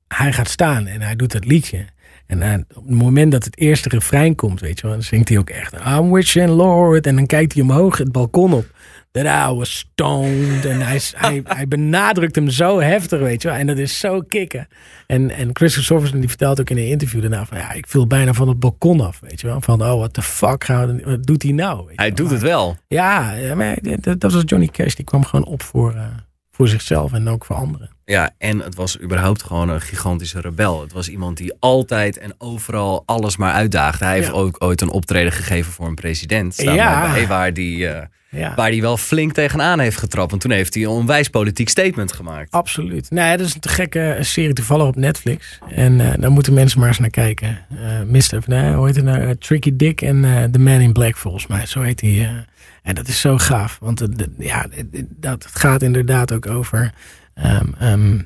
[0.07, 1.86] hij gaat staan en hij doet dat liedje.
[2.28, 5.38] En op het moment dat het eerste refrein komt, weet je wel, dan zingt hij
[5.38, 7.07] ook echt I'm wishing Lord.
[7.07, 8.65] En dan kijkt hij omhoog het balkon op.
[9.12, 10.66] That I was stoned.
[10.66, 13.58] En hij, hij, hij benadrukt hem zo heftig, weet je wel.
[13.58, 14.68] En dat is zo kicken.
[15.08, 17.58] En, en Chris Christofferson die vertelt ook in een interview daarna van...
[17.58, 19.62] Ja, ik viel bijna van het balkon af, weet je wel.
[19.62, 20.66] Van, oh, what the fuck,
[21.04, 21.86] wat doet hij nou?
[21.88, 22.16] Weet Hij wel.
[22.16, 22.78] doet het wel.
[22.88, 24.94] Ja, maar dat, dat was Johnny Cash.
[24.94, 26.04] Die kwam gewoon op voor, eh,
[26.52, 27.90] voor zichzelf en ook voor anderen.
[28.06, 30.82] Ja, en het was überhaupt gewoon een gigantische rebel.
[30.82, 34.06] Het was iemand die altijd en overal alles maar uitdaagde.
[34.06, 36.54] Hij heeft ook ooit een optreden gegeven voor een president.
[36.54, 37.02] Staan Ja.
[37.02, 38.56] daarbij, waar die, eh, Ja.
[38.56, 40.30] waar die wel flink tegenaan heeft getrapt.
[40.30, 42.52] Want toen heeft hij een onwijs politiek statement gemaakt.
[42.52, 43.10] Absoluut.
[43.10, 45.60] Nou ja, dat is een te gekke serie toevallig op Netflix.
[45.70, 47.58] En eh, daar moeten mensen maar eens naar kijken.
[47.70, 48.44] Eh Mr.
[48.45, 49.22] Nee, hoe heet het nou?
[49.22, 51.66] Eh, Tricky Dick en eh, The Man in Black volgens mij.
[51.66, 52.45] Zo heet hij.
[52.84, 53.78] en dat is zo gaaf.
[53.80, 54.66] Want het, het- ja,
[55.10, 56.94] dat het gaat inderdaad ook over
[57.34, 58.20] ehm, ehm,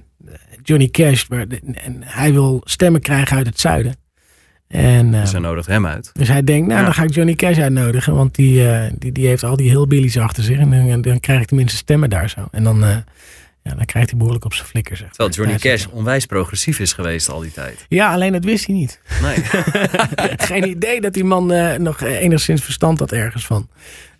[0.63, 1.27] Johnny Cash.
[1.27, 3.95] Maar, de- en hij wil stemmen krijgen uit het zuiden.
[4.67, 6.09] En, Dus ehm, hij nodigt hem uit.
[6.13, 6.85] dus hij denkt, nou Ja.
[6.85, 8.15] dan ga ik Johnny Cash uitnodigen.
[8.15, 10.57] Want die, eh, die, die heeft al die hillbillies achter zich.
[10.57, 12.47] En dan, dan krijg ik tenminste stemmen daar zo.
[12.51, 12.89] En dan, eh,
[13.63, 14.97] ja, dan krijgt hij behoorlijk op zijn flikker.
[14.97, 15.07] Zeg.
[15.09, 17.85] Terwijl Johnny Cash onwijs progressief is geweest al die tijd.
[17.89, 18.99] Ja, alleen dat wist hij niet.
[19.21, 19.35] Nee.
[20.37, 23.69] Geen idee dat die man eh, nog enigszins verstand had ergens van.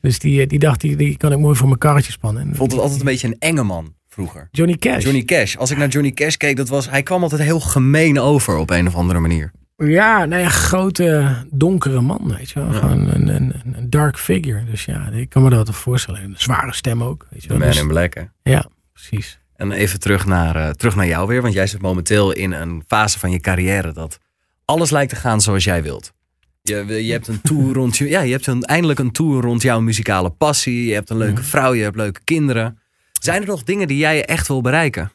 [0.02, 2.56] Dus die, die dacht, die, die kan ik mooi voor mijn karretje spannen.
[2.56, 4.48] Vond het altijd een beetje een enge man vroeger.
[4.52, 5.04] Johnny Cash.
[5.04, 5.56] Johnny Cash.
[5.56, 8.70] Als ik naar Johnny Cash keek, dat was, hij kwam altijd heel gemeen over op
[8.70, 9.52] een of andere manier.
[9.78, 12.72] Ja, nou ja, grote, donkere man, weet je wel.
[12.74, 12.80] Ja.
[12.80, 14.64] Gewoon een, een, een dark figure.
[14.64, 16.24] Dus ja, ik kan me dat wel voorstellen.
[16.24, 17.28] Een zware stem ook.
[17.30, 17.58] Weet je wel.
[17.58, 18.24] Man Dus- in Black, hè?
[18.44, 19.40] ja, precies.
[19.56, 21.42] En even terug naar, eh, terug naar jou weer.
[21.42, 24.20] Want jij zit momenteel in een fase van je carrière dat
[24.66, 26.14] alles lijkt te gaan zoals jij wilt.
[26.62, 29.62] Je, je hebt een tour rond je, ja, je hebt een, eindelijk een tour rond
[29.62, 30.86] jouw muzikale passie.
[30.88, 32.80] Je hebt een leuke vrouw, je hebt leuke kinderen.
[33.22, 35.12] Zijn er nog dingen die jij echt wil bereiken?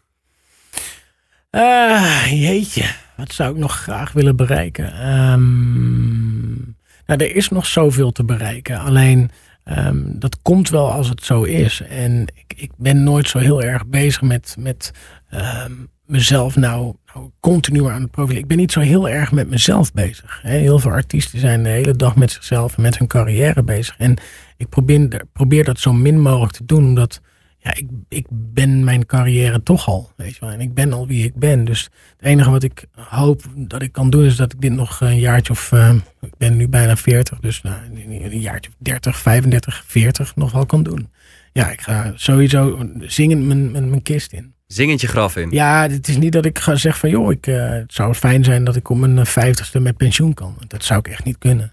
[1.51, 2.85] Eh, jeetje,
[3.21, 4.93] wat zou ik nog graag willen bereiken?
[4.93, 6.55] Ehm,
[7.07, 8.79] nou, er is nog zoveel te bereiken.
[8.79, 9.31] Alleen,
[9.65, 11.81] ehm, dat komt wel als het zo is.
[11.81, 14.93] En ik, ik ben nooit zo heel erg bezig met, met
[15.29, 15.73] ehm,
[16.07, 18.43] mezelf nou, nou continu aan het profileren.
[18.43, 20.39] Ik ben niet zo heel erg met mezelf bezig.
[20.43, 23.95] Heel veel artiesten zijn de hele dag met zichzelf en met hun carrière bezig.
[23.99, 24.17] En
[24.57, 27.21] ik probeer, probeer dat zo min mogelijk te doen, omdat
[27.63, 30.51] ja, ik, ik ben mijn carrière toch al, weet je wel.
[30.51, 31.65] En ik ben al wie ik ben.
[31.65, 31.83] Dus
[32.17, 35.19] het enige wat ik hoop dat ik kan doen, is dat ik dit nog een
[35.19, 35.73] jaartje of...
[35.73, 40.53] eh, ik ben nu bijna 40, dus nou, een jaartje of 30, 35, 40 nog
[40.53, 41.09] wel kan doen.
[41.53, 44.55] Ja, ik ga sowieso zingend mijn, mijn, mijn kist in.
[44.67, 45.51] Zingend je graf in.
[45.51, 47.11] Ja, het is niet dat ik ga zeggen van...
[47.11, 50.57] joh, ik, eh, het zou fijn zijn dat ik op mijn vijftigste met pensioen kan.
[50.69, 51.73] Dat zou ik echt niet kunnen.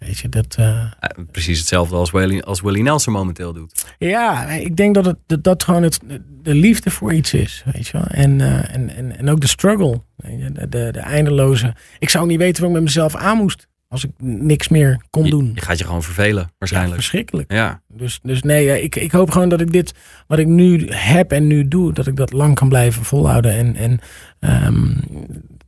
[0.00, 0.54] Weet je, dat...
[0.58, 0.90] eh, Eh,
[1.30, 3.84] Precies hetzelfde als Willie, als Willie Nelson momenteel doet.
[3.98, 6.00] Ja, ik denk dat het dat, dat gewoon het,
[6.42, 8.06] de liefde voor iets is, weet je wel.
[8.06, 11.74] En, eh, en, en, en ook de struggle, de, de, de eindeloze.
[11.98, 15.24] Ik zou niet weten wat ik met mezelf aan moest als ik niks meer kon
[15.24, 15.50] Je, doen.
[15.54, 16.94] je gaat je gewoon vervelen, Ja, waarschijnlijk.
[16.94, 17.52] verschrikkelijk.
[17.52, 19.94] Ja, Dus, dus nee, ik, ik hoop gewoon dat ik dit,
[20.26, 23.52] wat ik nu heb en nu doe, dat ik dat lang kan blijven volhouden.
[23.52, 24.00] En, en
[24.38, 24.90] ehm,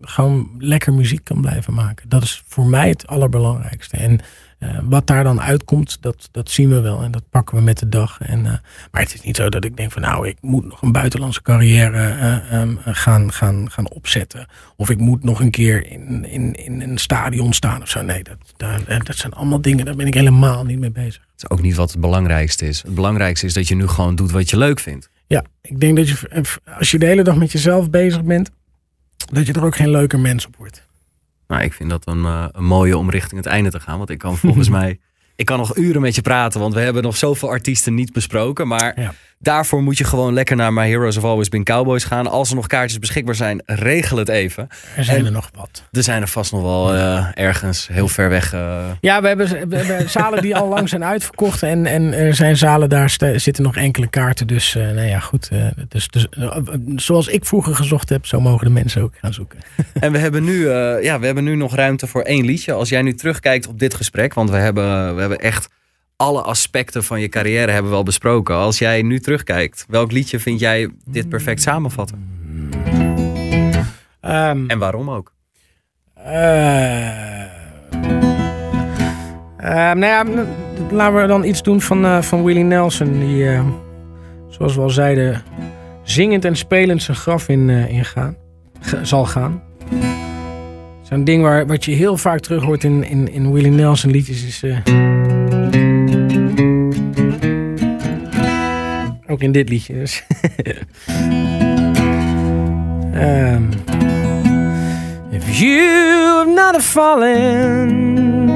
[0.03, 2.09] gewoon lekker muziek kan blijven maken.
[2.09, 3.97] Dat is voor mij het allerbelangrijkste.
[3.97, 4.21] En
[4.63, 7.03] eh, wat daar dan uitkomt, dat, dat zien we wel.
[7.03, 8.21] En dat pakken we met de dag.
[8.21, 8.53] En, eh,
[8.91, 11.43] maar het is niet zo dat ik denk van nou, ik moet nog een buitenlandse
[11.43, 14.47] carrière eh, ehm, gaan, gaan, gaan opzetten.
[14.77, 18.03] Of ik moet nog een keer in, in, in een stadion staan of zo.
[18.03, 21.23] Nee, dat, dat, dat zijn allemaal dingen, daar ben ik helemaal niet mee bezig.
[21.33, 22.83] het is ook niet wat het belangrijkste is.
[22.83, 25.11] Het belangrijkste is dat je nu gewoon doet wat je leuk vindt.
[25.27, 26.45] Ja, ik denk dat je,
[26.79, 28.51] als je de hele dag met jezelf bezig bent,
[29.33, 30.87] dat je er ook geen leuker mens op wordt.
[31.49, 33.99] Nou, ik vind dat een, eh, een mooie om richting het einde te gaan.
[33.99, 35.01] Want ik kan volgens mij.
[35.37, 38.69] Ik kan nog uren met je praten, want we hebben nog zoveel artiesten niet besproken.
[38.69, 39.15] Maar Ja.
[39.43, 42.27] Daarvoor moet je gewoon lekker naar My Heroes Have Always Been Cowboys gaan.
[42.27, 44.69] Als er nog kaartjes beschikbaar zijn, regel het even.
[44.97, 45.83] Er zijn En- er nog wat.
[45.93, 48.53] Er zijn er vast nog wel eh, ergens heel ver weg.
[48.53, 51.63] eh, Ja, we hebben, we hebben zalen die al lang zijn uitverkocht.
[51.63, 54.47] En, en er zijn zalen, daar zitten nog enkele kaarten.
[54.47, 55.51] Dus, eh, nou ja, goed.
[55.89, 56.27] dus, dus,
[56.97, 59.59] zoals ik vroeger gezocht heb, zo mogen de mensen ook gaan zoeken.
[60.01, 60.69] En we hebben, nu,
[61.03, 62.73] ja, we hebben nu nog ruimte voor één liedje.
[62.73, 65.69] Als jij nu terugkijkt op dit gesprek, want we hebben, we hebben echt
[66.23, 68.55] alle aspecten van je carrière hebben we al besproken.
[68.55, 72.31] Als jij nu terugkijkt, welk liedje vind jij dit perfect samenvatten?
[74.21, 75.33] Ehm, En waarom ook?
[76.25, 76.33] Eh,
[79.93, 80.25] nou ja,
[80.91, 83.19] laten we dan iets doen van, eh, van Willie Nelson.
[83.19, 83.65] Die, eh,
[84.49, 85.43] zoals we al zeiden,
[86.03, 88.37] zingend en spelend zijn graf in, in gaan,
[89.03, 89.63] zal gaan.
[91.03, 94.45] Zo'n ding waar, wat je heel vaak terug hoort in, in, in Willie Nelson liedjes
[94.45, 94.63] is...
[99.33, 100.25] ook in dit liedje dus.
[103.15, 103.63] Ehm
[105.31, 108.49] If you've not fallen,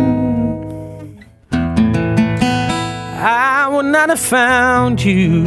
[3.19, 5.45] I would not have found you.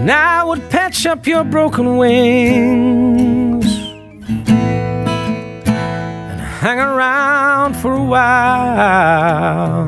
[0.10, 3.64] And I would patch up your broken wings
[4.48, 9.88] and hang around for a while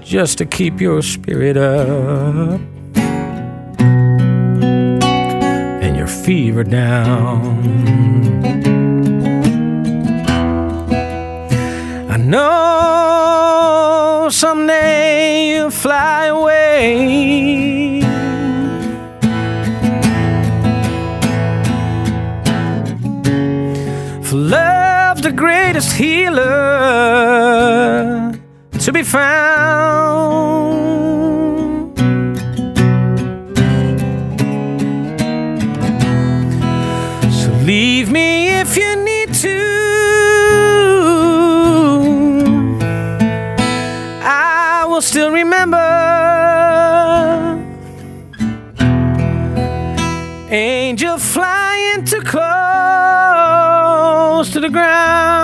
[0.00, 2.60] just to keep your spirit up
[5.74, 7.64] and your fever down.
[12.08, 15.39] I know someday
[15.90, 18.00] fly away.
[24.22, 26.44] For love, the greatest healer
[28.84, 30.09] to be found.
[54.60, 55.39] To the ground.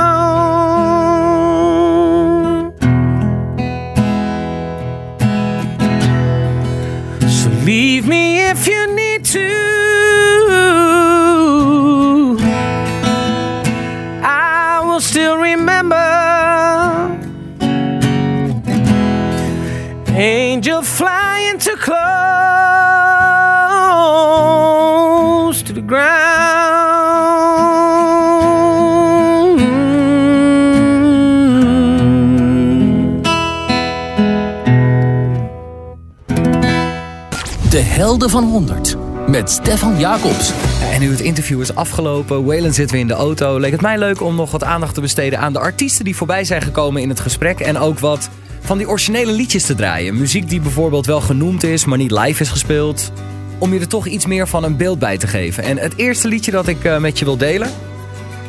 [38.37, 38.97] Van 100
[39.29, 40.53] met Stefan Jacobs.
[40.93, 43.99] En nu het interview is afgelopen, Waylon zitten we in de auto, leek het mij
[43.99, 47.09] leuk om nog wat aandacht te besteden aan de artiesten die voorbij zijn gekomen in
[47.09, 47.61] het gesprek.
[47.61, 48.31] En ook wat
[48.61, 50.19] van die originele liedjes te draaien.
[50.19, 53.13] Muziek die bijvoorbeeld wel genoemd is, maar niet live is gespeeld.
[53.59, 55.63] Om je er toch iets meer van een beeld bij te geven.
[55.63, 57.71] En het eerste liedje dat ik eh, met je wil delen,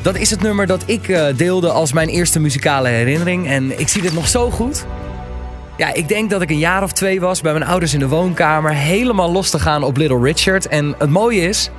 [0.01, 3.47] dat is het nummer dat ik eh, deelde als mijn eerste muzikale herinnering.
[3.47, 4.85] En ik zie dit nog zo goed.
[5.77, 8.07] Ja, ik denk dat ik een jaar of twee was bij mijn ouders in de
[8.07, 8.73] woonkamer.
[8.73, 10.67] Helemaal los te gaan op Little Richard.
[10.67, 11.69] En het mooie is,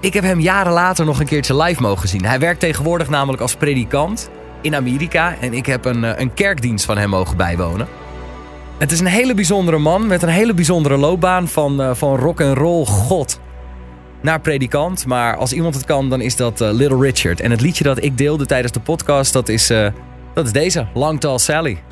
[0.00, 2.24] ik heb hem jaren later nog een keertje live mogen zien.
[2.24, 4.30] Hij werkt tegenwoordig namelijk als predikant
[4.60, 5.36] in Amerika.
[5.40, 7.88] En ik heb een, eh, een kerkdienst van hem mogen bijwonen.
[8.78, 12.40] Het is een hele bijzondere man met een hele bijzondere loopbaan van, eh, van rock
[12.40, 13.40] and roll god
[14.20, 15.06] naar predikant.
[15.06, 17.40] Maar als iemand het kan, dan is dat eh, Little Richard.
[17.40, 19.86] En het liedje dat ik deelde tijdens de podcast, dat is, eh,
[20.34, 21.82] dat is deze, Long Tall Sally.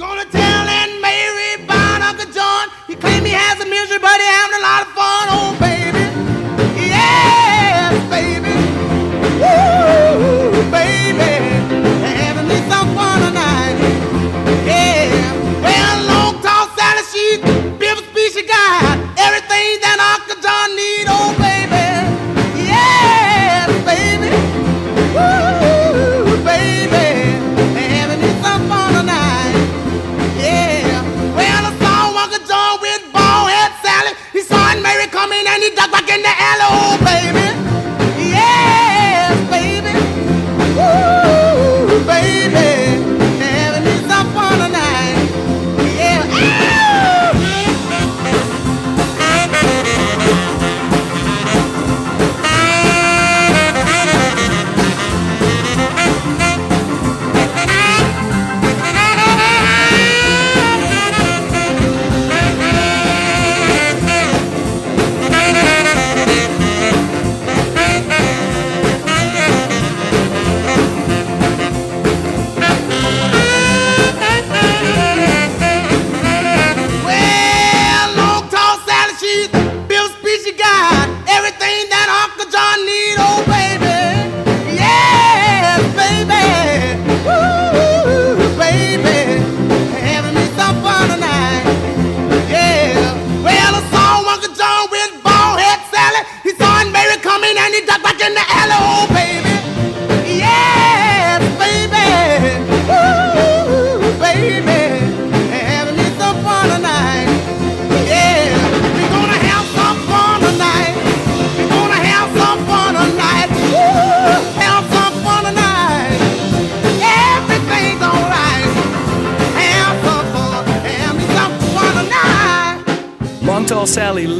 [2.93, 5.62] He claimed he has a misery, but he having a lot of fun.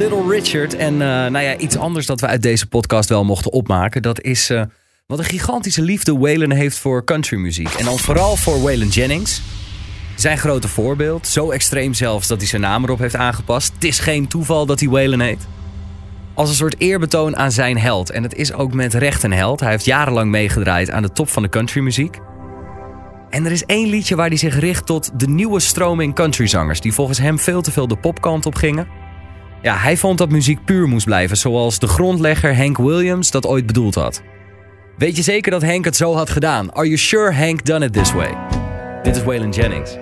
[0.03, 0.77] Little Richard.
[0.77, 4.03] En eh, nou ja, iets anders dat we uit deze podcast wel mochten opmaken.
[4.03, 4.63] Dat is eh,
[5.07, 7.75] wat een gigantische liefde Waylon heeft voor countrymuziek.
[7.75, 9.43] En dan vooral voor Waylon Jennings.
[10.17, 13.73] Zijn grote voorbeeld, zo extreem zelfs dat hij zijn naam erop heeft aangepast.
[13.75, 15.47] Het is geen toeval dat hij Waylon heet.
[16.35, 18.11] Als een soort eerbetoon aan zijn held.
[18.11, 19.61] En het is ook met recht een held.
[19.61, 22.19] Hij heeft jarenlang meegedraaid aan de top van de countrymuziek.
[23.31, 26.81] En er is één liedje waar hij zich richt tot de nieuwe stroming countryzangers...
[26.81, 29.02] die volgens hem veel te veel de popkant op gingen.
[29.63, 31.37] Ja, hij vond dat muziek puur moest blijven...
[31.37, 34.23] zoals de grondlegger Hank Williams dat ooit bedoeld had.
[34.97, 36.73] Weet je zeker dat Hank het zo had gedaan?
[36.73, 38.37] Are you sure Hank done it this way?
[39.03, 39.97] Dit is Waylon Jennings.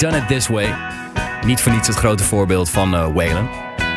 [0.00, 0.74] Done It This Way?
[1.44, 3.48] Niet voor niets het grote voorbeeld van eh Waylon.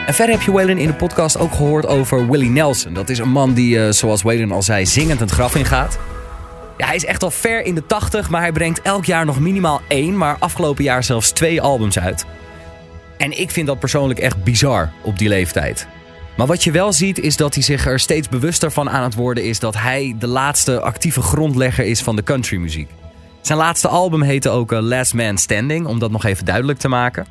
[0.06, 2.94] En verder heb je Waylon in de podcast ook gehoord over Willie Nelson.
[2.94, 6.00] Dat is een man die, eh, zoals Waylon al zei, zingend het graf ingaat.
[6.78, 9.40] Ja, hij is echt al ver in de 80, maar hij brengt elk jaar nog
[9.40, 12.26] minimaal één, maar afgelopen jaar zelfs twee albums uit.
[13.18, 15.88] En ik vind dat persoonlijk echt bizar op die leeftijd.
[16.38, 19.16] Maar wat je wel ziet is dat hij zich er steeds bewuster van aan het
[19.16, 22.90] worden is dat hij de laatste actieve grondlegger is van de countrymuziek.
[23.44, 26.88] Zijn laatste album heette ook eh, Last Man Standing, om dat nog even duidelijk te
[26.88, 27.26] maken.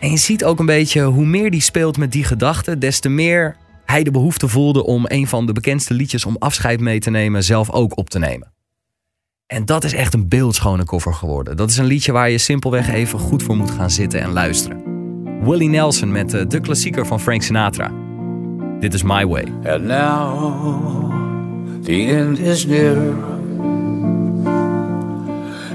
[0.00, 3.08] En je ziet ook een beetje hoe meer hij speelt met die gedachten, des te
[3.08, 7.10] meer hij de behoefte voelde om een van de bekendste liedjes om afscheid mee te
[7.10, 8.52] nemen zelf ook op te nemen.
[9.46, 11.56] En dat is echt een beeldschone cover geworden.
[11.56, 14.82] Dat is een liedje waar je simpelweg even goed voor moet gaan zitten en luisteren.
[15.44, 17.92] Willie Nelson met eh, de klassieker van Frank Sinatra.
[18.80, 19.44] Dit is My Way.
[19.64, 21.12] And now
[21.82, 23.38] the end is near.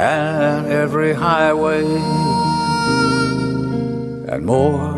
[0.00, 1.84] and every highway
[4.32, 4.94] and more,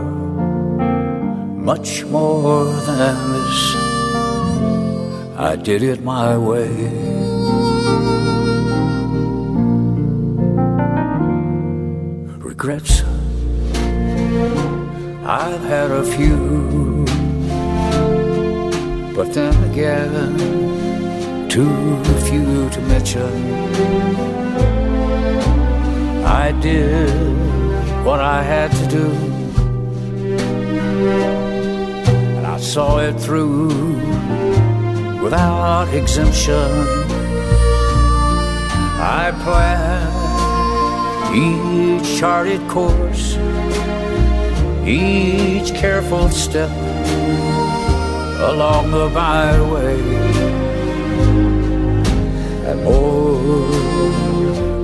[1.56, 3.74] much more than this.
[5.36, 6.68] I did it my way.
[12.38, 13.02] Regrets,
[15.24, 17.04] I've had a few.
[19.16, 24.51] But then again, too few to mention.
[26.32, 27.10] I did
[28.06, 29.06] what I had to do,
[32.36, 33.68] and I saw it through
[35.22, 36.70] without exemption.
[39.20, 40.22] I planned
[41.36, 43.36] each charted course,
[44.86, 46.70] each careful step
[48.50, 50.00] along the byway,
[52.68, 53.21] and more,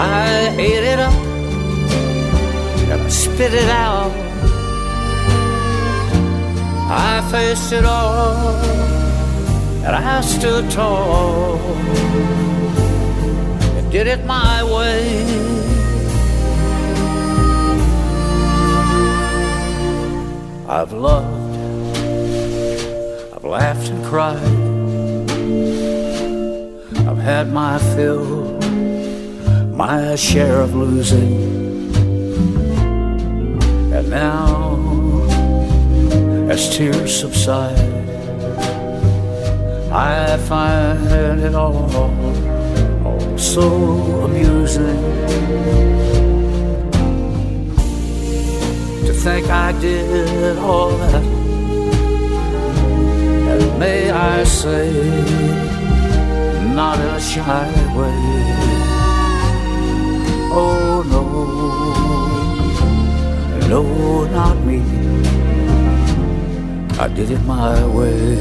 [0.00, 1.12] I ate it up
[2.90, 4.10] and I spit it out.
[6.90, 8.56] I faced it all
[9.84, 11.58] and I stood tall
[13.76, 15.60] and did it my way.
[20.66, 21.56] I've loved,
[23.34, 24.38] I've laughed and cried,
[27.08, 28.59] I've had my fill,
[29.86, 31.40] my share of losing,
[33.96, 34.76] and now,
[36.50, 37.78] as tears subside,
[39.90, 41.90] I find it all,
[43.06, 43.64] all so
[44.26, 45.00] amusing
[49.06, 51.24] to think I did all that.
[53.50, 54.92] And may I say,
[56.74, 57.66] not a shy
[57.96, 58.79] way.
[60.52, 61.22] Oh no,
[63.68, 64.80] no, not me.
[66.98, 68.36] I did it my way.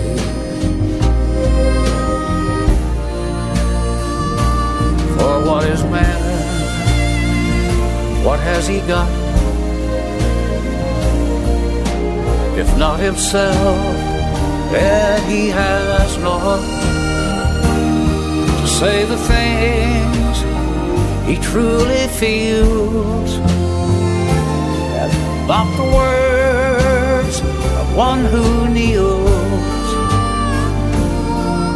[5.16, 6.20] For what is man?
[8.26, 9.08] What has he got?
[12.58, 13.78] If not himself,
[14.72, 16.60] then he has not
[18.60, 20.09] to say the things
[21.30, 23.36] he truly feels
[24.98, 25.12] and
[25.46, 27.40] about the words
[27.80, 29.90] of one who kneels.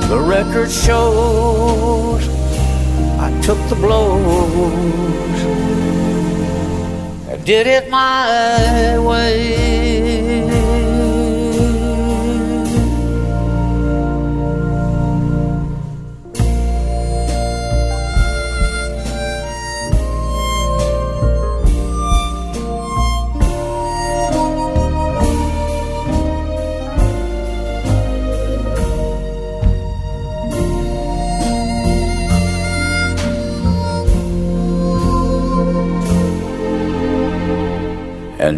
[0.10, 2.28] The record shows
[3.20, 4.74] I took the blows
[7.30, 10.13] and did it my way.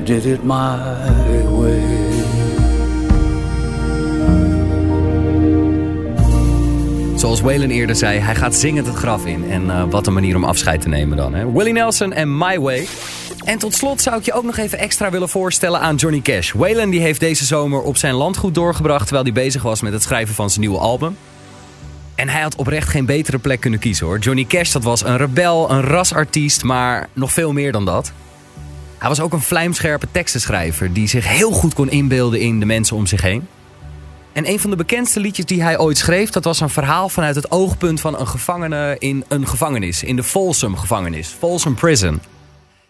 [0.04, 0.78] Did it my
[1.50, 2.06] way.
[7.16, 9.52] Zoals Waylon eerder zei, hij gaat zingend het graf in.
[9.52, 11.34] En eh, wat een manier om afscheid te nemen dan.
[11.34, 11.52] Hè?
[11.52, 12.88] Willie Nelson en My Way.
[13.46, 16.52] En tot slot zou ik je ook nog even extra willen voorstellen aan Johnny Cash.
[16.52, 19.04] Waylon die heeft deze zomer op zijn landgoed doorgebracht...
[19.04, 21.18] terwijl hij bezig was met het schrijven van zijn nieuwe album.
[22.16, 24.20] En hij had oprecht geen betere plek kunnen kiezen hoor.
[24.20, 28.12] Johnny Cash dat was een rebel, een rasartiest, maar nog veel meer dan dat.
[28.98, 32.96] Hij was ook een vlijmscherpe tekstenschrijver die zich heel goed kon inbeelden in de mensen
[32.96, 33.48] om zich heen.
[34.34, 37.36] En een van de bekendste liedjes die hij ooit schreef, dat was een verhaal vanuit
[37.36, 42.22] het oogpunt van een gevangene in een gevangenis, in de Folsom gevangenis, Folsom Prison.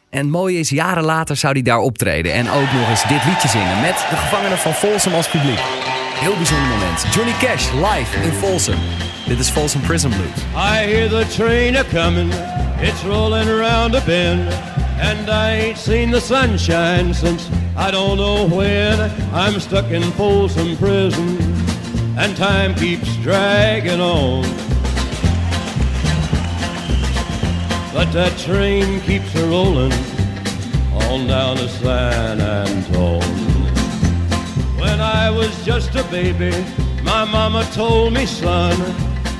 [0.09, 3.25] En het mooie is, jaren later zou hij daar optreden en ook nog eens dit
[3.25, 5.59] liedje zingen met de gevangenen van Folsom als publiek.
[6.13, 7.05] Heel bijzonder moment.
[7.11, 8.77] Johnny Cash live in Folsom.
[9.27, 10.43] Dit is Folsom Prison Blues.
[10.55, 12.33] I hear the train a coming,
[12.81, 14.74] it's rolling around a bend.
[14.97, 18.99] And I ain't seen the sunshine since I don't know when.
[19.33, 21.37] I'm stuck in Folsom Prison,
[22.17, 24.43] and time keeps dragging on.
[27.93, 29.93] But that train keeps a rolling
[30.93, 33.21] on down to San Antone.
[34.79, 36.51] When I was just a baby,
[37.03, 38.77] my mama told me, son,